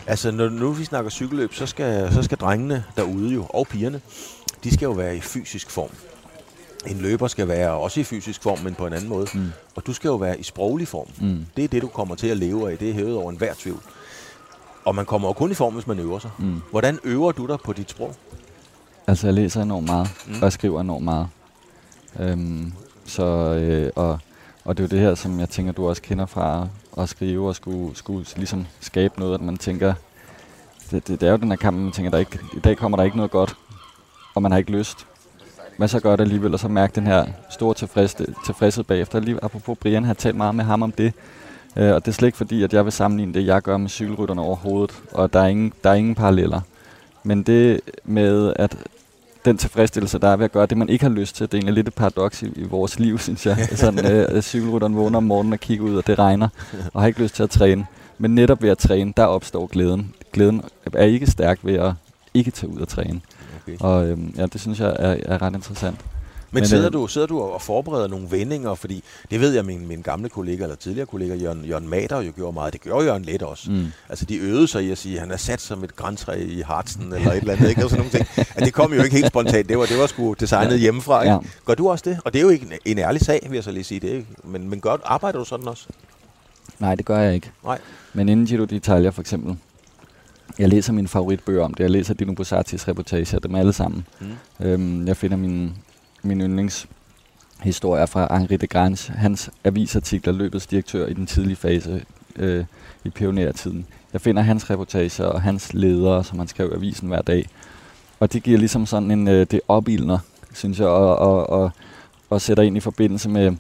Altså, 0.07 0.30
når 0.30 0.49
nu 0.49 0.72
vi 0.72 0.84
snakker 0.84 1.11
cykelløb, 1.11 1.55
så 1.55 1.66
skal, 1.66 2.12
så 2.12 2.22
skal 2.22 2.38
drengene 2.38 2.84
derude 2.97 3.34
jo, 3.34 3.47
og 3.51 3.66
pigerne, 3.66 4.01
de 4.64 4.74
skal 4.74 4.86
jo 4.86 4.93
være 4.93 5.16
i 5.16 5.20
fysisk 5.20 5.70
form 5.70 5.90
en 6.86 6.99
løber 6.99 7.26
skal 7.26 7.49
være 7.49 7.70
også 7.70 8.01
i 8.01 8.05
fysisk 8.05 8.43
form, 8.43 8.59
men 8.59 8.74
på 8.74 8.86
en 8.86 8.93
anden 8.93 9.09
måde. 9.09 9.26
Mm. 9.34 9.53
Og 9.74 9.86
du 9.86 9.93
skal 9.93 10.09
jo 10.09 10.14
være 10.14 10.40
i 10.40 10.43
sproglig 10.43 10.88
form. 10.88 11.09
Mm. 11.20 11.47
Det 11.57 11.64
er 11.64 11.68
det, 11.68 11.82
du 11.82 11.88
kommer 11.88 12.14
til 12.14 12.26
at 12.26 12.36
leve 12.36 12.72
af. 12.72 12.78
Det 12.78 12.90
er 12.90 12.95
hævet 12.95 13.16
over 13.16 13.30
enhver 13.30 13.55
tvivl. 13.59 13.80
Og 14.85 14.95
man 14.95 15.07
kommer 15.07 15.28
jo 15.28 15.33
kun 15.33 15.51
i 15.51 15.55
form, 15.55 15.74
hvis 15.74 15.87
man 15.87 15.99
øver 15.99 16.18
sig. 16.18 16.30
Mm. 16.39 16.62
Hvordan 16.70 16.99
øver 17.05 17.33
du 17.33 17.47
dig 17.47 17.59
på 17.64 17.72
dit 17.72 17.91
sprog? 17.91 18.14
Altså, 19.07 19.26
jeg 19.26 19.35
læser 19.35 19.62
enormt 19.62 19.87
meget, 19.87 20.09
mm. 20.26 20.35
og 20.35 20.43
jeg 20.43 20.53
skriver 20.53 20.80
enormt 20.80 21.05
meget. 21.05 21.28
Øhm, 22.20 22.72
så, 23.05 23.24
øh, 23.24 23.91
og, 23.97 24.18
og 24.64 24.76
det 24.76 24.83
er 24.83 24.89
jo 24.89 24.99
det 24.99 25.07
her, 25.07 25.14
som 25.14 25.41
jeg 25.41 25.49
tænker, 25.49 25.72
du 25.72 25.89
også 25.89 26.03
kender 26.03 26.26
fra 26.26 26.68
at 26.99 27.09
skrive 27.09 27.49
og 27.49 27.57
skulle, 27.57 27.97
skulle 27.97 28.26
ligesom 28.37 28.66
skabe 28.80 29.20
noget, 29.20 29.35
at 29.35 29.41
man 29.41 29.57
tænker, 29.57 29.95
det, 30.91 31.09
det, 31.09 31.20
det 31.20 31.26
er 31.26 31.30
jo 31.30 31.37
den 31.37 31.51
her 31.51 31.57
kamp, 31.57 31.76
man 31.76 31.93
tænker, 31.93 32.11
der 32.11 32.18
ikke, 32.18 32.39
i 32.57 32.61
dag 32.61 32.76
kommer 32.76 32.97
der 32.97 33.05
ikke 33.05 33.16
noget 33.16 33.30
godt, 33.30 33.57
og 34.35 34.43
man 34.43 34.53
har 34.53 34.59
ikke 34.59 34.72
lyst 34.72 35.07
men 35.78 35.89
så 35.89 36.01
gør 36.01 36.16
det 36.16 36.20
alligevel, 36.20 36.55
og 36.55 36.61
så 36.61 36.68
mærke 36.68 36.95
den 36.95 37.07
her 37.07 37.26
store 37.51 37.74
tilfredshed, 37.74 38.26
tilfredshed 38.45 38.85
bagefter. 38.85 39.20
Lige 39.20 39.39
apropos 39.43 39.78
Brian 39.78 40.05
har 40.05 40.14
talt 40.14 40.37
meget 40.37 40.55
med 40.55 40.64
ham 40.64 40.83
om 40.83 40.93
det, 40.93 41.12
øh, 41.77 41.95
og 41.95 42.05
det 42.05 42.09
er 42.09 42.12
slet 42.12 42.29
ikke 42.29 42.39
fordi, 42.39 42.62
at 42.62 42.73
jeg 42.73 42.85
vil 42.85 42.93
sammenligne 42.93 43.35
det, 43.35 43.47
jeg 43.47 43.62
gør 43.62 43.77
med 43.77 43.89
cykelrytterne 43.89 44.43
overhovedet, 44.43 44.95
og 45.12 45.33
der 45.33 45.41
er 45.41 45.47
ingen, 45.47 45.73
der 45.85 45.91
er 45.91 45.95
ingen 45.95 46.14
paralleller. 46.14 46.61
Men 47.23 47.43
det 47.43 47.81
med, 48.05 48.53
at 48.57 48.77
den 49.45 49.59
tilfredsstillelse, 49.59 50.18
der 50.18 50.29
er 50.29 50.37
ved 50.37 50.45
at 50.45 50.53
gøre 50.53 50.66
det, 50.66 50.79
man 50.79 50.89
ikke 50.89 51.05
har 51.05 51.11
lyst 51.11 51.37
til, 51.37 51.47
det 51.47 51.55
er 51.55 51.59
egentlig 51.59 51.75
lidt 51.75 51.89
et 51.89 51.95
paradoks 51.95 52.43
i, 52.43 52.47
i 52.57 52.64
vores 52.64 52.99
liv, 52.99 53.18
synes 53.27 53.47
jeg. 53.47 53.68
Sådan, 53.75 54.12
øh, 54.12 54.43
cykelrytteren 54.43 54.97
vågner 54.97 55.16
om 55.16 55.25
morgenen 55.25 55.53
og 55.53 55.61
kigger 55.61 55.85
ud, 55.85 55.97
og 55.97 56.07
det 56.07 56.18
regner, 56.18 56.49
og 56.95 57.01
har 57.01 57.07
ikke 57.09 57.23
lyst 57.23 57.35
til 57.35 57.43
at 57.43 57.51
træne. 57.51 57.87
Men 58.18 58.35
netop 58.35 58.62
ved 58.62 58.70
at 58.70 58.79
træne, 58.79 59.12
der 59.16 59.25
opstår 59.25 59.66
glæden. 59.66 60.14
Glæden 60.33 60.62
er 60.93 61.05
ikke 61.05 61.31
stærk 61.31 61.59
ved 61.62 61.75
at 61.75 61.93
ikke 62.35 62.51
tage 62.51 62.73
ud 62.73 62.81
og 62.81 62.89
træne. 62.89 63.20
Okay. 63.62 63.77
Og 63.81 64.07
øhm, 64.07 64.35
ja, 64.37 64.47
det 64.47 64.61
synes 64.61 64.81
jeg 64.81 64.97
er, 64.99 65.16
er 65.25 65.43
ret 65.43 65.55
interessant. 65.55 66.01
Men, 66.53 66.61
Men 66.61 66.69
sidder, 66.69 66.87
øh, 66.87 66.93
du, 66.93 67.07
sidder 67.07 67.27
du 67.27 67.41
og 67.41 67.63
forbereder 67.63 68.09
nogle 68.09 68.31
vendinger? 68.31 68.75
Fordi 68.75 69.05
det 69.31 69.41
ved 69.41 69.55
jeg, 69.55 69.65
min, 69.65 69.87
min 69.87 70.03
gamle 70.03 70.29
kollega, 70.29 70.63
eller 70.63 70.77
tidligere 70.77 71.07
kollega, 71.07 71.35
Jørgen, 71.35 71.65
Jørgen 71.65 71.89
Mader, 71.89 72.21
jo 72.21 72.33
gjorde 72.37 72.53
meget. 72.53 72.73
Det 72.73 72.81
gjorde 72.81 73.05
Jørgen 73.07 73.25
Let 73.25 73.43
også. 73.43 73.71
Mm. 73.71 73.87
Altså, 74.09 74.25
de 74.25 74.37
øvede 74.37 74.69
sig 74.69 74.85
i 74.85 74.91
at 74.91 74.99
sige, 74.99 75.15
at 75.15 75.21
han 75.21 75.31
er 75.31 75.37
sat 75.37 75.61
som 75.61 75.85
et 75.85 75.97
græntræ 75.97 76.37
i 76.39 76.61
Hartsen, 76.61 77.13
eller 77.13 77.33
et 77.33 77.37
eller 77.37 77.53
andet. 77.53 77.69
Ikke? 77.69 77.85
Og 77.85 77.91
sådan 77.91 78.05
nogle 78.05 78.27
ting. 78.37 78.47
At 78.55 78.65
det 78.65 78.73
kom 78.73 78.93
jo 78.93 79.03
ikke 79.03 79.17
helt 79.17 79.27
spontant. 79.27 79.69
Det 79.69 79.79
var, 79.79 79.87
det 79.87 79.99
var 79.99 80.07
sgu 80.07 80.35
designet 80.41 80.73
ja. 80.73 80.77
hjemmefra. 80.77 81.23
Ikke? 81.23 81.35
Ja. 81.35 81.39
Gør 81.65 81.75
du 81.75 81.91
også 81.91 82.03
det? 82.11 82.19
Og 82.25 82.33
det 82.33 82.39
er 82.39 82.43
jo 82.43 82.49
ikke 82.49 82.67
en, 82.67 82.73
en 82.85 82.99
ærlig 82.99 83.21
sag, 83.21 83.47
vil 83.49 83.55
jeg 83.55 83.65
så 83.65 83.73
lige 83.73 83.85
sige. 83.85 84.01
Det, 84.01 84.27
men, 84.45 84.71
men 84.71 84.81
gør, 84.81 84.97
arbejder 85.05 85.39
du 85.39 85.45
sådan 85.45 85.69
også? 85.69 85.87
Nej, 86.79 86.95
det 86.95 87.05
gør 87.05 87.19
jeg 87.19 87.35
ikke. 87.35 87.51
Nej. 87.65 87.79
Men 88.13 88.29
inden 88.29 88.47
Giro 88.47 88.65
d'Italia 88.65 89.09
for 89.09 89.21
eksempel, 89.21 89.57
jeg 90.59 90.69
læser 90.69 90.93
mine 90.93 91.09
favoritbøger 91.09 91.65
om 91.65 91.75
det. 91.75 91.83
Jeg 91.83 91.91
læser 91.91 92.15
Dino 92.15 92.33
Bussatis 92.33 92.89
reportager, 92.89 93.39
dem 93.39 93.55
alle 93.55 93.73
sammen. 93.73 94.07
Mm. 94.21 94.67
Øhm, 94.67 95.07
jeg 95.07 95.17
finder 95.17 95.37
min, 96.23 96.39
min 96.39 96.47
yndlingshistorier 96.47 98.07
fra 98.07 98.39
Henri 98.39 98.57
de 98.57 98.66
Grange, 98.66 99.12
hans 99.12 99.51
avisartikler, 99.64 100.33
løbets 100.33 100.66
direktør 100.66 101.07
i 101.07 101.14
den 101.14 101.27
tidlige 101.27 101.57
fase 101.57 102.05
øh, 102.37 102.64
i 103.05 103.11
pionertiden. 103.11 103.87
Jeg 104.12 104.20
finder 104.20 104.43
hans 104.43 104.70
reportager 104.70 105.25
og 105.25 105.43
hans 105.43 105.75
ledere, 105.75 106.25
som 106.25 106.39
han 106.39 106.49
skrev 106.49 106.70
i 106.73 106.75
avisen 106.75 107.09
hver 107.09 107.23
dag. 107.23 107.49
Og 108.20 108.33
det 108.33 108.43
giver 108.43 108.59
ligesom 108.59 108.87
sådan 108.87 109.11
en, 109.11 109.29
øh, 109.29 109.47
det 109.51 109.61
opildner, 109.68 110.18
synes 110.55 110.79
jeg, 110.79 110.87
og, 110.87 111.16
og, 111.16 111.51
og, 111.51 111.70
og 112.31 112.41
sætter 112.41 112.62
ind 112.62 112.77
i 112.77 112.81
forbindelse 112.81 113.29
med 113.29 113.53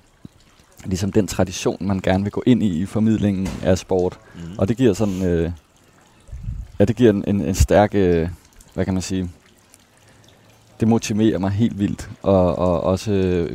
ligesom 0.84 1.12
den 1.12 1.26
tradition, 1.26 1.76
man 1.80 2.00
gerne 2.00 2.22
vil 2.24 2.32
gå 2.32 2.42
ind 2.46 2.62
i 2.62 2.82
i 2.82 2.86
formidlingen 2.86 3.48
af 3.62 3.78
sport. 3.78 4.18
Mm. 4.34 4.58
Og 4.58 4.68
det 4.68 4.76
giver 4.76 4.94
sådan... 4.94 5.22
Øh, 5.22 5.50
Ja, 6.78 6.84
det 6.84 6.96
giver 6.96 7.10
en, 7.10 7.24
en, 7.26 7.40
en 7.40 7.54
stærk, 7.54 7.94
øh, 7.94 8.28
hvad 8.74 8.84
kan 8.84 8.94
man 8.94 9.02
sige, 9.02 9.30
det 10.82 10.88
motiverer 10.88 11.38
mig 11.38 11.50
helt 11.50 11.78
vildt, 11.78 12.10
og, 12.22 12.58
og 12.58 12.80
også 12.80 13.48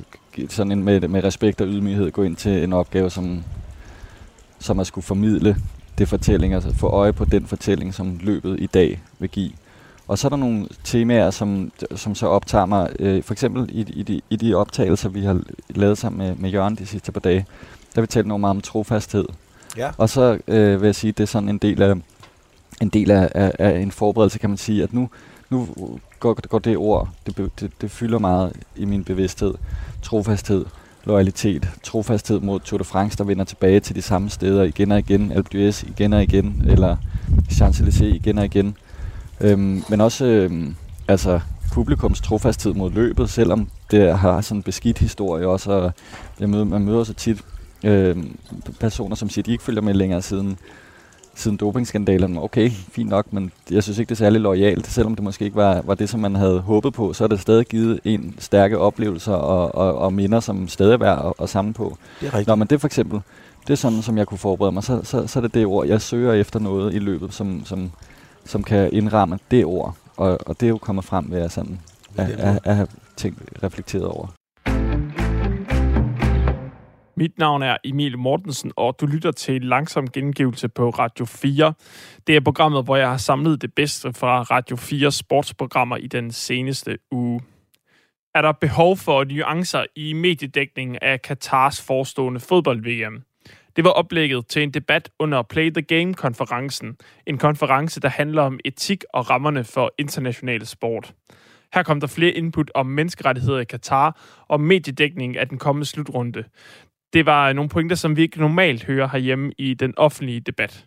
sådan 0.49 0.71
en, 0.71 0.83
med, 0.83 1.07
med 1.07 1.23
respekt 1.23 1.61
og 1.61 1.67
ydmyghed 1.67 2.11
gå 2.11 2.23
ind 2.23 2.35
til 2.35 2.63
en 2.63 2.73
opgave, 2.73 3.09
som, 3.09 3.43
som 4.59 4.79
at 4.79 4.87
skulle 4.87 5.05
formidle 5.05 5.57
det 5.97 6.07
fortælling, 6.07 6.53
altså 6.53 6.75
få 6.75 6.87
øje 6.87 7.13
på 7.13 7.25
den 7.25 7.45
fortælling, 7.45 7.93
som 7.93 8.19
løbet 8.21 8.59
i 8.59 8.65
dag 8.65 9.01
vil 9.19 9.29
give. 9.29 9.51
Og 10.07 10.17
så 10.17 10.27
er 10.27 10.29
der 10.29 10.37
nogle 10.37 10.67
temaer, 10.83 11.31
som, 11.31 11.71
som 11.95 12.15
så 12.15 12.27
optager 12.27 12.65
mig, 12.65 12.89
øh, 12.99 13.23
for 13.23 13.33
eksempel 13.33 13.69
i, 13.71 13.81
i, 13.81 14.03
de, 14.03 14.21
i 14.29 14.35
de 14.35 14.55
optagelser, 14.55 15.09
vi 15.09 15.21
har 15.21 15.41
lavet 15.69 15.97
sammen 15.97 16.27
med, 16.27 16.35
med 16.35 16.49
Jørgen 16.49 16.75
de 16.75 16.85
sidste 16.85 17.11
par 17.11 17.19
dage, 17.19 17.45
der 17.95 18.01
vi 18.01 18.07
talt 18.07 18.27
noget 18.27 18.41
meget 18.41 18.55
om 18.55 18.61
trofasthed. 18.61 19.25
Ja. 19.77 19.89
Og 19.97 20.09
så 20.09 20.37
øh, 20.47 20.81
vil 20.81 20.87
jeg 20.87 20.95
sige, 20.95 21.09
at 21.09 21.17
det 21.17 21.23
er 21.23 21.27
sådan 21.27 21.49
en 21.49 21.57
del 21.57 21.81
af 21.81 21.95
en 22.81 22.89
del 22.89 23.11
af, 23.11 23.31
af, 23.35 23.51
af 23.59 23.79
en 23.79 23.91
forberedelse, 23.91 24.39
kan 24.39 24.49
man 24.49 24.57
sige, 24.57 24.83
at 24.83 24.93
nu, 24.93 25.09
nu 25.49 25.67
går, 26.19 26.47
går 26.47 26.59
det 26.59 26.77
ord, 26.77 27.09
det, 27.25 27.51
det, 27.59 27.71
det 27.81 27.91
fylder 27.91 28.19
meget 28.19 28.53
i 28.75 28.85
min 28.85 29.03
bevidsthed. 29.03 29.53
Trofasthed, 30.01 30.65
loyalitet, 31.03 31.69
trofasthed 31.83 32.39
mod 32.39 32.59
Tour 32.59 32.77
de 32.77 32.83
France, 32.83 33.17
der 33.17 33.23
vender 33.23 33.43
tilbage 33.45 33.79
til 33.79 33.95
de 33.95 34.01
samme 34.01 34.29
steder 34.29 34.63
igen 34.63 34.91
og 34.91 34.99
igen, 34.99 35.31
Alpe 35.31 35.49
d'Huez 35.55 35.89
igen 35.89 36.13
og 36.13 36.23
igen, 36.23 36.63
eller 36.67 36.95
Champs-Élysées 37.51 38.15
igen 38.15 38.37
og 38.37 38.45
igen. 38.45 38.75
Øhm, 39.41 39.83
men 39.89 40.01
også 40.01 40.25
øhm, 40.25 40.75
altså 41.07 41.39
publikums 41.73 42.21
trofasthed 42.21 42.73
mod 42.73 42.91
løbet, 42.91 43.29
selvom 43.29 43.69
det 43.91 44.17
har 44.17 44.41
sådan 44.41 44.57
en 44.57 44.63
beskidt 44.63 44.97
historie 44.97 45.47
også, 45.47 45.71
og 45.71 45.91
jeg 46.39 46.49
møder, 46.49 46.63
man 46.63 46.85
møder 46.85 47.03
så 47.03 47.13
tit 47.13 47.43
øhm, 47.83 48.37
personer, 48.79 49.15
som 49.15 49.29
siger, 49.29 49.41
at 49.41 49.45
de 49.45 49.51
ikke 49.51 49.63
følger 49.63 49.81
med 49.81 49.93
længere 49.93 50.21
siden 50.21 50.57
siden 51.37 51.57
dopingskandalen. 51.57 52.37
Okay, 52.37 52.69
fint 52.69 53.09
nok, 53.09 53.33
men 53.33 53.51
jeg 53.71 53.83
synes 53.83 53.99
ikke, 53.99 54.09
det 54.09 54.15
er 54.15 54.17
særlig 54.17 54.41
lojalt. 54.41 54.87
Selvom 54.87 55.15
det 55.15 55.23
måske 55.23 55.45
ikke 55.45 55.57
var, 55.57 55.81
var 55.81 55.95
det, 55.95 56.09
som 56.09 56.19
man 56.19 56.35
havde 56.35 56.59
håbet 56.59 56.93
på, 56.93 57.13
så 57.13 57.23
er 57.23 57.27
det 57.27 57.39
stadig 57.39 57.65
givet 57.65 57.99
en 58.03 58.35
stærke 58.39 58.77
oplevelser 58.77 59.33
og, 59.33 59.75
og, 59.75 59.97
og 59.97 60.13
minder, 60.13 60.39
som 60.39 60.67
stadig 60.67 60.93
er 60.93 60.97
værd 60.97 61.25
at, 61.25 61.43
at 61.43 61.49
samle 61.49 61.73
på. 61.73 61.97
Det 62.19 62.27
er 62.27 62.33
rigtigt. 62.33 62.47
Nå, 62.47 62.55
men 62.55 62.67
det 62.67 62.81
for 62.81 62.87
eksempel, 62.87 63.21
det 63.67 63.73
er 63.73 63.77
sådan, 63.77 64.01
som 64.01 64.17
jeg 64.17 64.27
kunne 64.27 64.37
forberede 64.37 64.71
mig. 64.71 64.83
Så, 64.83 64.99
så, 65.03 65.27
så 65.27 65.39
er 65.39 65.41
det 65.41 65.53
det 65.53 65.65
ord, 65.65 65.87
jeg 65.87 66.01
søger 66.01 66.33
efter 66.33 66.59
noget 66.59 66.93
i 66.95 66.99
løbet, 66.99 67.33
som, 67.33 67.65
som, 67.65 67.91
som 68.45 68.63
kan 68.63 68.93
indramme 68.93 69.39
det 69.51 69.65
ord. 69.65 69.95
Og, 70.17 70.37
og 70.45 70.59
det 70.59 70.65
er 70.65 70.69
jo 70.69 70.77
kommet 70.77 71.05
frem 71.05 71.31
ved 71.31 71.41
at, 71.41 71.51
sådan, 71.51 71.79
at, 72.17 72.29
at, 72.29 72.59
at 72.63 72.75
have 72.75 72.87
tænkt, 73.17 73.63
reflekteret 73.63 74.05
over. 74.05 74.27
Mit 77.19 77.37
navn 77.37 77.61
er 77.63 77.77
Emil 77.83 78.17
Mortensen, 78.17 78.71
og 78.75 78.95
du 79.01 79.05
lytter 79.05 79.31
til 79.31 79.55
en 79.55 79.63
langsom 79.63 80.07
gengivelse 80.07 80.69
på 80.69 80.89
Radio 80.89 81.25
4. 81.25 81.73
Det 82.27 82.35
er 82.35 82.39
programmet, 82.39 82.83
hvor 82.83 82.95
jeg 82.95 83.09
har 83.09 83.17
samlet 83.17 83.61
det 83.61 83.73
bedste 83.73 84.13
fra 84.13 84.41
Radio 84.41 84.75
4 84.75 85.11
sportsprogrammer 85.11 85.97
i 85.97 86.07
den 86.07 86.31
seneste 86.31 86.97
uge. 87.11 87.41
Er 88.35 88.41
der 88.41 88.51
behov 88.51 88.97
for 88.97 89.23
nuancer 89.23 89.85
i 89.95 90.13
mediedækningen 90.13 90.97
af 91.01 91.21
Katars 91.21 91.81
forestående 91.81 92.39
fodbold-VM? 92.39 93.23
Det 93.75 93.83
var 93.83 93.89
oplægget 93.89 94.47
til 94.47 94.63
en 94.63 94.71
debat 94.71 95.09
under 95.19 95.41
Play 95.41 95.71
the 95.71 95.81
Game-konferencen. 95.81 96.97
En 97.27 97.37
konference, 97.37 97.99
der 97.99 98.09
handler 98.09 98.41
om 98.41 98.59
etik 98.65 99.03
og 99.13 99.29
rammerne 99.29 99.63
for 99.63 99.93
international 99.97 100.65
sport. 100.65 101.13
Her 101.73 101.83
kom 101.83 101.99
der 101.99 102.07
flere 102.07 102.31
input 102.31 102.71
om 102.75 102.85
menneskerettigheder 102.85 103.59
i 103.59 103.63
Katar 103.63 104.19
og 104.47 104.61
mediedækning 104.61 105.37
af 105.37 105.49
den 105.49 105.57
kommende 105.57 105.85
slutrunde 105.85 106.43
det 107.13 107.25
var 107.25 107.53
nogle 107.53 107.69
pointer, 107.69 107.95
som 107.95 108.15
vi 108.15 108.21
ikke 108.21 108.39
normalt 108.39 108.83
hører 108.83 109.07
herhjemme 109.07 109.51
i 109.57 109.73
den 109.73 109.93
offentlige 109.97 110.39
debat. 110.39 110.85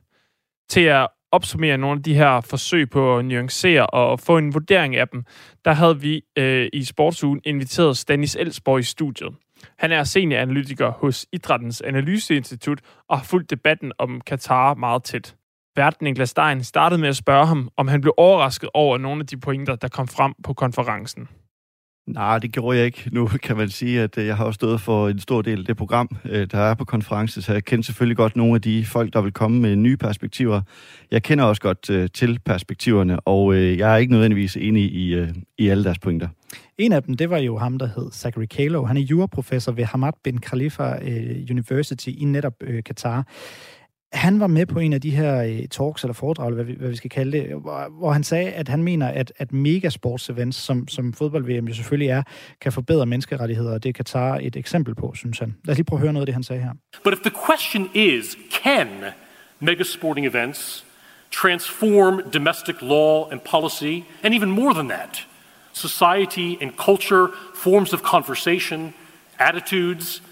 Til 0.69 0.81
at 0.81 1.09
opsummere 1.33 1.79
nogle 1.79 1.97
af 1.97 2.03
de 2.03 2.15
her 2.15 2.41
forsøg 2.41 2.91
på 2.91 3.19
at 3.19 3.25
nuancere 3.25 3.87
og 3.87 4.21
få 4.21 4.39
en 4.39 4.55
vurdering 4.55 4.97
af 4.97 5.09
dem, 5.09 5.25
der 5.65 5.73
havde 5.73 6.01
vi 6.01 6.23
øh, 6.39 6.69
i 6.73 6.85
Sportsugen 6.85 7.41
inviteret 7.45 7.97
Stanis 7.97 8.37
Elsborg 8.37 8.79
i 8.79 8.83
studiet. 8.83 9.35
Han 9.79 9.93
er 9.93 10.05
senioranalytiker 10.05 10.91
hos 10.91 11.27
Idrættens 11.33 11.81
Analyseinstitut 11.81 12.81
og 13.09 13.19
har 13.19 13.25
fulgt 13.25 13.51
debatten 13.51 13.93
om 13.99 14.21
Katar 14.21 14.75
meget 14.75 15.05
tæt. 15.05 15.37
Verden 15.77 16.05
Niklas 16.05 16.31
Stein 16.31 16.65
startede 16.65 17.01
med 17.01 17.09
at 17.09 17.17
spørge 17.17 17.47
ham, 17.47 17.71
om 17.77 17.89
han 17.89 18.01
blev 18.01 18.15
overrasket 18.17 18.71
over 18.75 18.99
nogle 18.99 19.21
af 19.21 19.27
de 19.27 19.37
pointer, 19.37 19.77
der 19.77 19.89
kom 19.89 20.09
frem 20.09 20.35
på 20.45 20.55
konferencen. 20.55 21.29
Nej, 22.13 22.39
det 22.39 22.53
gjorde 22.53 22.79
jeg 22.79 22.87
ikke. 22.87 23.09
Nu 23.13 23.27
kan 23.27 23.57
man 23.57 23.69
sige, 23.69 24.01
at 24.01 24.19
øh, 24.19 24.27
jeg 24.27 24.37
har 24.37 24.45
også 24.45 24.55
stået 24.55 24.81
for 24.81 25.09
en 25.09 25.19
stor 25.19 25.43
del 25.43 25.59
af 25.59 25.65
det 25.65 25.77
program, 25.77 26.09
øh, 26.25 26.47
der 26.51 26.59
er 26.59 26.75
på 26.75 26.85
konferencen, 26.85 27.43
så 27.43 27.53
jeg 27.53 27.65
kender 27.65 27.85
selvfølgelig 27.85 28.17
godt 28.17 28.37
nogle 28.37 28.55
af 28.55 28.63
de 28.63 28.85
folk, 28.85 29.13
der 29.13 29.21
vil 29.21 29.33
komme 29.33 29.61
med 29.61 29.77
nye 29.77 29.97
perspektiver. 29.97 30.63
Jeg 31.11 31.23
kender 31.23 31.45
også 31.45 31.63
godt 31.63 31.91
øh, 31.91 32.09
til 32.15 32.39
perspektiverne, 32.45 33.21
og 33.21 33.57
jeg 33.57 33.93
er 33.93 33.97
ikke 33.97 34.13
nødvendigvis 34.13 34.57
enig 34.57 34.83
i, 34.83 35.27
i 35.59 35.69
alle 35.69 35.85
deres 35.85 35.99
pointer. 35.99 36.29
En 36.79 36.93
af 36.93 37.03
dem, 37.03 37.17
det 37.17 37.31
var 37.31 37.39
jo 37.39 37.59
ham, 37.59 37.79
der 37.79 37.87
hed 37.87 38.11
Zachary 38.13 38.45
Kalo. 38.45 38.85
Han 38.85 38.97
er 38.97 39.01
juraprofessor 39.01 39.73
ved 39.73 39.85
Hamad 39.85 40.13
bin 40.25 40.39
Khalifa 40.39 40.99
University 41.51 42.09
i 42.09 42.25
netop 42.25 42.55
Qatar. 42.61 42.81
Katar 42.81 43.25
han 44.13 44.41
var 44.41 44.47
med 44.47 44.67
på 44.67 44.79
en 44.79 44.93
af 44.93 45.01
de 45.01 45.11
her 45.11 45.43
øh, 45.43 45.69
talks 45.69 46.05
eller 46.05 46.15
foredrag, 46.15 46.53
hvad 46.53 46.65
vi, 46.65 46.75
hvad 46.79 46.89
vi 46.89 46.97
skal 46.97 47.11
kalde 47.11 47.39
det, 47.39 47.61
hvor, 47.61 47.99
hvor 47.99 48.13
han 48.13 48.25
sagde, 48.25 48.51
at 48.51 48.69
han 48.69 48.83
mener, 48.83 49.09
at, 49.09 49.33
at 49.39 49.53
megasports-events, 49.53 50.53
som, 50.53 50.89
som 50.89 51.13
fodbold-VM 51.13 51.69
jo 51.69 51.75
selvfølgelig 51.75 52.09
er, 52.09 52.23
kan 52.61 52.73
forbedre 52.73 53.07
menneskerettigheder, 53.07 53.73
og 53.75 53.83
det 53.83 53.95
kan 53.95 54.05
tage 54.05 54.43
et 54.43 54.57
eksempel 54.57 54.95
på, 54.95 55.13
synes 55.15 55.39
han. 55.39 55.57
Lad 55.65 55.73
os 55.73 55.79
lige 55.79 55.85
prøve 55.85 55.99
at 55.99 56.03
høre 56.03 56.13
noget 56.13 56.23
af 56.23 56.27
det, 56.27 56.35
han 56.35 56.43
sagde 56.43 56.63
her. 56.63 56.73
But 57.05 57.13
if 57.13 57.19
the 57.19 57.33
question 57.47 57.91
is, 57.95 58.37
can 58.65 58.89
megasporting 59.61 60.27
events 60.27 60.85
transform 61.31 62.31
domestic 62.31 62.77
law 62.83 63.29
and 63.31 63.41
policy, 63.41 64.05
and 64.23 64.35
even 64.35 64.51
more 64.51 64.75
than 64.75 64.89
that, 64.89 65.27
society 65.73 66.57
and 66.63 66.73
culture, 66.77 67.29
forms 67.55 67.93
of 67.93 68.01
conversation, 68.03 68.95
attitudes, 69.39 70.23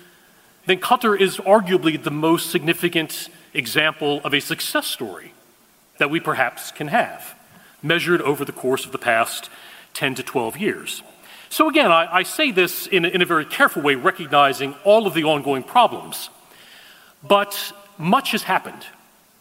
then 0.66 0.80
Qatar 0.80 1.20
is 1.20 1.38
arguably 1.38 2.02
the 2.02 2.10
most 2.10 2.50
significant 2.50 3.30
example 3.54 4.20
of 4.24 4.34
a 4.34 4.40
success 4.40 4.86
story 4.86 5.32
that 5.98 6.10
we 6.10 6.20
perhaps 6.20 6.70
can 6.70 6.88
have, 6.88 7.34
measured 7.82 8.22
over 8.22 8.44
the 8.44 8.52
course 8.52 8.84
of 8.84 8.92
the 8.92 8.98
past 8.98 9.50
10 9.94 10.14
to 10.16 10.22
12 10.22 10.56
years. 10.56 11.02
So, 11.50 11.68
again, 11.68 11.90
I, 11.90 12.18
I 12.18 12.22
say 12.22 12.50
this 12.50 12.86
in 12.86 13.04
a, 13.04 13.08
in 13.08 13.22
a 13.22 13.26
very 13.26 13.44
careful 13.44 13.82
way, 13.82 13.94
recognizing 13.94 14.74
all 14.84 15.06
of 15.06 15.14
the 15.14 15.24
ongoing 15.24 15.62
problems. 15.62 16.30
But 17.26 17.72
much 17.96 18.32
has 18.32 18.42
happened. 18.42 18.86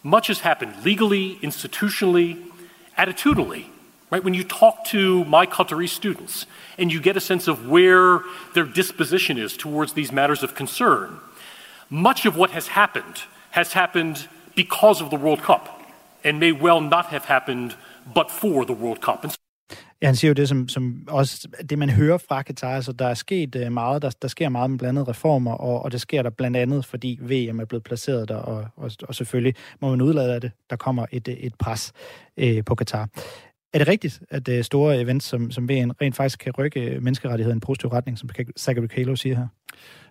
Much 0.03 0.27
has 0.27 0.39
happened 0.39 0.83
legally, 0.83 1.35
institutionally, 1.37 2.43
attitudinally. 2.97 3.65
Right? 4.09 4.23
When 4.23 4.33
you 4.33 4.45
talk 4.45 4.85
to 4.85 5.25
my 5.25 5.45
Qatari 5.45 5.89
students 5.89 6.45
and 6.77 6.93
you 6.93 7.01
get 7.01 7.17
a 7.17 7.21
sense 7.21 7.49
of 7.49 7.67
where 7.67 8.21
their 8.53 8.63
disposition 8.63 9.37
is 9.37 9.57
towards 9.57 9.93
these 9.93 10.13
matters 10.13 10.43
of 10.43 10.55
concern, 10.55 11.19
much 11.89 12.25
of 12.25 12.37
what 12.37 12.51
has 12.51 12.67
happened 12.67 13.23
has 13.57 13.73
happened 13.73 14.15
because 14.55 15.03
of 15.03 15.09
the 15.09 15.19
World 15.25 15.41
Cup, 15.49 15.63
and 16.23 16.33
may 16.39 16.51
well 16.51 16.81
not 16.95 17.05
have 17.05 17.25
happened 17.25 17.71
but 18.13 18.27
for 18.39 18.63
the 18.63 18.73
World 18.83 18.99
Cup. 19.07 19.23
And 19.23 19.31
Ja, 20.01 20.07
han 20.07 20.15
siger 20.15 20.29
jo 20.29 20.33
det, 20.33 20.49
som, 20.49 20.67
som 20.69 21.07
også 21.07 21.47
det, 21.69 21.79
man 21.79 21.89
hører 21.89 22.17
fra 22.17 22.41
Katar, 22.41 22.75
altså 22.75 22.91
der 22.91 23.07
er 23.07 23.13
sket 23.13 23.71
meget, 23.71 24.01
der, 24.01 24.09
der 24.21 24.27
sker 24.27 24.49
meget 24.49 24.69
med 24.69 24.79
blandede 24.79 25.05
reformer, 25.09 25.53
og, 25.53 25.81
og 25.81 25.91
det 25.91 26.01
sker 26.01 26.21
der 26.23 26.29
blandt 26.29 26.57
andet, 26.57 26.85
fordi 26.85 27.19
VM 27.21 27.59
er 27.59 27.65
blevet 27.65 27.83
placeret 27.83 28.29
der, 28.29 28.35
og, 28.35 28.67
og, 28.75 28.91
og 29.03 29.15
selvfølgelig 29.15 29.55
må 29.81 29.89
man 29.89 30.01
udlade 30.01 30.33
af 30.33 30.41
det, 30.41 30.51
der 30.69 30.75
kommer 30.75 31.05
et, 31.11 31.27
et 31.27 31.55
pres 31.55 31.93
øh, 32.37 32.63
på 32.65 32.75
Katar. 32.75 33.09
Er 33.73 33.77
det 33.77 33.87
rigtigt, 33.87 34.21
at 34.29 34.49
øh, 34.49 34.63
store 34.63 35.01
events 35.01 35.25
som, 35.25 35.51
som 35.51 35.69
VM 35.69 35.91
rent 36.01 36.15
faktisk 36.15 36.39
kan 36.39 36.53
rykke 36.57 36.97
menneskerettigheden 37.01 37.55
i 37.55 37.57
en 37.57 37.61
positiv 37.61 37.89
retning, 37.89 38.17
som 38.17 38.29
Zachary 38.57 38.87
Kalo 38.87 39.15
siger 39.15 39.35
her? 39.35 39.47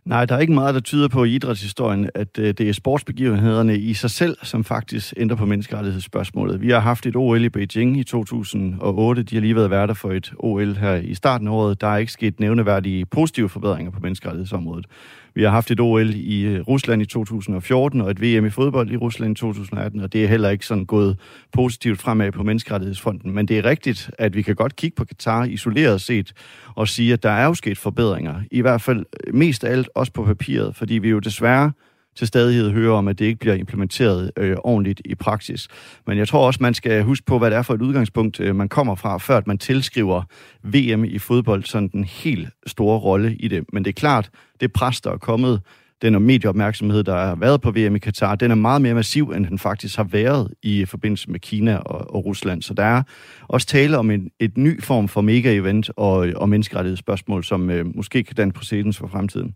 Nej, 0.06 0.24
der 0.24 0.34
er 0.34 0.38
ikke 0.38 0.52
meget, 0.52 0.74
der 0.74 0.80
tyder 0.80 1.08
på 1.08 1.24
i 1.24 1.34
idrætshistorien, 1.34 2.10
at 2.14 2.38
øh, 2.38 2.54
det 2.58 2.68
er 2.68 2.72
sportsbegivenhederne 2.72 3.78
i 3.78 3.94
sig 3.94 4.10
selv, 4.10 4.36
som 4.42 4.64
faktisk 4.64 5.14
ændrer 5.16 5.36
på 5.36 5.46
menneskerettighedsspørgsmålet. 5.46 6.60
Vi 6.60 6.70
har 6.70 6.80
haft 6.80 7.06
et 7.06 7.16
OL 7.16 7.44
i 7.44 7.48
Beijing 7.48 7.98
i 7.98 8.04
2008. 8.04 9.22
De 9.22 9.36
har 9.36 9.40
lige 9.40 9.56
været 9.56 9.70
værter 9.70 9.94
for 9.94 10.12
et 10.12 10.32
OL 10.38 10.74
her 10.74 10.94
i 10.94 11.14
starten 11.14 11.48
af 11.48 11.52
året. 11.52 11.80
Der 11.80 11.86
er 11.86 11.96
ikke 11.96 12.12
sket 12.12 12.40
nævneværdige 12.40 13.06
positive 13.06 13.48
forbedringer 13.48 13.90
på 13.90 14.00
menneskerettighedsområdet. 14.00 14.86
Vi 15.34 15.42
har 15.42 15.50
haft 15.50 15.70
et 15.70 15.80
OL 15.80 16.14
i 16.14 16.42
øh, 16.42 16.60
Rusland 16.60 17.02
i 17.02 17.06
2014 17.06 18.00
og 18.00 18.10
et 18.10 18.22
VM 18.22 18.46
i 18.46 18.50
fodbold 18.50 18.90
i 18.90 18.96
Rusland 18.96 19.32
i 19.32 19.40
2018, 19.40 20.00
og 20.00 20.12
det 20.12 20.24
er 20.24 20.28
heller 20.28 20.50
ikke 20.50 20.66
sådan 20.66 20.84
gået 20.84 21.18
positivt 21.52 22.00
fremad 22.00 22.32
på 22.32 22.42
menneskerettighedsfronten. 22.42 23.32
Men 23.32 23.48
det 23.48 23.58
er 23.58 23.64
rigtigt, 23.64 24.10
at 24.18 24.36
vi 24.36 24.42
kan 24.42 24.54
godt 24.54 24.76
kigge 24.76 24.94
på 24.94 25.04
Katar 25.04 25.44
isoleret 25.44 26.00
set 26.00 26.32
og 26.76 26.88
sige, 26.88 27.12
at 27.12 27.22
der 27.22 27.30
er 27.30 27.44
jo 27.44 27.54
sket 27.54 27.78
forbedringer. 27.78 28.40
I 28.50 28.60
hvert 28.60 28.80
fald 28.80 29.04
mest 29.32 29.64
af 29.64 29.72
alt 29.72 29.88
også 29.94 30.12
på 30.12 30.24
papiret, 30.24 30.76
fordi 30.76 30.94
vi 30.94 31.08
jo 31.08 31.18
desværre 31.18 31.72
til 32.16 32.26
stadighed 32.26 32.70
hører 32.70 32.94
om, 32.94 33.08
at 33.08 33.18
det 33.18 33.24
ikke 33.24 33.38
bliver 33.38 33.54
implementeret 33.54 34.30
øh, 34.36 34.56
ordentligt 34.64 35.02
i 35.04 35.14
praksis. 35.14 35.68
Men 36.06 36.18
jeg 36.18 36.28
tror 36.28 36.46
også, 36.46 36.58
man 36.62 36.74
skal 36.74 37.02
huske 37.02 37.26
på, 37.26 37.38
hvad 37.38 37.50
det 37.50 37.56
er 37.56 37.62
for 37.62 37.74
et 37.74 37.82
udgangspunkt, 37.82 38.40
øh, 38.40 38.56
man 38.56 38.68
kommer 38.68 38.94
fra, 38.94 39.18
før 39.18 39.36
at 39.36 39.46
man 39.46 39.58
tilskriver 39.58 40.22
VM 40.62 41.04
i 41.04 41.18
fodbold 41.18 41.64
sådan 41.64 41.90
en 41.94 42.04
helt 42.04 42.48
store 42.66 42.98
rolle 42.98 43.36
i 43.36 43.48
det. 43.48 43.64
Men 43.72 43.84
det 43.84 43.88
er 43.88 44.00
klart, 44.00 44.30
det 44.60 44.72
pres, 44.72 45.00
der 45.00 45.12
er 45.12 45.18
kommet, 45.18 45.60
den 46.02 46.22
medieopmærksomhed, 46.22 47.04
der 47.04 47.14
har 47.16 47.34
været 47.34 47.60
på 47.60 47.70
VM 47.70 47.96
i 47.96 47.98
Katar, 47.98 48.34
den 48.34 48.50
er 48.50 48.54
meget 48.54 48.82
mere 48.82 48.94
massiv, 48.94 49.30
end 49.30 49.46
den 49.46 49.58
faktisk 49.58 49.96
har 49.96 50.04
været 50.04 50.54
i 50.62 50.84
forbindelse 50.84 51.30
med 51.30 51.40
Kina 51.40 51.76
og, 51.76 52.14
og 52.14 52.24
Rusland. 52.24 52.62
Så 52.62 52.74
der 52.74 52.84
er 52.84 53.02
også 53.48 53.66
tale 53.66 53.98
om 53.98 54.10
en, 54.10 54.30
et 54.40 54.58
ny 54.58 54.82
form 54.82 55.08
for 55.08 55.20
mega-event 55.20 55.90
og, 55.96 56.28
og 56.36 56.48
menneskerettighedsspørgsmål, 56.48 57.44
som 57.44 57.70
øh, 57.70 57.96
måske 57.96 58.24
kan 58.24 58.36
danne 58.36 58.52
præcedens 58.52 58.98
for 58.98 59.06
fremtiden. 59.06 59.54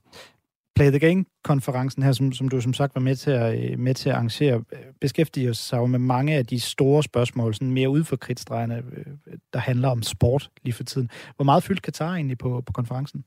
Play 0.77 0.91
the 0.91 0.99
Game-konferencen 0.99 2.03
her, 2.03 2.13
som, 2.13 2.33
som 2.33 2.49
du 2.49 2.61
som 2.61 2.75
sagt 2.75 2.95
var 2.95 3.01
med 3.01 3.17
til 3.17 3.31
at, 3.31 3.71
øh, 3.71 3.79
med 3.79 3.95
til 3.95 4.09
at 4.09 4.15
arrangere, 4.15 4.55
øh, 4.55 4.79
beskæftiger 5.01 5.53
sig 5.53 5.77
jo 5.77 5.87
med 5.87 5.99
mange 5.99 6.35
af 6.35 6.47
de 6.47 6.61
store 6.61 7.03
spørgsmål, 7.03 7.55
sådan 7.55 7.71
mere 7.71 7.91
ud 7.91 8.05
for 8.05 8.17
kritstregerne, 8.17 8.77
øh, 8.77 9.05
der 9.53 9.59
handler 9.59 9.89
om 9.89 10.03
sport 10.03 10.51
lige 10.63 10.73
for 10.73 10.85
tiden. 10.85 11.11
Hvor 11.37 11.45
meget 11.45 11.63
fyldte 11.63 11.83
Katar 11.83 12.15
egentlig 12.15 12.39
på, 12.39 12.63
på 12.67 12.73
konferencen? 12.73 13.25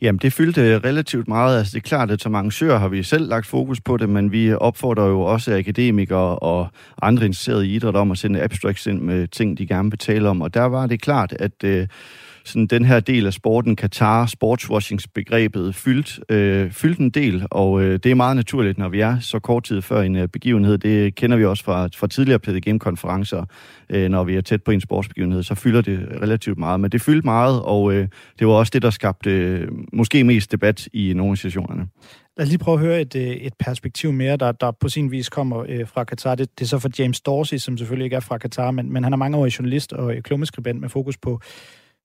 Jamen, 0.00 0.18
det 0.18 0.32
fyldte 0.32 0.78
relativt 0.78 1.28
meget. 1.28 1.58
Altså, 1.58 1.72
det 1.72 1.84
er 1.84 1.88
klart, 1.88 2.10
at 2.10 2.20
som 2.20 2.34
arrangør 2.34 2.78
har 2.78 2.88
vi 2.88 3.02
selv 3.02 3.28
lagt 3.28 3.46
fokus 3.46 3.80
på 3.80 3.96
det, 3.96 4.08
men 4.08 4.32
vi 4.32 4.52
opfordrer 4.52 5.06
jo 5.06 5.20
også 5.20 5.56
akademikere 5.56 6.38
og 6.38 6.68
andre 7.02 7.24
interesserede 7.24 7.66
i 7.66 7.74
idræt 7.74 7.96
om 7.96 8.10
at 8.10 8.18
sende 8.18 8.42
abstracts 8.42 8.86
ind 8.86 9.00
med 9.00 9.28
ting, 9.28 9.58
de 9.58 9.66
gerne 9.66 9.90
vil 9.90 9.98
tale 9.98 10.28
om. 10.28 10.42
Og 10.42 10.54
der 10.54 10.64
var 10.64 10.86
det 10.86 11.02
klart, 11.02 11.32
at 11.32 11.64
øh, 11.64 11.88
sådan 12.46 12.66
den 12.66 12.84
her 12.84 13.00
del 13.00 13.26
af 13.26 13.32
sporten, 13.32 13.76
Qatar, 13.76 14.26
sportswashingsbegrebet, 14.26 15.74
fyldt, 15.74 16.20
øh, 16.28 16.70
fyldt 16.70 16.98
en 16.98 17.10
del, 17.10 17.46
og 17.50 17.82
øh, 17.82 17.92
det 17.92 18.10
er 18.10 18.14
meget 18.14 18.36
naturligt, 18.36 18.78
når 18.78 18.88
vi 18.88 19.00
er 19.00 19.18
så 19.18 19.38
kort 19.38 19.64
tid 19.64 19.82
før 19.82 20.02
en 20.02 20.16
øh, 20.16 20.28
begivenhed. 20.28 20.78
Det 20.78 21.14
kender 21.14 21.36
vi 21.36 21.44
også 21.44 21.64
fra, 21.64 21.88
fra 21.96 22.06
tidligere 22.06 22.38
Play 22.38 22.60
Game-konferencer, 22.60 23.44
øh, 23.90 24.08
når 24.08 24.24
vi 24.24 24.36
er 24.36 24.40
tæt 24.40 24.62
på 24.62 24.70
en 24.70 24.80
sportsbegivenhed, 24.80 25.42
så 25.42 25.54
fylder 25.54 25.80
det 25.80 26.08
relativt 26.22 26.58
meget. 26.58 26.80
Men 26.80 26.90
det 26.90 27.02
fyldte 27.02 27.24
meget, 27.24 27.62
og 27.62 27.92
øh, 27.92 28.08
det 28.38 28.46
var 28.46 28.52
også 28.52 28.70
det, 28.70 28.82
der 28.82 28.90
skabte 28.90 29.30
øh, 29.30 29.68
måske 29.92 30.24
mest 30.24 30.52
debat 30.52 30.88
i 30.92 31.12
nogle 31.14 31.32
af 31.32 31.38
sessionerne. 31.38 31.86
Lad 32.36 32.46
os 32.46 32.48
lige 32.48 32.58
prøve 32.58 32.74
at 32.74 32.80
høre 32.80 33.00
et, 33.00 33.16
øh, 33.16 33.22
et 33.22 33.52
perspektiv 33.58 34.12
mere, 34.12 34.36
der, 34.36 34.52
der 34.52 34.70
på 34.70 34.88
sin 34.88 35.10
vis 35.10 35.28
kommer 35.28 35.64
øh, 35.68 35.88
fra 35.88 36.04
Katar. 36.04 36.34
Det, 36.34 36.58
det 36.58 36.64
er 36.64 36.68
så 36.68 36.78
for 36.78 36.90
James 36.98 37.20
Dorsey, 37.20 37.58
som 37.58 37.78
selvfølgelig 37.78 38.04
ikke 38.04 38.16
er 38.16 38.20
fra 38.20 38.38
Katar, 38.38 38.70
men, 38.70 38.92
men 38.92 39.04
han 39.04 39.12
er 39.12 39.16
mange 39.16 39.36
år 39.36 39.48
journalist 39.58 39.92
og 39.92 40.14
øh, 40.14 40.22
klummeskribent 40.22 40.80
med 40.80 40.88
fokus 40.88 41.16
på 41.16 41.40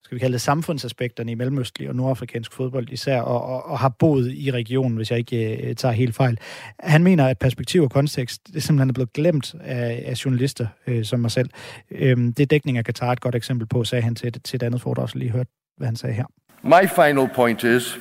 skal 0.03 0.15
vi 0.15 0.19
kalde 0.19 0.33
det, 0.33 0.41
samfundsaspekterne 0.41 1.31
i 1.31 1.35
mellemøstlig 1.35 1.89
og 1.89 1.95
nordafrikansk 1.95 2.53
fodbold 2.53 2.89
især, 2.89 3.21
og, 3.21 3.45
og, 3.45 3.65
og 3.65 3.79
har 3.79 3.89
boet 3.89 4.31
i 4.33 4.51
regionen, 4.51 4.97
hvis 4.97 5.11
jeg 5.11 5.19
ikke 5.19 5.67
øh, 5.67 5.75
tager 5.75 5.91
helt 5.91 6.15
fejl. 6.15 6.37
Han 6.79 7.03
mener, 7.03 7.27
at 7.27 7.39
perspektiv 7.39 7.83
og 7.83 7.91
kontekst 7.91 8.41
det 8.53 8.63
simpelthen 8.63 8.89
er 8.89 8.93
blevet 8.93 9.13
glemt 9.13 9.55
af, 9.61 10.03
af 10.05 10.25
journalister 10.25 10.67
øh, 10.87 11.05
som 11.05 11.19
mig 11.19 11.31
selv. 11.31 11.49
Øhm, 11.91 12.33
det 12.33 12.43
er 12.43 12.47
dækning 12.47 12.77
af 12.77 12.85
Katar 12.85 13.11
et 13.11 13.21
godt 13.21 13.35
eksempel 13.35 13.67
på, 13.67 13.83
sagde 13.83 14.01
han 14.01 14.15
til, 14.15 14.41
til 14.41 14.55
et 14.55 14.63
andet 14.63 14.81
foredrag, 14.81 15.09
så 15.09 15.17
lige 15.17 15.31
hørt, 15.31 15.47
hvad 15.77 15.87
han 15.87 15.95
sagde 15.95 16.15
her. 16.15 16.25
My 16.63 16.87
final 16.87 17.29
point 17.35 17.63
is, 17.63 17.99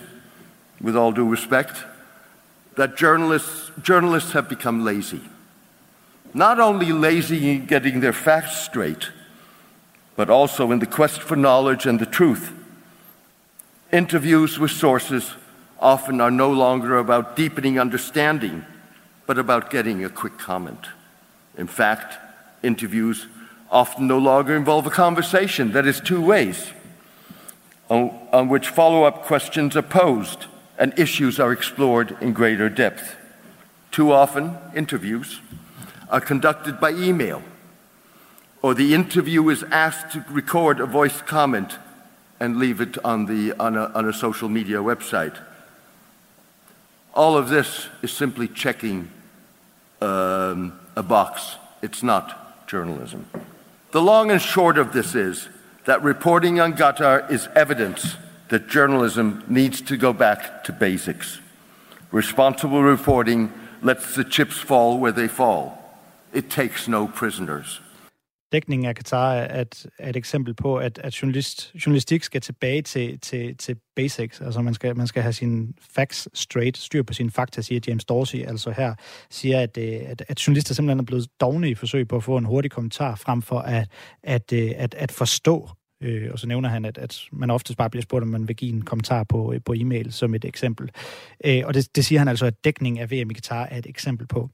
with 0.81 0.97
all 0.99 1.17
due 1.17 1.33
respect, 1.33 1.87
that 2.77 2.91
journalists, 3.03 3.73
journalists 3.89 4.33
have 4.33 4.47
become 4.49 4.93
lazy. 4.93 5.23
Not 6.35 6.59
only 6.61 6.93
lazy 6.93 7.33
in 7.33 7.67
getting 7.69 8.01
their 8.01 8.13
facts 8.13 8.65
straight, 8.65 9.13
but 10.21 10.29
also 10.29 10.71
in 10.71 10.81
the 10.81 10.87
quest 10.87 11.23
for 11.23 11.35
knowledge 11.35 11.87
and 11.87 11.99
the 11.99 12.05
truth. 12.05 12.53
Interviews 13.91 14.59
with 14.59 14.71
sources 14.71 15.33
often 15.79 16.21
are 16.21 16.31
no 16.31 16.53
longer 16.53 16.99
about 16.99 17.37
deepening 17.37 17.81
understanding, 17.81 18.63
but 19.25 19.39
about 19.39 19.71
getting 19.71 20.05
a 20.05 20.11
quick 20.11 20.37
comment. 20.37 20.89
In 21.57 21.67
fact, 21.67 22.19
interviews 22.63 23.29
often 23.71 24.07
no 24.09 24.19
longer 24.19 24.55
involve 24.55 24.87
a 24.87 24.91
conversation 24.91 25.73
that 25.73 25.87
is 25.87 26.03
two 26.03 26.21
ways, 26.21 26.71
on, 27.89 28.11
on 28.31 28.51
which 28.51 28.69
follow 28.69 29.05
up 29.05 29.23
questions 29.23 29.75
are 29.75 29.81
posed 29.81 30.45
and 30.77 30.93
issues 30.99 31.41
are 31.41 31.51
explored 31.51 32.15
in 32.21 32.35
greater 32.35 32.69
depth. 32.69 33.17
Too 33.91 34.13
often, 34.13 34.59
interviews 34.77 35.41
are 36.11 36.21
conducted 36.21 36.79
by 36.79 36.91
email 36.91 37.43
or 38.63 38.75
the 38.75 38.95
interview 38.95 39.49
is 39.49 39.63
asked 39.65 40.13
to 40.13 40.25
record 40.31 40.81
a 40.81 40.87
voice 40.87 41.23
comment 41.23 41.79
and 42.39 42.57
leave 42.57 42.81
it 42.81 42.97
on, 43.05 43.27
the, 43.27 43.53
on, 43.59 43.77
a, 43.77 43.87
on 43.87 44.09
a 44.09 44.13
social 44.13 44.49
media 44.49 44.79
website. 44.79 45.37
All 47.15 47.37
of 47.37 47.49
this 47.49 47.89
is 48.03 48.13
simply 48.13 48.49
checking 48.49 49.11
um, 50.01 50.79
a 50.97 51.03
box. 51.03 51.57
It's 51.83 52.03
not 52.03 52.67
journalism. 52.67 53.27
The 53.93 54.03
long 54.03 54.31
and 54.31 54.41
short 54.41 54.79
of 54.79 54.93
this 54.93 55.15
is 55.15 55.49
that 55.85 56.03
reporting 56.03 56.61
on 56.61 56.75
Qatar 56.75 57.31
is 57.31 57.49
evidence 57.57 58.17
that 58.49 58.69
journalism 58.69 59.45
needs 59.49 59.81
to 59.83 59.97
go 59.97 60.13
back 60.13 60.65
to 60.65 60.73
basics. 60.73 61.41
Responsible 62.11 62.83
reporting 62.83 63.53
lets 63.83 64.15
the 64.15 64.25
chips 64.25 64.59
fall 64.59 64.99
where 64.99 65.13
they 65.13 65.29
fall. 65.29 65.79
It 66.33 66.51
takes 66.51 66.87
no 66.87 67.09
prisoners. 67.09 67.81
Dækningen 68.53 68.89
af 68.89 68.95
Katar 68.95 69.33
er 69.33 69.61
et, 69.61 69.87
er 69.99 70.09
et 70.11 70.17
eksempel 70.17 70.55
på, 70.55 70.77
at, 70.77 70.99
at 70.99 71.23
journalist, 71.23 71.75
journalistik 71.87 72.23
skal 72.23 72.41
tilbage 72.41 72.83
til, 72.83 73.21
til, 73.21 73.57
til 73.57 73.77
basics. 73.97 74.41
Altså 74.41 74.63
man 74.63 74.75
skal, 74.75 74.97
man 74.97 75.07
skal 75.07 75.23
have 75.23 75.33
sine 75.33 75.69
facts 75.95 76.29
straight, 76.35 76.77
styr 76.79 77.03
på 77.03 77.13
sine 77.13 77.31
fakta, 77.31 77.63
siger 77.63 77.81
James 77.87 78.05
Dorsey. 78.05 78.47
Altså 78.47 78.71
her 78.71 78.95
siger, 79.31 79.61
at, 79.61 79.79
øh, 79.79 80.01
at, 80.07 80.25
at 80.29 80.47
journalister 80.47 80.75
simpelthen 80.75 81.01
er 81.01 81.05
blevet 81.05 81.29
dogne 81.41 81.71
i 81.71 81.75
forsøg 81.75 82.09
på 82.09 82.17
at 82.17 82.25
få 82.25 82.37
en 82.37 82.45
hurtig 82.45 82.71
kommentar, 82.71 83.15
frem 83.15 83.43
for 83.43 83.59
at, 83.59 83.89
at, 84.23 84.53
øh, 84.53 84.73
at, 84.77 84.95
at 84.95 85.13
forstå 85.13 85.69
Øh, 86.03 86.29
og 86.33 86.39
så 86.39 86.47
nævner 86.47 86.69
han, 86.69 86.85
at, 86.85 86.99
at 86.99 87.21
man 87.33 87.51
oftest 87.51 87.79
bare 87.79 87.91
bliver 87.91 88.03
spurgt, 88.03 88.23
om 88.23 88.29
man 88.29 88.49
vil 88.49 88.57
give 88.57 88.73
en 88.73 88.83
kommentar 88.83 89.25
på, 89.25 89.53
øh, 89.53 89.61
på 89.65 89.75
e-mail 89.77 90.13
som 90.13 90.35
et 90.35 90.45
eksempel. 90.45 90.91
Øh, 91.45 91.63
og 91.65 91.75
det, 91.75 91.97
det 91.97 92.05
siger 92.05 92.19
han 92.19 92.29
altså, 92.29 92.47
at 92.47 92.65
dækning 92.65 92.99
af 92.99 93.11
VM 93.11 93.31
i 93.31 93.35
Katar 93.35 93.65
er 93.65 93.79
et 93.79 93.87
eksempel 93.87 94.27
på. 94.27 94.51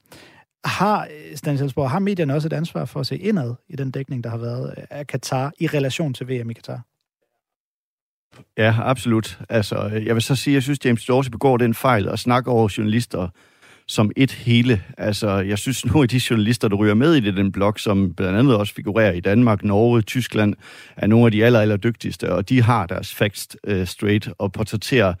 Har, 0.67 1.07
Stanislavsborg, 1.35 1.91
har 1.91 1.99
medierne 1.99 2.33
også 2.33 2.47
et 2.47 2.53
ansvar 2.53 2.85
for 2.85 2.99
at 2.99 3.07
se 3.07 3.17
indad 3.17 3.53
i 3.69 3.75
den 3.75 3.91
dækning, 3.91 4.23
der 4.23 4.29
har 4.29 4.37
været 4.37 4.73
af 4.89 5.07
Katar 5.07 5.51
i 5.59 5.67
relation 5.67 6.13
til 6.13 6.27
VM 6.27 6.49
i 6.49 6.53
Katar? 6.53 6.81
Ja, 8.57 8.75
absolut. 8.79 9.39
Altså, 9.49 10.01
jeg 10.05 10.15
vil 10.15 10.23
så 10.23 10.35
sige, 10.35 10.53
at 10.53 10.55
jeg 10.55 10.63
synes, 10.63 10.85
James 10.85 11.05
Dorsey 11.05 11.31
begår 11.31 11.57
den 11.57 11.73
fejl 11.73 12.07
at 12.07 12.19
snakke 12.19 12.51
over 12.51 12.73
journalister 12.77 13.27
som 13.87 14.11
et 14.15 14.31
hele. 14.31 14.83
Altså, 14.97 15.29
jeg 15.29 15.57
synes, 15.57 15.85
nogle 15.85 16.03
af 16.03 16.09
de 16.09 16.21
journalister, 16.29 16.67
der 16.67 16.75
ryger 16.75 16.93
med 16.93 17.13
i 17.13 17.19
det, 17.19 17.37
den 17.37 17.51
blog, 17.51 17.73
som 17.77 18.13
blandt 18.13 18.37
andet 18.37 18.55
også 18.55 18.73
figurerer 18.73 19.11
i 19.11 19.19
Danmark, 19.19 19.63
Norge, 19.63 20.01
Tyskland, 20.01 20.53
er 20.97 21.07
nogle 21.07 21.25
af 21.25 21.31
de 21.31 21.45
aller, 21.45 21.59
aller 21.59 21.77
dygtigste, 21.77 22.33
og 22.33 22.49
de 22.49 22.61
har 22.61 22.85
deres 22.85 23.15
facts 23.15 23.47
øh, 23.63 23.87
straight 23.87 24.29
og 24.37 24.51
portrætterer 24.51 25.13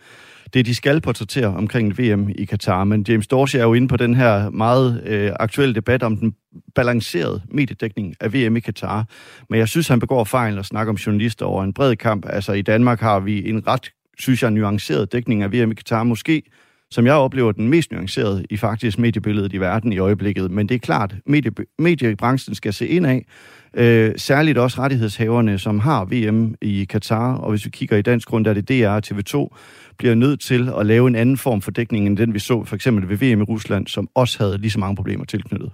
det, 0.53 0.65
de 0.65 0.75
skal 0.75 1.01
portrættere 1.01 1.55
omkring 1.55 1.99
VM 1.99 2.29
i 2.35 2.45
Katar. 2.45 2.83
Men 2.83 3.05
James 3.07 3.27
Dorsey 3.27 3.59
er 3.59 3.63
jo 3.63 3.73
inde 3.73 3.87
på 3.87 3.97
den 3.97 4.15
her 4.15 4.49
meget 4.49 5.03
øh, 5.05 5.31
aktuelle 5.39 5.75
debat 5.75 6.03
om 6.03 6.17
den 6.17 6.35
balancerede 6.75 7.41
mediedækning 7.51 8.15
af 8.19 8.33
VM 8.33 8.55
i 8.55 8.59
Katar. 8.59 9.05
Men 9.49 9.59
jeg 9.59 9.67
synes, 9.67 9.87
han 9.87 9.99
begår 9.99 10.23
fejl 10.23 10.57
at 10.57 10.65
snakke 10.65 10.89
om 10.89 10.95
journalister 10.95 11.45
over 11.45 11.63
en 11.63 11.73
bred 11.73 11.95
kamp. 11.95 12.25
Altså 12.29 12.53
i 12.53 12.61
Danmark 12.61 12.99
har 12.99 13.19
vi 13.19 13.49
en 13.49 13.67
ret, 13.67 13.91
synes 14.19 14.43
jeg, 14.43 14.51
nuanceret 14.51 15.11
dækning 15.11 15.43
af 15.43 15.51
VM 15.53 15.71
i 15.71 15.75
Katar. 15.75 16.03
Måske 16.03 16.43
som 16.91 17.05
jeg 17.05 17.13
oplever 17.13 17.51
den 17.51 17.67
mest 17.67 17.91
nuancerede 17.91 18.45
i 18.49 18.57
faktisk 18.57 18.99
mediebilledet 18.99 19.53
i 19.53 19.57
verden 19.57 19.93
i 19.93 19.97
øjeblikket. 19.97 20.51
Men 20.51 20.69
det 20.69 20.75
er 20.75 20.79
klart, 20.79 21.15
medie, 21.25 21.51
mediebranchen 21.79 22.55
skal 22.55 22.73
se 22.73 22.87
ind 22.87 23.07
af, 23.07 23.25
øh, 23.73 24.13
særligt 24.17 24.57
også 24.57 24.81
rettighedshaverne, 24.81 25.59
som 25.59 25.79
har 25.79 26.05
VM 26.05 26.55
i 26.61 26.85
Katar, 26.85 27.33
og 27.33 27.49
hvis 27.49 27.65
vi 27.65 27.69
kigger 27.69 27.97
i 27.97 28.01
dansk 28.01 28.27
grund, 28.27 28.45
der 28.45 28.51
er 28.51 28.55
det 28.61 28.69
DR 28.69 28.89
og 28.89 29.01
TV2, 29.07 29.57
bliver 29.97 30.15
nødt 30.15 30.39
til 30.39 30.71
at 30.79 30.85
lave 30.85 31.07
en 31.07 31.15
anden 31.15 31.37
form 31.37 31.61
for 31.61 31.71
dækning, 31.71 32.07
end 32.07 32.17
den 32.17 32.33
vi 32.33 32.39
så 32.39 32.63
for 32.63 32.75
eksempel 32.75 33.09
ved 33.09 33.17
VM 33.17 33.41
i 33.41 33.43
Rusland, 33.43 33.87
som 33.87 34.09
også 34.15 34.43
havde 34.43 34.57
lige 34.57 34.71
så 34.71 34.79
mange 34.79 34.95
problemer 34.95 35.25
tilknyttet. 35.25 35.71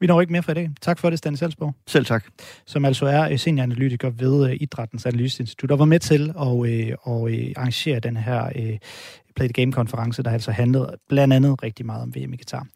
Vi 0.00 0.06
når 0.06 0.20
ikke 0.20 0.32
mere 0.32 0.42
for 0.42 0.52
i 0.52 0.54
dag. 0.54 0.70
Tak 0.80 0.98
for 0.98 1.10
det, 1.10 1.18
Stanis 1.18 1.38
Salzborg. 1.38 1.74
Selv 1.86 2.04
tak. 2.04 2.24
Som 2.66 2.84
altså 2.84 3.06
er 3.06 3.36
senioranalytiker 3.36 4.10
ved 4.10 4.44
uh, 4.44 4.52
Idrættens 4.60 5.06
Analyseinstitut, 5.06 5.70
og 5.70 5.78
var 5.78 5.84
med 5.84 5.98
til 5.98 6.22
at, 6.22 6.46
at 7.06 7.22
uh, 7.22 7.52
arrangere 7.56 8.00
den 8.00 8.16
her 8.16 8.50
Play 9.36 9.46
the 9.46 9.52
Game-konference, 9.52 10.22
der 10.22 10.30
altså 10.30 10.50
handlede 10.50 10.96
blandt 11.08 11.34
andet 11.34 11.62
rigtig 11.62 11.86
meget 11.86 12.02
om 12.02 12.14
VM 12.14 12.32
i 12.32 12.36
Qatar. 12.36 12.66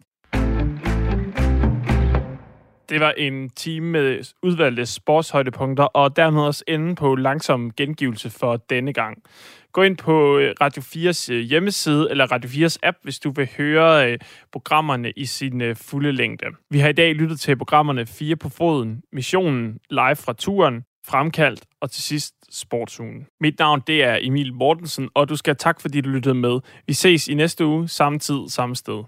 Det 2.89 3.01
var 3.01 3.11
en 3.17 3.51
time 3.51 3.91
med 3.91 4.33
udvalgte 4.43 4.87
sportshøjdepunkter, 4.87 5.85
og 5.85 6.17
dermed 6.17 6.43
også 6.43 6.65
ende 6.69 6.95
på 6.95 7.15
langsom 7.15 7.71
gengivelse 7.71 8.31
for 8.31 8.57
denne 8.57 8.93
gang. 8.93 9.23
Gå 9.73 9.83
ind 9.83 9.97
på 9.97 10.39
øh, 10.39 10.55
Radio 10.61 10.83
4's 10.83 11.33
øh, 11.33 11.41
hjemmeside 11.41 12.09
eller 12.11 12.33
Radio 12.33 12.67
4's 12.67 12.77
app, 12.83 12.97
hvis 13.03 13.19
du 13.19 13.31
vil 13.31 13.49
høre 13.57 14.13
øh, 14.13 14.19
programmerne 14.53 15.13
i 15.17 15.27
sin 15.27 15.77
fulde 15.77 16.13
længde. 16.13 16.47
Vi 16.71 16.79
har 16.79 16.89
i 16.89 16.93
dag 16.93 17.15
lyttet 17.15 17.41
til 17.41 17.57
programmerne 17.57 18.07
4 18.07 18.37
på 18.37 18.49
foden, 18.49 19.03
Missionen, 19.13 19.79
live 19.91 20.17
fra 20.17 20.33
turen, 20.33 20.85
Fremkaldt 21.07 21.65
og 21.81 21.91
til 21.91 22.03
sidst 22.03 22.35
Sportsugen. 22.51 23.27
Mit 23.41 23.59
navn 23.59 23.83
det 23.87 24.05
er 24.05 24.19
Emil 24.21 24.55
Mortensen, 24.55 25.09
og 25.15 25.29
du 25.29 25.37
skal 25.37 25.57
tak, 25.57 25.81
fordi 25.81 26.01
du 26.01 26.09
lyttede 26.09 26.35
med. 26.35 26.61
Vi 26.87 26.93
ses 26.93 27.29
i 27.29 27.35
næste 27.35 27.67
uge, 27.67 27.89
samme 27.89 28.19
tid, 28.19 28.49
samme 28.49 28.77
sted. 28.77 29.05